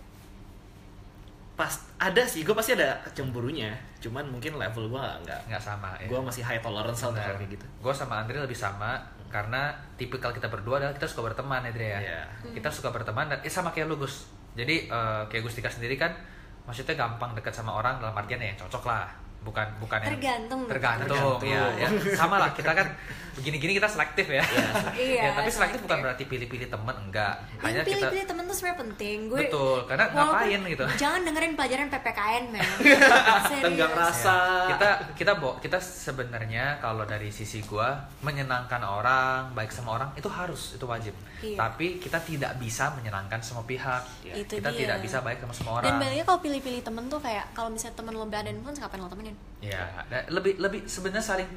[1.53, 1.69] pas
[2.01, 3.69] ada sih gue pasti ada cemburunya.
[4.01, 6.09] Cuman mungkin level gue nggak nggak sama ya.
[6.09, 7.65] gue masih high tolerance lah hal kayak gitu.
[7.77, 8.97] Gue sama Andre lebih sama
[9.29, 11.99] karena tipikal kita berdua adalah kita suka berteman Andre ya.
[12.01, 12.21] Iya.
[12.57, 14.25] kita suka berteman dan eh, sama kayak lu Gus.
[14.57, 16.17] Jadi eh, kayak Gustika sendiri kan
[16.63, 20.61] maksudnya gampang dekat sama orang dalam artian ya cocok lah bukan bukan yang Tergantung.
[20.65, 22.87] tergantung ya, ya sama lah kita kan
[23.33, 24.45] begini-gini kita selektif ya
[24.93, 26.05] Iya, Ya, tapi selektif bukan selektif.
[26.05, 30.05] berarti pilih-pilih temen enggak yang hanya kita pilih-pilih temen tuh sebenarnya penting gue Betul, karena
[30.07, 30.83] ngapain gitu.
[30.95, 32.67] jangan dengerin pelajaran PPKN men.
[33.63, 34.35] Tenggang rasa.
[34.35, 37.89] Ya, kita kita bo kita sebenarnya kalau dari sisi gua
[38.21, 41.59] menyenangkan orang baik sama orang itu harus itu wajib Iya.
[41.59, 44.79] tapi kita tidak bisa menyenangkan semua pihak Itu kita dia.
[44.79, 47.99] tidak bisa baik sama semua dan orang baliknya kalau pilih-pilih temen tuh kayak kalau misalnya
[47.99, 49.32] temen lo bad influence ngapain lo temenin
[49.63, 51.49] ya dan lebih lebih sebenarnya saling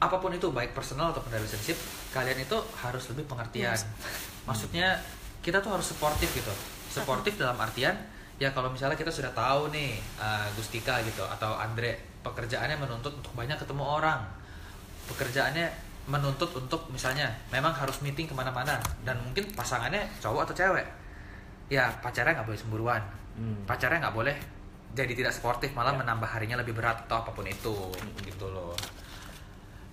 [0.00, 1.76] apa pun itu baik personal ataupun relationship
[2.08, 3.76] kalian itu harus lebih pengertian.
[3.76, 3.84] Yes.
[4.48, 4.96] maksudnya
[5.44, 6.52] kita tuh harus suportif gitu.
[6.88, 7.92] Suportif dalam artian
[8.40, 13.36] ya kalau misalnya kita sudah tahu nih uh, Gustika gitu atau Andre pekerjaannya menuntut untuk
[13.36, 14.24] banyak ketemu orang.
[15.12, 15.68] Pekerjaannya
[16.08, 20.86] menuntut untuk misalnya memang harus meeting ke mana-mana dan mungkin pasangannya cowok atau cewek.
[21.68, 23.02] Ya pacarnya nggak boleh cemburuan
[23.40, 23.62] Hmm.
[23.64, 24.36] pacarnya nggak boleh
[24.90, 27.76] jadi tidak sportif malah menambah harinya lebih berat atau apa pun itu
[28.20, 28.74] gitu loh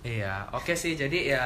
[0.02, 1.44] iya oke sih jadi ya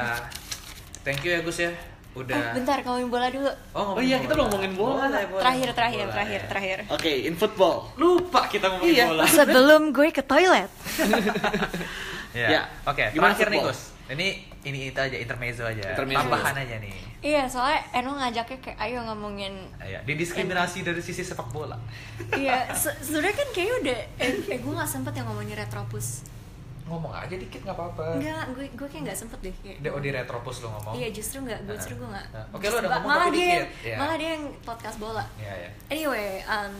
[1.01, 1.71] thank you ya Gus ya
[2.13, 5.09] udah oh bentar ngomongin bola dulu Oh iya, kita belum ngomongin bola.
[5.09, 5.41] Boleh, boleh.
[5.41, 6.45] terakhir terakhir Bola, terakhir ya.
[6.45, 10.69] terakhir oke in football lupa kita ngomongin iya bola sebelum gue ke toilet
[12.33, 12.49] Ya.
[12.49, 12.61] Ya.
[12.89, 13.77] Oke, Gimana terakhir nih football?
[13.77, 13.92] Gus.
[14.05, 14.27] Ini
[14.63, 15.79] ini itu aja intermezzo aja.
[15.89, 16.19] Intermezzo.
[16.21, 16.95] Tambahan aja nih.
[17.23, 21.79] iya soalnya Eno ngajaknya kayak ayo ngomongin Ya, didiskriminasi dari sisi sepak bola.
[22.35, 26.27] iya se- sebenarnya kan kayaknya udah eh, eh gue nggak sempet yang ngomongin retropus
[26.83, 28.19] Ngomong aja dikit nggak apa-apa.
[28.19, 29.87] Enggak, gue gue kayak nggak sempet deh kayak.
[29.87, 30.93] Oh, di retropus lo ngomong.
[30.93, 32.27] Iya justru nggak, gue justru gue nggak.
[32.51, 33.55] Oke, lo udah ngomong malah tapi dia, dikit.
[33.55, 33.95] yang, Iya.
[33.95, 35.23] malah dia yang podcast bola.
[35.39, 35.69] Iya, ya.
[35.87, 36.73] Anyway, um,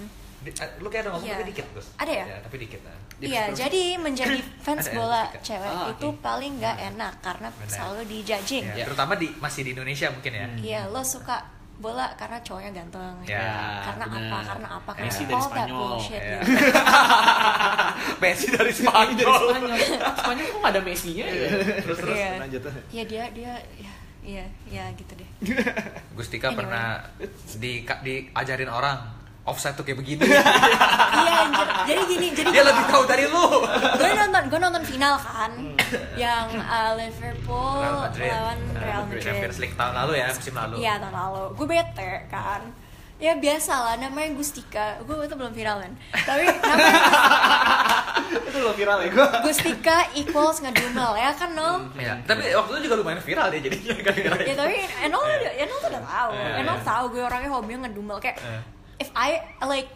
[0.43, 1.35] Di, eh, lu kayak udah ngomong Iya.
[1.35, 1.87] tapi dikit, Gus.
[1.95, 2.25] Ada ya?
[2.39, 2.81] tapi dikit.
[2.83, 2.97] Nah.
[3.19, 5.39] iya Terus- jadi menjadi fans Ada, bola ada.
[5.39, 6.19] cewek Ah, itu oke.
[6.19, 7.69] paling nggak enak karena Benar.
[7.69, 8.65] selalu dijudging.
[8.69, 10.47] Ya, terutama di masih di Indonesia mungkin ya.
[10.57, 11.39] Iya, lo suka
[11.73, 13.15] bola karena cowoknya ganteng.
[13.25, 14.21] Ya, karena benar.
[14.21, 14.37] apa?
[14.45, 14.91] Karena apa?
[14.93, 15.79] Karena Messi dari Spanyol.
[15.79, 16.21] bullshit.
[16.21, 16.39] Iya.
[16.39, 16.53] gitu.
[18.21, 19.35] Messi dari dari Spanyol.
[19.41, 19.77] Spanyol
[20.13, 21.47] Spanyol kok nggak ada Messi-nya ya
[21.79, 22.31] terus terus Iya.
[22.39, 25.29] lanjut Iya dia dia ya iya iya gitu deh.
[26.13, 26.59] Gustika Anyway.
[26.59, 26.85] pernah
[27.53, 28.97] di diajarin orang
[29.43, 30.23] offside tuh kayak begini.
[30.23, 31.67] iya anjir.
[31.83, 33.47] Jadi gini, jadi Dia lebih tahu dari lu.
[33.93, 35.51] gue nonton gue nonton final kan
[36.15, 38.31] yang uh, Liverpool Real Madrid.
[38.31, 39.21] lawan Real Madrid.
[39.21, 40.75] Champions League tahun lalu ya, musim lalu.
[40.79, 41.43] Iya tahun lalu.
[41.55, 42.61] Gue bete kan.
[43.19, 44.99] Ya biasa lah namanya Gustika.
[45.03, 45.91] Gue itu belum viral kan.
[46.17, 46.99] Tapi namanya
[48.47, 51.87] itu lo viral ya gue Gustika equals ngedumel ya kan no?
[51.93, 55.77] Iya, tapi waktu itu juga lumayan viral dia jadinya gara-gara Ya tapi Enol udah Enol
[55.77, 56.31] tuh udah tahu.
[56.31, 56.83] Iya, Enol iya.
[56.83, 58.59] tahu gue orangnya hobinya ngedumel kayak Iya.
[59.03, 59.29] If I
[59.61, 59.89] like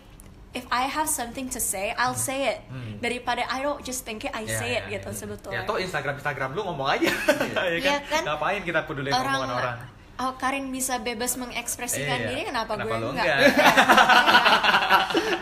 [0.52, 2.58] if I have something to say, I'll say it.
[2.68, 2.98] Hmm.
[2.98, 5.16] Daripada I don't just think it, I Iya, say it iya, gitu iya.
[5.16, 5.56] sebetulnya.
[5.56, 7.08] Ya toh Instagram Instagram lu ngomong aja.
[7.56, 8.22] ya Iya kan?
[8.26, 9.78] Ngapain kita peduli orang, omongan orang?
[10.18, 12.28] Oh, Karin bisa bebas mengekspresikan Iya.
[12.28, 13.22] diri, kenapa, Kenapa gue enggak?
[13.22, 13.38] enggak?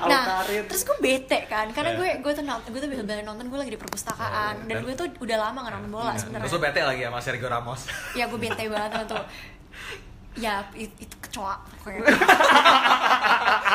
[0.05, 0.67] Nah, Karin.
[0.67, 1.97] terus gue bete kan, karena Iya.
[1.97, 4.83] gue gue tuh nonton, gue tuh bener-bener nonton gue lagi di perpustakaan, Iya, dan dan-
[4.83, 6.51] gue tuh udah lama nggak nonton bola Terus sebenarnya.
[6.51, 7.87] lu bete lagi sama Sergio Ramos.
[8.13, 9.23] Ya gue bete banget tuh.
[10.35, 12.11] Ya it- itu kecoa pokoknya.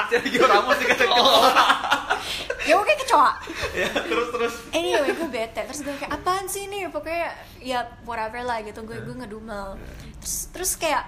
[0.08, 1.04] Sergio Ramos dikata
[2.60, 3.32] ya oke kecoa.
[3.72, 4.54] ya, terus terus.
[4.70, 5.60] Anyway, gue bete.
[5.64, 6.86] Terus gue kayak apaan sih nih?
[6.88, 8.84] Pokoknya ya whatever lah gitu.
[8.84, 9.80] Gue gue ngedumel.
[10.20, 11.04] Terus terus kayak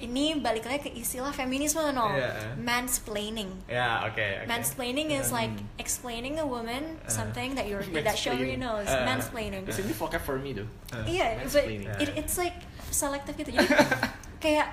[0.00, 2.56] ini balik lagi ke istilah feminisme no, Iya.
[2.56, 3.52] mansplaining.
[3.68, 4.48] Ya, oke, oke.
[4.48, 8.88] Mansplaining is like explaining a woman something that you're that she already knows.
[8.88, 9.04] Uh.
[9.04, 9.68] Mansplaining.
[9.68, 10.64] Terus ini vocab for me tuh
[11.04, 11.88] Iya, but Mansplaining.
[12.00, 12.56] it, it's like
[12.88, 13.52] selective gitu.
[13.52, 13.68] Jadi
[14.40, 14.68] kayak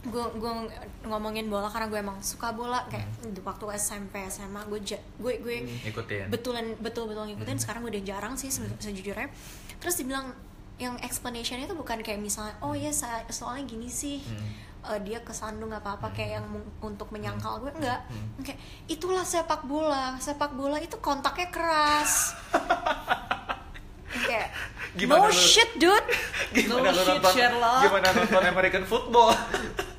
[0.00, 0.52] gue gue
[1.04, 4.78] ngomongin bola karena gue emang suka bola kayak di waktu SMP SMA gue
[5.18, 6.30] gue gue Ikutin.
[6.30, 9.26] betulan betul betul ngikutin sekarang gue udah jarang sih se- sejujurnya.
[9.76, 10.30] Terus dibilang
[10.78, 12.94] yang explanationnya itu bukan kayak misalnya oh ya
[13.26, 14.22] soalnya gini sih
[14.80, 16.46] eh, dia kesandung apa apa kayak yang
[16.80, 17.98] untuk menyangkal gue enggak.
[18.40, 22.38] Kayak itulah sepak bola sepak bola itu kontaknya keras
[24.08, 24.48] kayak
[24.96, 26.08] Gimana no lu- shit dude
[26.56, 27.80] Gimana No lu shit, nonton Sherlock.
[27.84, 29.30] Gimana nonton American football?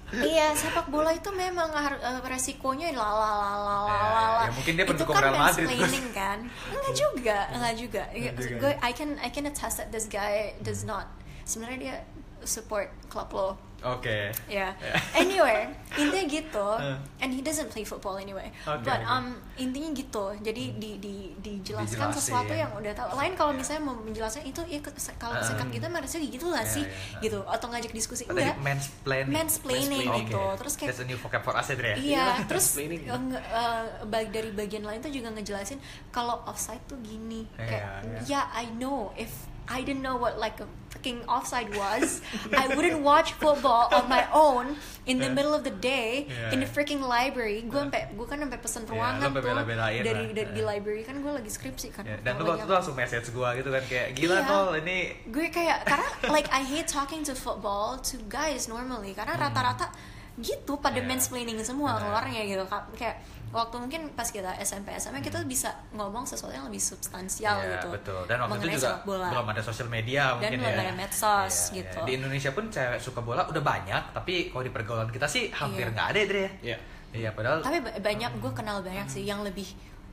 [0.09, 4.73] Iya, sepak bola itu memang eh, resikonya la la la la la Ya, ya, mungkin
[4.73, 6.37] dia itu pendukung kan Real Madrid, mansplaining kan?
[6.73, 8.03] Enggak juga, enggak juga.
[8.17, 8.57] Ya, juga.
[8.57, 11.05] Gue I can I can attest that this guy does not.
[11.45, 11.95] Sebenarnya dia
[12.43, 13.49] support klub lo.
[13.79, 14.27] Oke.
[14.51, 14.75] Ya.
[14.75, 14.91] Ya.
[15.15, 15.63] Anyway,
[15.95, 16.67] intinya gitu.
[16.75, 16.99] Uh.
[17.23, 18.51] And he doesn't play football anyway.
[18.67, 20.35] Oke, But um intinya gitu.
[20.37, 22.19] Jadi di di dijelaskan Dijelasin.
[22.19, 23.15] sesuatu yang udah tahu.
[23.15, 24.83] Lain kalau misalnya mau menjelaskan itu ya
[25.15, 25.47] kalau Uh.
[25.47, 26.83] sekat kita harusnya gitu lah Ya, sih.
[26.83, 27.23] ya.
[27.23, 28.59] Gitu atau ngajak diskusi Oh, enggak.
[28.59, 29.31] mansplaining.
[29.31, 30.19] Mansplaining Oke.
[30.27, 30.43] gitu.
[30.59, 31.95] Terus kayak That's a new vocab for us ya?
[31.95, 33.01] Iya, terus mansplaining.
[33.07, 35.79] nge- eh, baik dari bagian lain tuh juga ngejelasin
[36.11, 37.47] kalau offside tuh gini.
[37.55, 38.19] Kayak Iya, iya.
[38.27, 39.31] yeah, I know if
[39.71, 40.67] I didn't know what like a
[40.99, 42.19] freaking offside was,
[42.51, 44.75] I wouldn't watch football on my own
[45.05, 45.33] in the Yeah.
[45.33, 46.51] middle of the day Yeah.
[46.51, 47.63] in the freaking library.
[47.63, 50.67] Gue sampai gue kan sampai pesen Yeah, ruangan sampai tuh bela-belain dari, dari di Yeah.
[50.67, 52.03] library kan gue lagi skripsi kan.
[52.03, 54.49] Ya, dan lu Kalau waktu itu langsung message gua gitu kan kayak gila Iya.
[54.49, 59.39] Nol ini gue kayak karena like I hate talking to football to guys normally karena
[59.39, 59.87] rata-rata
[60.35, 61.07] gitu pada Hmm.
[61.07, 61.15] Iya.
[61.15, 62.01] mansplaining semua Benar.
[62.01, 63.15] keluarnya gitu Ka- kayak
[63.51, 67.87] waktu mungkin pas kita SMP SMA kita bisa ngomong sesuatu yang lebih substansial Iya, gitu
[67.91, 68.21] betul.
[68.23, 69.27] Dan waktu mengenai itu juga sepak bola.
[69.27, 70.81] belum ada sosial media Dan mungkin belum ya.
[70.81, 71.97] ada medsos, Iya, gitu.
[71.97, 72.05] iya.
[72.05, 75.83] Di Indonesia pun cewek suka bola udah banyak, tapi kalau di pergaulan kita sih hampir
[75.83, 75.91] Iya.
[75.91, 76.45] nggak ada, Dre.
[76.61, 76.77] Iya.
[77.09, 79.65] Iya, padahal tapi ba- banyak gue kenal banyak sih yang lebih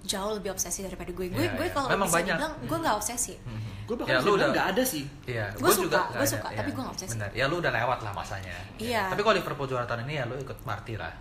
[0.03, 1.75] jauh lebih obsesi daripada gue gue Iya, gue iya.
[1.75, 2.35] kalau bisa banyak.
[2.35, 3.35] dibilang gue nggak obsesi
[3.87, 5.05] Gue Ya, bahkan lu bisa bilang udah- nggak ada sih.
[5.25, 6.75] Iya, Gua gua suka, nggak suka, ada, tapi iya.
[6.75, 7.13] gua nggak obsesi.
[7.13, 8.57] Benar, ya lu udah lewat lah masanya.
[8.77, 9.03] Iya.
[9.07, 11.13] Tapi kalau Liverpool juara tahun ini ya lu ikut Marty lah.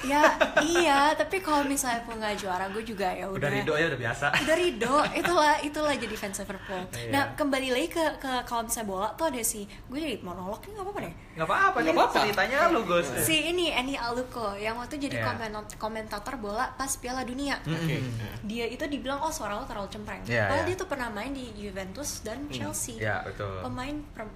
[0.00, 0.22] Ya
[0.60, 4.00] iya tapi kalau misalnya pun nggak juara gue juga ya Udah udah ridho ya udah
[4.00, 4.26] biasa.
[4.36, 7.10] udah ridho itulah itulah jadi fans Liverpool Iya.
[7.10, 10.80] nah kembali lagi ke ke kalau misalnya bola tuh ada si gue jadi monolog nggak
[10.80, 12.18] apa-apa deh Nggak apa-apa, nih apa-apa.
[12.18, 13.06] ceritanya lu, Gus.
[13.20, 15.26] si ini Eni Aluko yang waktu jadi Iya.
[15.28, 18.02] komen- komentator bola pas Piala Dunia Oke.
[18.42, 20.68] dia itu dibilang oh suara lo terlalu cempreng Iya, padahal iya.
[20.68, 23.62] dia tuh pernah main di Juventus dan Chelsea Iya, betul.
[23.62, 23.94] pemain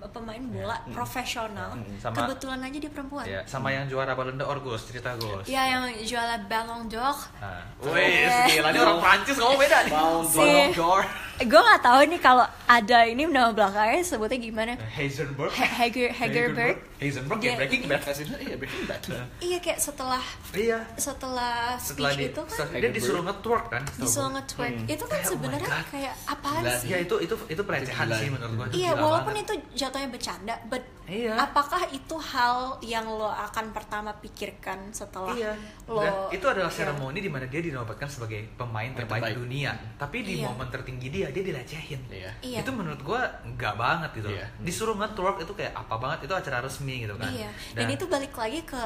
[0.08, 4.58] pemain bola profesional Hmm, sama- kebetulan aja dia perempuan Iya, sama yang juara Ballon d'Or,
[4.60, 5.42] Gus, cerita Gus.
[5.44, 7.90] Iya yang juara Ballon d'Or Nah, Iya.
[7.90, 8.14] wih,
[8.48, 9.90] gila ini orang Prancis ngomong beda nih.
[9.90, 11.02] Ballon Si- Ballon d'Or.
[11.42, 15.50] gue nggak tahu nih kalau ada ini nama belakangnya sebutnya gimana Heisenberg.
[15.50, 18.00] He- Hager Hagerberg Heisenberg Dia- ya Breaking Bad.
[18.02, 19.02] Hasilnya iya Breaking Bad.
[19.40, 20.22] iya kayak setelah
[20.52, 20.78] Iya.
[20.96, 23.82] setelah Setelah speech di, itu kan setelah dia disuruh nge-twerk kan.
[23.94, 25.86] disuruh nge-twerk itu kan Kayak, oh sebenarnya God.
[25.90, 28.66] kayak apaan Gila sih Ya itu itu itu pelecehan sih menurut gua.
[28.70, 29.44] Iya, walaupun banget.
[29.44, 31.34] itu jatuhnya bercanda, but Iya.
[31.34, 35.52] apakah itu hal yang lo akan pertama pikirkan setelah Iya.
[35.90, 36.78] lo Dan itu adalah Iya.
[36.88, 39.36] seremoni di mana dia dinobatkan sebagai pemain terbaik terbaik.
[39.36, 39.72] dunia.
[39.98, 40.46] Tapi di Iya.
[40.46, 42.00] momen tertinggi dia dia dilecehin.
[42.06, 42.30] Iya.
[42.38, 42.58] Iya.
[42.62, 44.28] Itu menurut gua nggak banget gitu.
[44.30, 44.46] Iya.
[44.58, 47.28] Disuruh nge-twerk itu kayak apa banget itu acara resmi gitu kan.
[47.28, 47.50] Iya.
[47.74, 48.82] Dan, itu balik lagi ke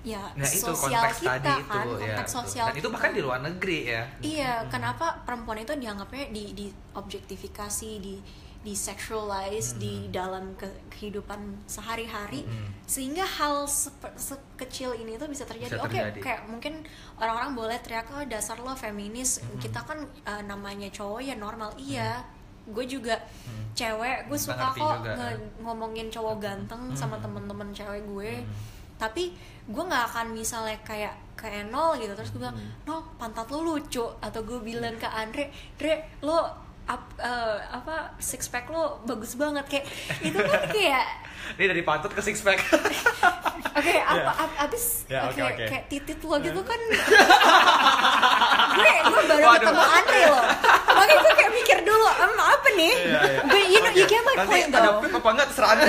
[0.00, 2.16] ya nah itu sosial konteks kita tadi kan, itu ya.
[2.16, 2.40] konteks betul.
[2.48, 2.66] sosial.
[2.72, 4.02] Dan itu bahkan di luar negeri ya.
[4.24, 8.16] Iya, kenapa perempuan itu dianggapnya di di objektifikasi, di
[8.60, 9.78] di sexualize Hmm.
[9.78, 12.84] di dalam ke- kehidupan sehari-hari Mm.
[12.84, 15.72] sehingga hal sepe- sekecil ini tuh bisa terjadi.
[15.72, 16.20] Bisa Oke, terjadi.
[16.20, 16.84] kayak mungkin
[17.16, 19.40] orang-orang boleh teriak oh dasar lo feminis.
[19.40, 19.56] Hmm.
[19.56, 21.72] Kita kan uh, namanya cowok ya normal.
[21.74, 22.20] Iya.
[22.66, 23.16] Gue juga
[23.72, 24.76] cewek, gue suka Hmm.
[24.76, 25.36] kok juga, nge- eh.
[25.58, 27.24] ngomongin cowok ganteng sama Hmm.
[27.24, 28.32] temen-temen cewek gue.
[28.94, 29.32] Tapi
[29.64, 32.84] gue nggak akan misalnya kayak kayak nol gitu terus gue bilang Hmm.
[32.84, 38.44] no pantat lo lucu atau gue bilang ke Andre Dre lo up, eh, apa six
[38.44, 39.86] pack lo bagus banget kayak
[40.20, 41.06] itu kan kayak
[41.50, 42.58] Ini dari pantat ke six pack.
[43.72, 45.64] oke apa ab- abis Ya, oke, kayak oke.
[45.66, 46.80] kayak titit lo gitu kan
[48.70, 49.58] gue gue baru Waduh.
[49.60, 50.40] ketemu Andre lo
[50.90, 53.40] makanya gue kayak mikir dulu em apa nih Iya, iya.
[53.44, 55.86] But you know you get my Nanti point ada though pip apa enggak terserah Anda.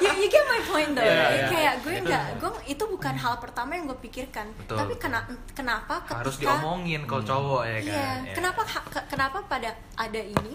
[0.02, 1.46] you, you get my point though Iya, iya.
[1.46, 5.20] kayak gue Itu- nggak gue itu bukan hal pertama yang gue pikirkan Betul, tapi kena,
[5.50, 7.84] kenapa ketika Harus diomongin kalau cowok ya kan.
[7.86, 8.34] Iya, Iya.
[8.34, 10.54] kenapa ha- ke- kenapa pada ada ini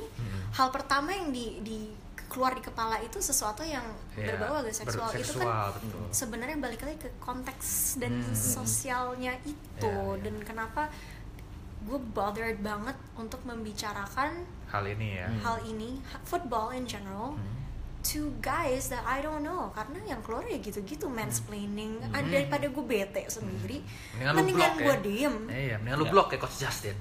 [0.52, 1.80] hal pertama yang di di
[2.26, 6.82] keluar di kepala itu sesuatu yang Iya, berbau agak seksual, itu berseksual, kan sebenarnya balik
[6.82, 7.68] lagi ke konteks
[7.98, 8.34] dan Hmm.
[8.34, 10.22] sosialnya itu Iya, iya.
[10.22, 10.90] dan kenapa
[11.82, 15.30] gue bothered banget untuk membicarakan Hal ini ya.
[15.40, 17.62] hal ini football in general Hmm.
[18.06, 22.14] To guys that I don't know karena yang keluar ya gitu-gitu mansplaining Hmm.
[22.14, 23.82] Ah, daripada gue bete sendiri
[24.14, 25.02] Mendingan lu mendingan blok gue ya.
[25.02, 26.12] diem Iya, mendingan lu Iya.
[26.12, 26.98] blok kayak coach Justin.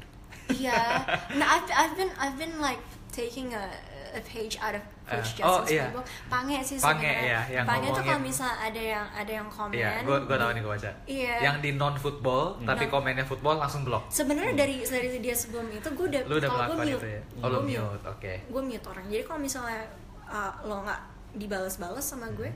[0.47, 0.81] Iya.
[1.39, 3.65] Nah, I've, I've been I've been like taking a
[4.11, 5.85] a page out of Coach Eh, oh, Justin's iya.
[5.85, 6.07] Facebook.
[6.27, 7.21] Pange sih Pange, sebenarnya.
[7.21, 9.75] iya, yang Pange tuh ngomongin- kalau misalnya ada yang ada yang komen.
[9.75, 10.91] Iya, gue gue tahu nih gue baca.
[11.05, 11.35] Iya.
[11.43, 12.91] Yang di non football tapi Nah.
[12.91, 14.03] komennya football langsung blok.
[14.09, 17.09] Sebenarnya dari dari dia sebelum itu gue udah Lu udah kalau gue melakukan mute, itu
[17.11, 17.21] ya?
[17.37, 18.35] Oh, lu Gue mute, oke.
[18.49, 19.05] Gue mute orang.
[19.09, 19.81] Jadi kalau misalnya
[20.27, 21.01] uh, lo nggak
[21.35, 22.51] dibales-bales sama gue,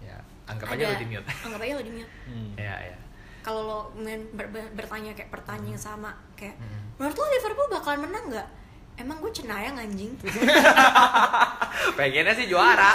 [0.00, 1.28] Ya, anggap ada, aja lu di mute.
[1.40, 2.12] Anggap aja lo di mute.
[2.24, 2.50] Hmm.
[2.54, 2.96] Iya, iya.
[3.40, 6.82] Kalau lo main ber- ber- bertanya kayak pertanyaan yang sama kayak Hmm.
[6.96, 8.48] menurut lo Liverpool bakalan menang nggak?
[8.96, 10.12] Emang gue cenayang anjing.
[11.96, 12.92] Pengennya sih juara.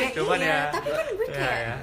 [0.00, 0.72] Ya Cuman iya, ya.
[0.72, 1.76] tapi kan gue Iya, kayak iya.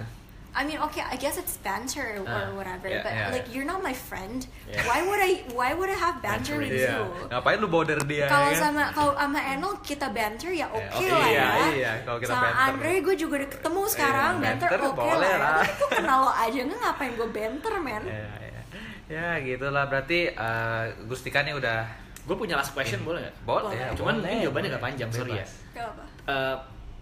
[0.52, 3.54] I mean, okay, I guess it's banter or Ah, whatever, yeah, but yeah, like yeah.
[3.56, 4.44] you're not my friend.
[4.68, 4.84] Yeah.
[4.84, 5.48] Why would I?
[5.56, 6.92] Why would I have banter with Iya.
[6.92, 7.32] you?
[7.32, 8.28] Ngapain lu border dia?
[8.28, 8.64] Kalau ya kan?
[8.68, 11.68] sama kalau sama Enol kita banter ya oke oke, lah iya, ya.
[11.72, 12.64] iya, kalau kita sama banter.
[12.68, 15.32] Andre gue juga udah ketemu sekarang Iya, banter, banter oke boleh lah.
[15.32, 15.38] ya.
[15.40, 15.52] lah.
[15.56, 18.04] Tapi gue kenal lo aja nggak ngapain gue banter men?
[18.04, 18.62] Ya, ya.
[19.08, 21.80] Ya, gitulah berarti eh, Gustika nih udah
[22.22, 23.36] Gue punya last question boleh nggak?
[23.42, 23.72] boleh.
[23.72, 23.80] Boleh.
[23.82, 25.46] ya, Cuman boleh, ini jawabannya nggak panjang, sorry ya.
[25.74, 26.04] Gak apa.
[26.28, 26.56] Eh,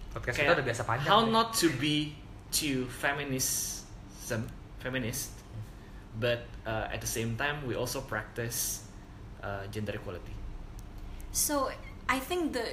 [0.09, 1.09] Podcast kayak kita udah biasa panjang.
[1.09, 2.17] How not to be
[2.51, 4.47] too feminism,
[4.79, 5.31] feminist,
[6.19, 8.83] but uh, at the same time we also practice
[9.43, 10.33] uh, gender equality.
[11.31, 11.69] So
[12.09, 12.65] I think the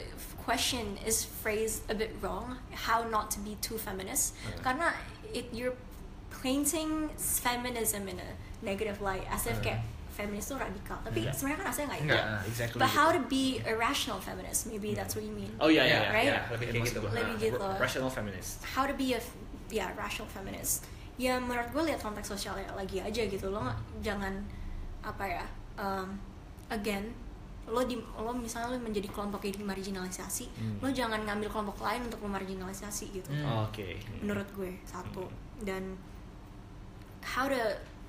[0.44, 2.56] question is phrased a bit wrong.
[2.72, 4.34] How not to be too feminist?
[4.64, 4.92] Karena
[5.34, 5.76] it you're
[6.42, 8.30] painting feminism in a
[8.64, 9.84] negative light, as if kayak
[10.16, 10.96] feminis itu radikal.
[11.04, 11.36] Tapi Enggak.
[11.36, 12.16] sebenarnya kan aslinya nggak itu.
[12.16, 12.78] Yeah, exactly.
[12.80, 12.96] But gitu.
[12.96, 14.64] how to be a rational feminist?
[14.64, 15.52] Maybe that's what you mean.
[15.60, 16.32] Oh yeah yeah, Yeah, iya, right?
[16.32, 16.40] iya.
[16.48, 17.00] Lebih Iya, kayak gitu.
[17.12, 17.66] Lebih gitu.
[17.76, 18.64] Rational feminist.
[18.64, 19.20] How to be a
[19.68, 20.86] yeah rational feminist?
[21.16, 23.48] Ya menurut gue lihat konteks sosialnya lagi aja gitu.
[23.48, 24.34] Lo nggak jangan
[25.01, 25.44] apa ya?
[25.76, 26.16] um,
[26.66, 27.12] again
[27.66, 30.78] lo di lo misalnya lo menjadi kelompok yang dimarginalisasi Hmm.
[30.78, 33.66] lo jangan ngambil kelompok lain untuk memarginalisasi gitu Hmm.
[33.66, 33.98] Oke.
[34.22, 35.26] menurut gue satu
[35.60, 35.98] dan
[37.22, 37.59] how to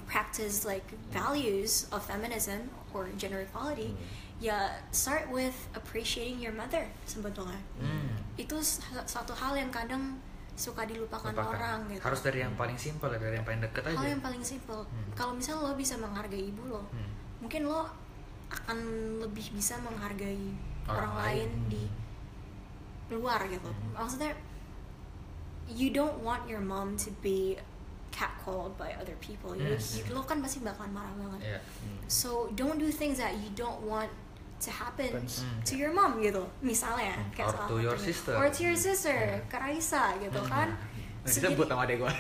[0.06, 3.92] practice like values of feminism or gender equality
[4.38, 8.14] ya start with appreciating your mother sebetulnya Hmm.
[8.38, 8.56] itu
[9.04, 10.22] satu hal yang kadang
[10.58, 11.54] suka dilupakan Lupakan.
[11.54, 13.94] orang gitu Harus dari yang paling simpel ya, dari yang paling deket aja.
[13.96, 15.14] hal yang paling simple Hmm.
[15.14, 17.10] kalau misalnya lo bisa menghargai ibu lo Hmm.
[17.40, 17.86] mungkin lo
[18.50, 18.78] akan
[19.22, 20.50] lebih bisa menghargai
[20.88, 21.50] Orang orang, lain.
[21.70, 21.84] di
[23.10, 23.94] luar gitu Hmm.
[23.94, 24.34] maksudnya
[25.70, 27.56] you don't want your mom to be
[28.10, 30.00] catcalled by other people You- Yes.
[30.00, 31.60] you- lo kan pasti bakalan marah banget Iya.
[32.08, 34.10] so don't do things that you don't want
[34.58, 35.12] to happen.
[35.14, 35.58] Hmm.
[35.62, 38.34] to your mom gitu misalnya kayak Or salah to your sister.
[38.34, 40.74] or to your sister ke Raisa gitu kan
[41.20, 42.12] Nah, jadi- sama adek gue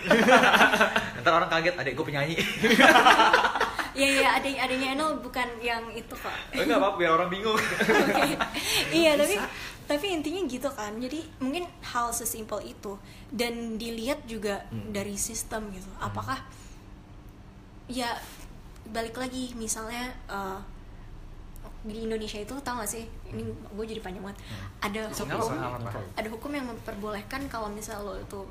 [1.23, 2.35] Ntar orang kaget adek gue penyanyi
[3.97, 6.29] Iya iya adanya adanya Enol bukan yang itu kok.
[6.53, 8.37] Enggak apa-apa biar orang bingung Oke.
[8.91, 9.41] iya tapi
[9.87, 10.93] tapi intinya gitu kan.
[10.97, 12.93] Jadi mungkin hal sesimpel itu
[13.31, 14.93] dan dilihat juga Hmm.
[14.93, 15.89] dari sistem gitu.
[15.97, 16.37] Apakah
[17.87, 18.11] ya
[18.85, 20.59] balik lagi misalnya eh,
[21.87, 24.39] di Indonesia itu tau gak sih ini gue jadi panjang banget
[24.79, 25.55] ada hukum
[26.13, 28.41] ada hukum yang memperbolehkan kalau misalnya lo itu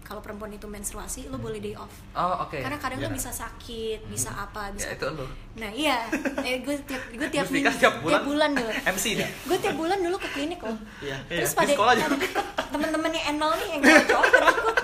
[0.00, 3.04] kalau perempuan itu menstruasi lo boleh day off Oh oke karena kadang Ya.
[3.04, 6.06] tuh bisa sakit bisa apa bisa Ya itu lu Nah iya,
[6.40, 8.22] eh, gue tiap gue tiap Terus minggu- tiap bulan?
[8.22, 8.70] bulan dulu.
[8.88, 10.78] MC nih Gue tiap bulan dulu ke klinik loh.
[11.00, 11.18] Iya.
[11.26, 12.08] Terus Iya, pada di sekolah juga.
[12.08, 14.76] pada temen-temennya Enol nih yang cowok cowok pada ikut.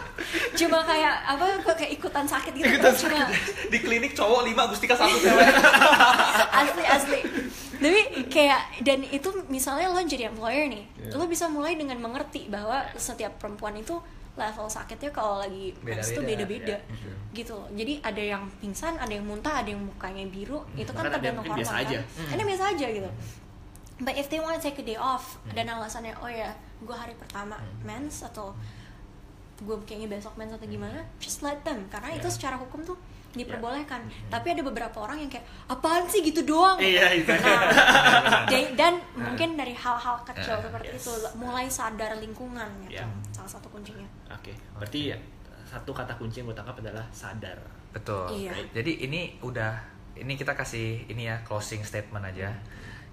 [0.55, 2.65] Cuma kayak apa kayak ikutan sakit gitu.
[2.66, 3.43] Ikutan Terus cuma sakit.
[3.71, 5.47] Di klinik cowok 5 Gustika 1 cewek
[6.61, 7.21] asli asli.
[7.77, 11.15] Tapi kayak dan itu misalnya lo jadi employer nih, Iya.
[11.15, 13.97] lo bisa mulai dengan mengerti bahwa setiap perempuan itu
[14.35, 17.15] level sakitnya kalau lagi mens tuh Beda-beda, beda-beda ya.
[17.33, 17.71] gitu loh.
[17.71, 20.67] Jadi ada yang pingsan, ada yang muntah, ada yang mukanya biru.
[20.75, 21.99] Itu kan tergantung biasa hormon aja.
[22.03, 22.27] kan.
[22.29, 23.11] Ada yang biasa aja gitu.
[23.97, 26.51] But if they want to take a day off dan alasannya oh ya
[26.83, 28.51] gue hari pertama mens atau
[29.57, 32.99] gue kayaknya besok mens atau gimana, just let them karena itu secara hukum tuh
[33.35, 34.01] diperbolehkan.
[34.31, 36.78] Tapi ada beberapa orang yang kayak apaan sih gitu doang.
[36.78, 37.31] Iya, itu.
[37.44, 41.02] Nah, jadi- dan mungkin dari hal-hal kecil Eh, seperti yes.
[41.02, 43.02] itu mulai sadar lingkungan gitu.
[43.02, 43.11] Yeah.
[43.31, 44.06] Salah satu kuncinya.
[44.31, 44.55] Oke.
[44.78, 45.19] Berarti ya,
[45.66, 47.59] satu kata kunci yang gue tangkap adalah sadar.
[47.90, 48.31] Betul.
[48.32, 48.55] Iya.
[48.73, 49.74] Jadi ini udah
[50.15, 52.55] ini kita kasih ini ya closing statement aja.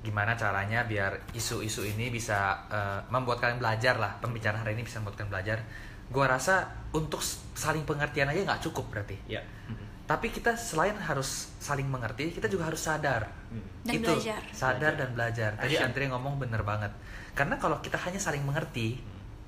[0.01, 4.17] Gimana caranya biar isu-isu ini bisa eh, membuat kalian belajar lah.
[4.17, 5.57] Pembicaraan hari ini bisa membuat kalian belajar.
[6.11, 7.23] Gua rasa untuk
[7.55, 9.15] saling pengertian aja nggak cukup berarti.
[9.29, 9.41] Ya.
[10.11, 13.31] Tapi kita selain harus saling mengerti, kita juga harus sadar.
[13.47, 13.63] Hmm.
[13.87, 14.41] Dan itu belajar.
[14.51, 15.55] sadar dan belajar.
[15.55, 15.87] Tadi Action.
[15.87, 16.91] Andre ngomong bener banget.
[17.31, 18.99] Karena kalau kita hanya saling mengerti,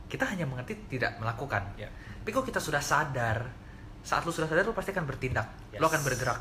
[0.08, 1.76] kita hanya mengerti tidak melakukan.
[1.76, 1.92] Ya.
[1.92, 3.52] Tapi kalau kita sudah sadar,
[4.00, 5.92] saat lu sudah sadar lu pasti akan bertindak, lu Yes.
[5.92, 6.40] akan bergerak,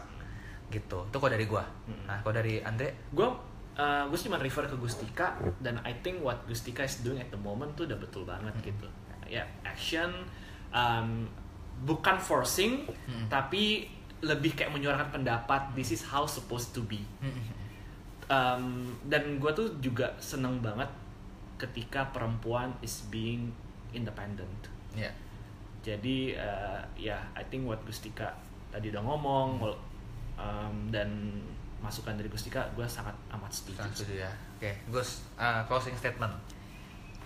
[0.70, 1.10] gitu.
[1.10, 1.66] Itu kalau dari gua.
[1.90, 2.02] Mm.
[2.06, 3.26] Nah, kalau dari Andre, gue
[3.76, 7.40] uh, gue cuma refer ke Gustika dan I think what Gustika is doing at the
[7.40, 8.86] moment tuh udah betul banget gitu
[9.32, 10.12] ya action
[10.76, 11.24] um,
[11.82, 13.26] bukan forcing Hmm.
[13.32, 13.88] tapi
[14.22, 17.02] lebih kayak menyuarakan pendapat this is how supposed to be
[18.32, 20.88] um, dan gue tuh juga seneng banget
[21.60, 23.54] ketika perempuan is being
[23.94, 24.66] independent.
[24.96, 25.12] Ya.
[25.82, 28.34] Jadi eh, ya I think what Gustika
[28.72, 29.76] tadi udah ngomong Hmm.
[30.38, 31.10] um, dan
[31.82, 33.78] masukan dari Gustika gue sangat amat setuju.
[33.84, 34.32] Sangat setuju ya.
[34.58, 36.30] Oke, Gus, uh, closing statement.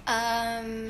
[0.09, 0.89] Um,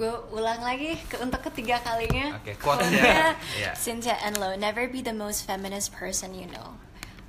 [0.00, 2.40] gue ulang lagi ke untuk ketiga kalinya.
[2.40, 3.04] Oke, quote-nya.
[3.04, 3.70] Quote-nya Iya.
[3.76, 6.72] Cynthia Enloe, never be the most feminist person you know.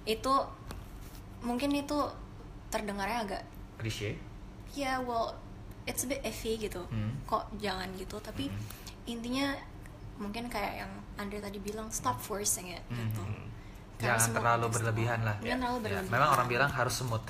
[0.03, 0.31] Itu
[1.41, 1.99] mungkin itu
[2.69, 3.43] terdengarnya agak
[3.76, 4.15] Klise.
[4.72, 5.35] ya well
[5.84, 6.80] it's a bit iffy gitu.
[6.88, 7.11] Hmm.
[7.26, 8.48] Kok jangan gitu, tapi
[9.03, 9.52] intinya
[10.15, 13.19] mungkin kayak yang Andre tadi bilang stop forcing it gitu.
[13.99, 15.27] Karena Jangan terlalu berlebihan semua.
[15.27, 15.35] lah.
[15.38, 16.10] Jangan terlalu Ya, berlebihan.
[16.10, 17.22] Memang orang bilang harus semut.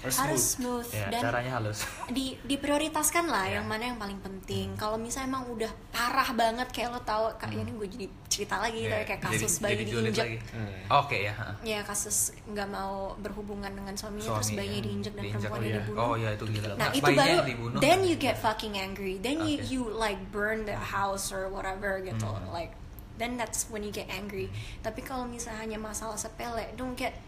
[0.00, 1.82] Harus smooth, Ya, dan caranya halus.
[2.08, 3.58] di diprioritaskan lah Ya.
[3.58, 4.70] yang mana yang paling penting.
[4.74, 8.80] Kalau misalnya emang udah parah banget kayak lo tahu kayak ini gue jadi cerita lagi
[8.80, 10.30] Ya, tapi kayak jadi- kasus bayi jadi julid diinjek.
[10.48, 10.72] Hmm.
[10.96, 11.32] Oke ya.
[11.32, 11.50] ha.
[11.60, 14.84] Ya kasus nggak mau berhubungan dengan suaminya terus Suami, bayinya ya.
[14.84, 15.78] diinjek dan Diinjek, perempuannya oh iya.
[15.82, 15.98] dibunuh.
[16.00, 16.68] Oh iya itu gila.
[16.74, 17.78] Nah itu baru dibunuh.
[17.78, 19.18] then you get fucking angry.
[19.18, 19.66] Then you Oke.
[19.66, 22.22] you like burn the house or whatever gitu.
[22.24, 22.48] Hmm.
[22.48, 22.78] Like
[23.18, 24.46] then that's when you get angry.
[24.78, 27.18] Tapi kalau misalnya hanya masalah sepele, don't get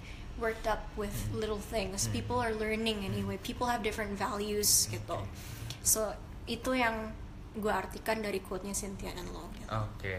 [0.41, 1.39] worked up with Hmm.
[1.39, 2.09] little things.
[2.09, 3.37] People are learning anyway.
[3.39, 5.21] People have different values gitu.
[5.81, 6.11] So
[6.45, 7.13] itu yang
[7.53, 9.53] gue artikan dari quote-nya Cynthia Enloe.
[9.55, 9.69] Gitu.
[9.69, 10.19] Oke.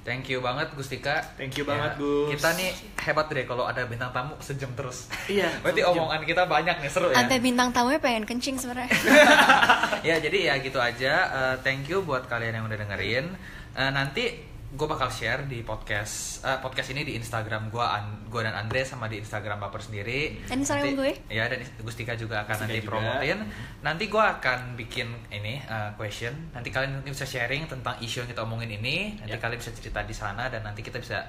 [0.00, 1.20] Thank you banget Gustika.
[1.36, 2.32] Thank you Ya, banget, Gus.
[2.32, 5.04] Kita nih hebat deh kalau ada bintang tamu sejam terus.
[5.26, 5.92] Iya, Berarti sejam.
[5.94, 7.16] omongan kita banyak nih seru ya.
[7.18, 8.88] Sampai bintang tamunya pengen kencing sebenarnya.
[10.08, 11.12] ya jadi ya gitu aja.
[11.28, 13.36] Eh, thank you buat kalian yang udah dengerin.
[13.74, 17.80] Eh, nanti gue bakal share di podcast eh, podcast ini di Instagram gue
[18.28, 20.44] gue dan Andre sama di Instagram Baper sendiri.
[20.44, 21.12] Dan Instagram Nanti- gue?
[21.32, 22.90] Ya dan Gustika juga akan Gustika nanti juga.
[22.92, 23.38] promotin.
[23.80, 26.52] Nanti gue akan bikin ini eh, question.
[26.52, 29.16] Nanti kalian nanti bisa sharing tentang isu yang kita omongin ini.
[29.16, 29.40] Nanti Ya.
[29.40, 31.24] kalian bisa cerita di sana dan nanti kita bisa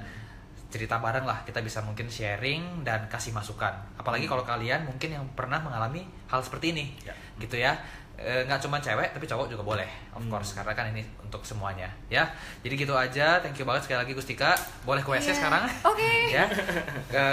[0.70, 5.26] cerita bareng lah kita bisa mungkin sharing dan kasih masukan apalagi kalau kalian mungkin yang
[5.34, 7.18] pernah mengalami hal seperti ini Ya.
[7.42, 7.74] gitu ya
[8.20, 10.28] E, nggak cuma cewek tapi cowok juga boleh of Hmm.
[10.28, 12.28] course karena kan ini untuk semuanya ya
[12.60, 14.52] jadi gitu aja thank you banget sekali lagi Gustika
[14.84, 15.36] boleh ke WC Iya.
[15.38, 16.12] sekarang Oke.
[16.36, 16.44] ya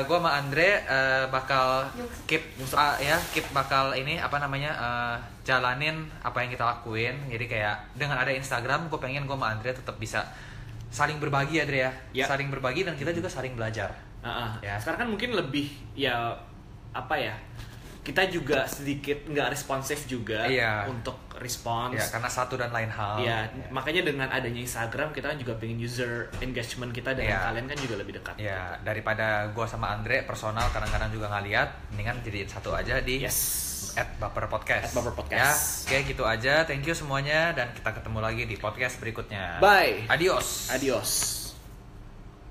[0.00, 1.90] gue sama Andre eh, bakal
[2.24, 2.38] keep
[2.72, 7.76] ah, ya keep bakal ini apa namanya eh, jalanin apa yang kita lakuin jadi kayak
[7.92, 10.22] dengan ada Instagram gue pengen gue sama Andre tetap bisa
[10.88, 12.24] saling berbagi ya Andre ya Ya.
[12.24, 13.90] saling berbagi dan kita juga saling belajar
[14.22, 14.50] Ah, ah.
[14.58, 14.74] Ya.
[14.76, 16.34] Sekarang kan mungkin lebih ya
[16.90, 17.34] apa ya?
[18.06, 20.86] Kita juga sedikit nggak responsif juga Iya.
[20.86, 21.92] untuk respons.
[21.92, 25.76] ya karena satu dan lain hal Ya, makanya dengan adanya Instagram kita kan juga pengen
[25.76, 27.46] user engagement kita dengan Iya.
[27.50, 28.34] kalian kan juga lebih dekat.
[28.38, 33.20] ya daripada gue sama Andre personal kadang-kadang juga nggak lihat mendingan jadiin satu aja di
[33.20, 33.92] Yes.
[33.96, 34.88] at Baper Podcast.
[34.88, 35.88] At Baper Podcast.
[35.88, 36.64] Ya, oke gitu aja.
[36.64, 39.60] Thank you semuanya dan kita ketemu lagi di podcast berikutnya.
[39.60, 40.08] Bye.
[40.08, 40.68] Adios.
[40.70, 41.45] Adios.